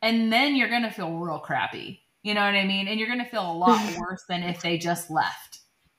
And 0.00 0.32
then 0.32 0.56
you're 0.56 0.70
going 0.70 0.82
to 0.82 0.90
feel 0.90 1.18
real 1.18 1.40
crappy. 1.40 2.00
You 2.22 2.34
know 2.34 2.40
what 2.40 2.54
I 2.54 2.64
mean? 2.64 2.88
And 2.88 2.98
you're 2.98 3.08
going 3.08 3.24
to 3.24 3.30
feel 3.30 3.50
a 3.50 3.52
lot 3.52 3.96
worse 3.98 4.24
than 4.28 4.42
if 4.42 4.62
they 4.62 4.78
just 4.78 5.10
left 5.10 5.58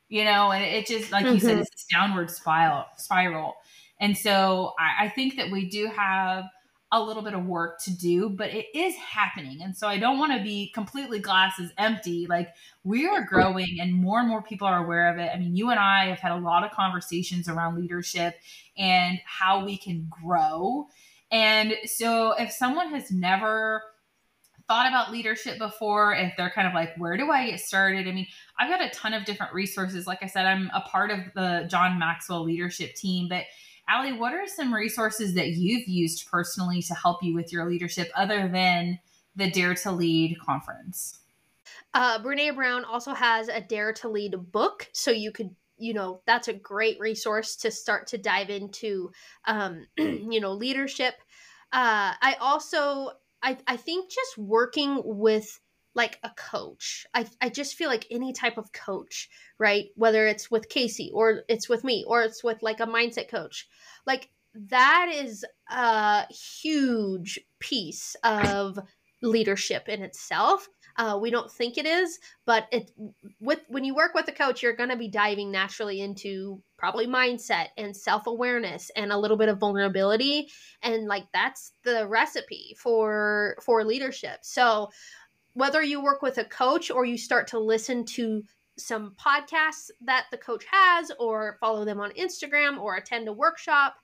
you 0.09 0.25
know, 0.25 0.51
and 0.51 0.63
it 0.63 0.87
just, 0.87 1.11
like 1.11 1.23
mm-hmm. 1.23 1.35
you 1.35 1.39
said, 1.39 1.51
mm-hmm. 1.51 1.61
it's 1.61 1.69
this 1.69 1.85
downward 1.93 2.29
spiral, 2.31 2.85
spiral. 2.97 3.53
And 4.01 4.17
so 4.17 4.73
I, 4.79 5.05
I 5.05 5.09
think 5.09 5.37
that 5.37 5.51
we 5.51 5.69
do 5.69 5.87
have 5.95 6.45
a 6.91 7.01
little 7.01 7.21
bit 7.21 7.35
of 7.35 7.45
work 7.45 7.79
to 7.83 7.91
do, 7.91 8.29
but 8.29 8.49
it 8.49 8.65
is 8.73 8.95
happening. 8.95 9.61
And 9.61 9.77
so 9.77 9.87
I 9.87 9.99
don't 9.99 10.17
want 10.17 10.35
to 10.35 10.43
be 10.43 10.71
completely 10.73 11.19
glasses 11.19 11.71
empty. 11.77 12.25
Like 12.27 12.49
we 12.83 13.07
are 13.07 13.23
growing 13.23 13.77
and 13.79 13.93
more 13.93 14.19
and 14.19 14.27
more 14.27 14.41
people 14.41 14.67
are 14.67 14.83
aware 14.83 15.11
of 15.11 15.19
it. 15.19 15.29
I 15.31 15.37
mean, 15.37 15.55
you 15.55 15.69
and 15.69 15.79
I 15.79 16.07
have 16.07 16.19
had 16.19 16.31
a 16.31 16.37
lot 16.37 16.63
of 16.63 16.71
conversations 16.71 17.47
around 17.47 17.79
leadership 17.79 18.35
and 18.75 19.19
how 19.23 19.63
we 19.63 19.77
can 19.77 20.09
grow. 20.09 20.87
And 21.31 21.75
so 21.85 22.31
if 22.31 22.51
someone 22.51 22.89
has 22.89 23.11
never 23.11 23.83
thought 24.67 24.87
about 24.87 25.11
leadership 25.11 25.59
before, 25.59 26.15
if 26.15 26.33
they're 26.37 26.49
kind 26.49 26.67
of 26.67 26.73
like, 26.73 26.95
where 26.97 27.17
do 27.17 27.29
I 27.29 27.51
get 27.51 27.59
started? 27.59 28.07
I 28.07 28.11
mean, 28.11 28.27
I've 28.57 28.69
got 28.69 28.81
a 28.81 28.89
ton 28.89 29.13
of 29.13 29.25
different 29.25 29.53
resources. 29.53 30.07
Like 30.07 30.23
I 30.23 30.27
said, 30.27 30.45
I'm 30.45 30.71
a 30.73 30.81
part 30.81 31.11
of 31.11 31.19
the 31.35 31.67
John 31.69 31.99
Maxwell 31.99 32.43
leadership 32.43 32.95
team, 32.95 33.27
but 33.27 33.45
Aly, 33.91 34.13
what 34.13 34.33
are 34.33 34.47
some 34.47 34.73
resources 34.73 35.33
that 35.33 35.49
you've 35.49 35.87
used 35.87 36.29
personally 36.29 36.81
to 36.83 36.93
help 36.93 37.23
you 37.23 37.33
with 37.33 37.51
your 37.51 37.69
leadership 37.69 38.11
other 38.15 38.47
than 38.47 38.99
the 39.35 39.49
Dare 39.49 39.73
to 39.75 39.91
Lead 39.91 40.37
conference? 40.39 41.19
Uh, 41.93 42.19
Brene 42.19 42.55
Brown 42.55 42.85
also 42.85 43.13
has 43.13 43.47
a 43.47 43.61
Dare 43.61 43.93
to 43.93 44.09
Lead 44.09 44.35
book, 44.51 44.87
so 44.93 45.11
you 45.11 45.31
could 45.31 45.55
you 45.79 45.93
know 45.93 46.21
that's 46.27 46.49
a 46.49 46.53
great 46.53 46.99
resource 46.99 47.55
to 47.55 47.71
start 47.71 48.05
to 48.07 48.17
dive 48.17 48.49
into 48.49 49.11
um, 49.45 49.87
you 49.97 50.39
know 50.39 50.51
leadership 50.51 51.15
uh, 51.71 52.13
i 52.21 52.35
also 52.39 53.11
I, 53.41 53.57
I 53.67 53.77
think 53.77 54.11
just 54.11 54.37
working 54.37 55.01
with 55.03 55.59
like 55.99 56.17
a 56.23 56.29
coach. 56.29 57.05
I, 57.13 57.25
I 57.41 57.49
just 57.49 57.75
feel 57.75 57.89
like 57.89 58.07
any 58.09 58.31
type 58.31 58.57
of 58.57 58.71
coach, 58.71 59.27
right? 59.57 59.87
Whether 59.95 60.27
it's 60.27 60.49
with 60.49 60.69
Casey 60.69 61.11
or 61.13 61.43
it's 61.49 61.67
with 61.67 61.83
me 61.83 62.05
or 62.07 62.23
it's 62.23 62.41
with 62.41 62.63
like 62.63 62.79
a 62.79 62.87
mindset 62.87 63.27
coach, 63.27 63.67
like 64.07 64.29
that 64.55 65.11
is 65.13 65.43
a 65.69 66.25
huge 66.33 67.37
piece 67.59 68.15
of 68.23 68.79
leadership 69.21 69.89
in 69.89 70.01
itself. 70.01 70.69
Uh, 70.95 71.17
we 71.21 71.31
don't 71.31 71.51
think 71.51 71.77
it 71.77 71.85
is, 71.85 72.19
but 72.45 72.67
it 72.71 72.91
with 73.41 73.59
when 73.67 73.83
you 73.83 73.93
work 73.93 74.13
with 74.13 74.27
a 74.29 74.33
coach, 74.33 74.63
you're 74.63 74.75
going 74.75 74.89
to 74.89 74.97
be 74.97 75.09
diving 75.09 75.51
naturally 75.51 75.99
into 75.99 76.61
probably 76.77 77.07
mindset 77.07 77.67
and 77.77 77.95
self 77.95 78.25
awareness 78.27 78.89
and 78.95 79.11
a 79.11 79.17
little 79.17 79.37
bit 79.37 79.49
of 79.49 79.59
vulnerability, 79.59 80.49
and 80.81 81.07
like 81.07 81.25
that's 81.33 81.73
the 81.83 82.07
recipe 82.07 82.75
for 82.77 83.57
for 83.61 83.83
leadership. 83.85 84.39
So 84.41 84.89
whether 85.59 85.83
you 85.83 86.01
work 86.01 86.21
with 86.21 86.37
a 86.37 86.45
coach 86.45 86.89
or 86.89 87.05
you 87.05 87.17
start 87.17 87.47
to 87.47 87.59
listen 87.59 88.05
to 88.05 88.43
some 88.77 89.13
podcasts 89.23 89.89
that 90.01 90.25
the 90.31 90.37
coach 90.37 90.63
has 90.71 91.11
or 91.19 91.57
follow 91.59 91.83
them 91.83 91.99
on 91.99 92.11
Instagram 92.11 92.79
or 92.79 92.95
attend 92.95 93.27
a 93.27 93.33
workshop 93.33 93.95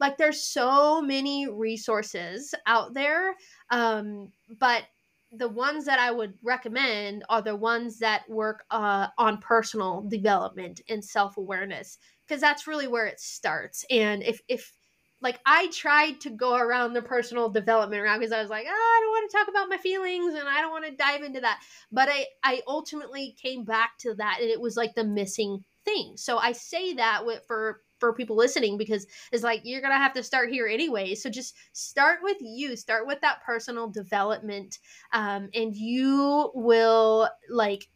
like 0.00 0.16
there's 0.16 0.44
so 0.44 1.02
many 1.02 1.48
resources 1.50 2.54
out 2.66 2.94
there 2.94 3.34
um, 3.70 4.30
but 4.60 4.84
the 5.32 5.48
ones 5.48 5.84
that 5.84 5.98
i 5.98 6.10
would 6.10 6.32
recommend 6.42 7.22
are 7.28 7.42
the 7.42 7.54
ones 7.54 7.98
that 7.98 8.22
work 8.30 8.64
uh, 8.70 9.08
on 9.18 9.38
personal 9.38 10.02
development 10.08 10.80
and 10.88 11.04
self-awareness 11.04 11.98
because 12.28 12.40
that's 12.40 12.66
really 12.66 12.86
where 12.86 13.06
it 13.06 13.20
starts. 13.20 13.84
And 13.90 14.22
if 14.22 14.40
if 14.48 14.72
like 15.20 15.40
I 15.44 15.68
tried 15.68 16.20
to 16.22 16.30
go 16.30 16.56
around 16.56 16.92
the 16.92 17.02
personal 17.02 17.48
development 17.48 18.02
route 18.02 18.20
because 18.20 18.32
I 18.32 18.40
was 18.40 18.50
like, 18.50 18.66
oh, 18.68 18.70
I 18.70 19.00
don't 19.02 19.10
want 19.10 19.30
to 19.30 19.36
talk 19.36 19.48
about 19.48 19.68
my 19.68 19.76
feelings 19.76 20.34
and 20.34 20.48
I 20.48 20.60
don't 20.60 20.70
want 20.70 20.86
to 20.86 20.92
dive 20.92 21.22
into 21.22 21.40
that. 21.40 21.60
But 21.90 22.08
I 22.08 22.26
I 22.42 22.62
ultimately 22.66 23.36
came 23.40 23.64
back 23.64 23.98
to 23.98 24.14
that 24.14 24.38
and 24.40 24.50
it 24.50 24.60
was 24.60 24.76
like 24.76 24.94
the 24.94 25.04
missing 25.04 25.64
thing. 25.84 26.12
So 26.16 26.38
I 26.38 26.52
say 26.52 26.94
that 26.94 27.24
with, 27.26 27.42
for 27.46 27.80
for 27.98 28.12
people 28.12 28.36
listening 28.36 28.78
because 28.78 29.06
it's 29.32 29.42
like 29.42 29.62
you're 29.64 29.80
gonna 29.80 29.96
have 29.96 30.12
to 30.12 30.22
start 30.22 30.50
here 30.50 30.68
anyway 30.68 31.16
so 31.16 31.28
just 31.28 31.56
start 31.72 32.20
with 32.22 32.36
you 32.40 32.76
start 32.76 33.08
with 33.08 33.20
that 33.20 33.42
personal 33.44 33.88
development 33.88 34.78
um, 35.12 35.48
and 35.52 35.74
you 35.74 36.50
will 36.54 37.28
like 37.50 37.88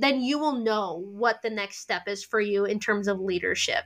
then 0.00 0.22
you 0.22 0.38
will 0.38 0.56
know 0.56 1.04
what 1.06 1.42
the 1.42 1.50
next 1.50 1.80
step 1.80 2.08
is 2.08 2.24
for 2.24 2.40
you 2.40 2.64
in 2.64 2.80
terms 2.80 3.08
of 3.08 3.20
leadership 3.20 3.84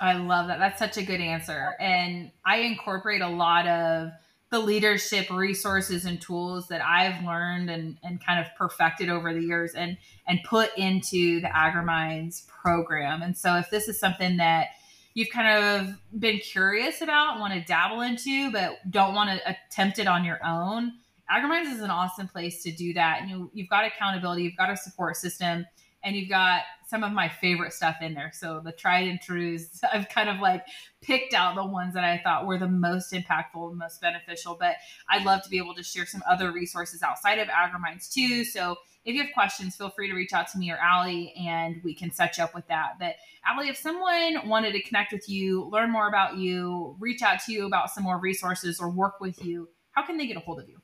i 0.00 0.14
love 0.14 0.48
that 0.48 0.58
that's 0.58 0.78
such 0.78 0.96
a 0.96 1.02
good 1.02 1.20
answer 1.20 1.74
and 1.80 2.30
i 2.44 2.58
incorporate 2.58 3.20
a 3.20 3.28
lot 3.28 3.66
of 3.66 4.10
the 4.50 4.58
leadership 4.60 5.28
resources 5.30 6.04
and 6.04 6.20
tools 6.20 6.68
that 6.68 6.80
I've 6.80 7.24
learned 7.24 7.68
and, 7.68 7.98
and 8.04 8.24
kind 8.24 8.38
of 8.40 8.46
perfected 8.56 9.08
over 9.08 9.34
the 9.34 9.42
years 9.42 9.74
and 9.74 9.96
and 10.26 10.38
put 10.44 10.76
into 10.76 11.40
the 11.40 11.48
AgriMinds 11.48 12.46
program. 12.46 13.22
And 13.22 13.36
so 13.36 13.56
if 13.56 13.70
this 13.70 13.88
is 13.88 13.98
something 13.98 14.36
that 14.36 14.68
you've 15.14 15.30
kind 15.30 15.48
of 15.48 16.20
been 16.20 16.38
curious 16.38 17.00
about, 17.00 17.40
want 17.40 17.54
to 17.54 17.60
dabble 17.60 18.02
into, 18.02 18.52
but 18.52 18.78
don't 18.90 19.14
want 19.14 19.30
to 19.30 19.40
attempt 19.50 19.98
it 19.98 20.06
on 20.06 20.24
your 20.24 20.38
own, 20.44 20.92
AgriMinds 21.30 21.72
is 21.74 21.80
an 21.80 21.90
awesome 21.90 22.28
place 22.28 22.62
to 22.62 22.70
do 22.70 22.92
that. 22.94 23.22
And 23.22 23.30
you, 23.30 23.50
you've 23.52 23.68
got 23.68 23.84
accountability, 23.84 24.42
you've 24.42 24.56
got 24.56 24.70
a 24.70 24.76
support 24.76 25.16
system, 25.16 25.66
and 26.06 26.14
you've 26.14 26.28
got 26.28 26.62
some 26.88 27.02
of 27.02 27.10
my 27.10 27.28
favorite 27.28 27.72
stuff 27.72 27.96
in 28.00 28.14
there. 28.14 28.30
So 28.32 28.60
the 28.64 28.70
tried 28.70 29.08
and 29.08 29.20
trues, 29.20 29.80
I've 29.92 30.08
kind 30.08 30.28
of 30.28 30.38
like 30.38 30.64
picked 31.02 31.34
out 31.34 31.56
the 31.56 31.66
ones 31.66 31.94
that 31.94 32.04
I 32.04 32.20
thought 32.22 32.46
were 32.46 32.58
the 32.58 32.68
most 32.68 33.12
impactful 33.12 33.70
and 33.70 33.76
most 33.76 34.00
beneficial. 34.00 34.56
But 34.58 34.76
I'd 35.10 35.24
love 35.24 35.42
to 35.42 35.50
be 35.50 35.58
able 35.58 35.74
to 35.74 35.82
share 35.82 36.06
some 36.06 36.22
other 36.30 36.52
resources 36.52 37.02
outside 37.02 37.40
of 37.40 37.48
AgriMinds 37.48 38.10
too. 38.10 38.44
So 38.44 38.76
if 39.04 39.16
you 39.16 39.22
have 39.22 39.32
questions, 39.34 39.74
feel 39.74 39.90
free 39.90 40.08
to 40.08 40.14
reach 40.14 40.32
out 40.32 40.46
to 40.52 40.58
me 40.58 40.70
or 40.70 40.78
Aly 40.78 41.34
and 41.34 41.80
we 41.82 41.92
can 41.92 42.12
set 42.12 42.38
you 42.38 42.44
up 42.44 42.54
with 42.54 42.68
that. 42.68 42.94
But 43.00 43.16
Aly, 43.52 43.68
if 43.68 43.76
someone 43.76 44.48
wanted 44.48 44.72
to 44.72 44.82
connect 44.82 45.12
with 45.12 45.28
you, 45.28 45.68
learn 45.72 45.90
more 45.90 46.08
about 46.08 46.36
you, 46.36 46.96
reach 47.00 47.22
out 47.22 47.40
to 47.46 47.52
you 47.52 47.66
about 47.66 47.90
some 47.90 48.04
more 48.04 48.20
resources 48.20 48.78
or 48.78 48.90
work 48.90 49.20
with 49.20 49.44
you, 49.44 49.68
how 49.90 50.06
can 50.06 50.18
they 50.18 50.26
get 50.28 50.36
a 50.36 50.40
hold 50.40 50.60
of 50.60 50.68
you? 50.68 50.80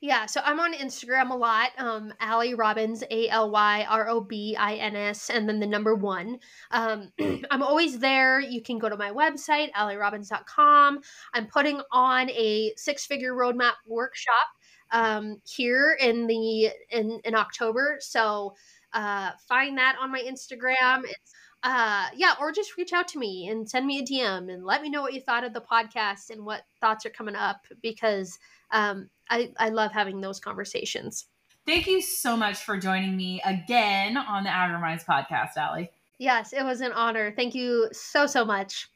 Yeah, 0.00 0.26
so 0.26 0.40
I'm 0.44 0.60
on 0.60 0.74
Instagram 0.74 1.30
a 1.30 1.34
lot. 1.34 1.70
Um, 1.76 2.14
Aly 2.22 2.54
Robins, 2.54 3.02
A 3.10 3.28
L 3.30 3.50
Y 3.50 3.84
R 3.88 4.08
O 4.08 4.20
B 4.20 4.54
I 4.56 4.74
N 4.76 4.94
S, 4.94 5.28
and 5.28 5.48
then 5.48 5.58
the 5.58 5.66
number 5.66 5.96
one. 5.96 6.38
Um, 6.70 7.10
I'm 7.50 7.64
always 7.64 7.98
there. 7.98 8.38
You 8.38 8.62
can 8.62 8.78
go 8.78 8.88
to 8.88 8.96
my 8.96 9.10
website, 9.10 9.72
alyrobins.com. 9.72 11.00
I'm 11.34 11.46
putting 11.48 11.80
on 11.90 12.30
a 12.30 12.72
six 12.76 13.06
figure 13.06 13.34
roadmap 13.34 13.72
workshop 13.86 14.46
um, 14.92 15.42
here 15.44 15.96
in 16.00 16.28
the 16.28 16.70
in 16.90 17.18
in 17.24 17.34
October. 17.34 17.96
So 18.00 18.54
uh, 18.92 19.32
find 19.48 19.78
that 19.78 19.96
on 20.00 20.12
my 20.12 20.20
Instagram. 20.20 21.02
It's 21.04 21.32
uh 21.64 22.06
yeah 22.14 22.34
or 22.38 22.52
just 22.52 22.76
reach 22.76 22.92
out 22.92 23.08
to 23.08 23.18
me 23.18 23.48
and 23.48 23.68
send 23.68 23.84
me 23.84 23.98
a 23.98 24.04
dm 24.04 24.48
and 24.52 24.64
let 24.64 24.80
me 24.80 24.88
know 24.88 25.02
what 25.02 25.12
you 25.12 25.20
thought 25.20 25.42
of 25.42 25.52
the 25.52 25.60
podcast 25.60 26.30
and 26.30 26.46
what 26.46 26.62
thoughts 26.80 27.04
are 27.04 27.10
coming 27.10 27.34
up 27.34 27.66
because 27.82 28.38
um 28.70 29.08
I, 29.30 29.52
I 29.58 29.68
love 29.68 29.92
having 29.92 30.20
those 30.20 30.40
conversations. 30.40 31.26
Thank 31.66 31.86
you 31.86 32.00
so 32.00 32.36
much 32.36 32.58
for 32.58 32.78
joining 32.78 33.16
me 33.16 33.42
again 33.44 34.16
on 34.16 34.44
the 34.44 34.50
AgriMinds 34.50 35.04
podcast, 35.04 35.50
Aly. 35.56 35.90
Yes, 36.18 36.52
it 36.52 36.64
was 36.64 36.80
an 36.80 36.92
honor. 36.92 37.32
Thank 37.36 37.54
you 37.54 37.88
so, 37.92 38.26
so 38.26 38.44
much. 38.44 38.88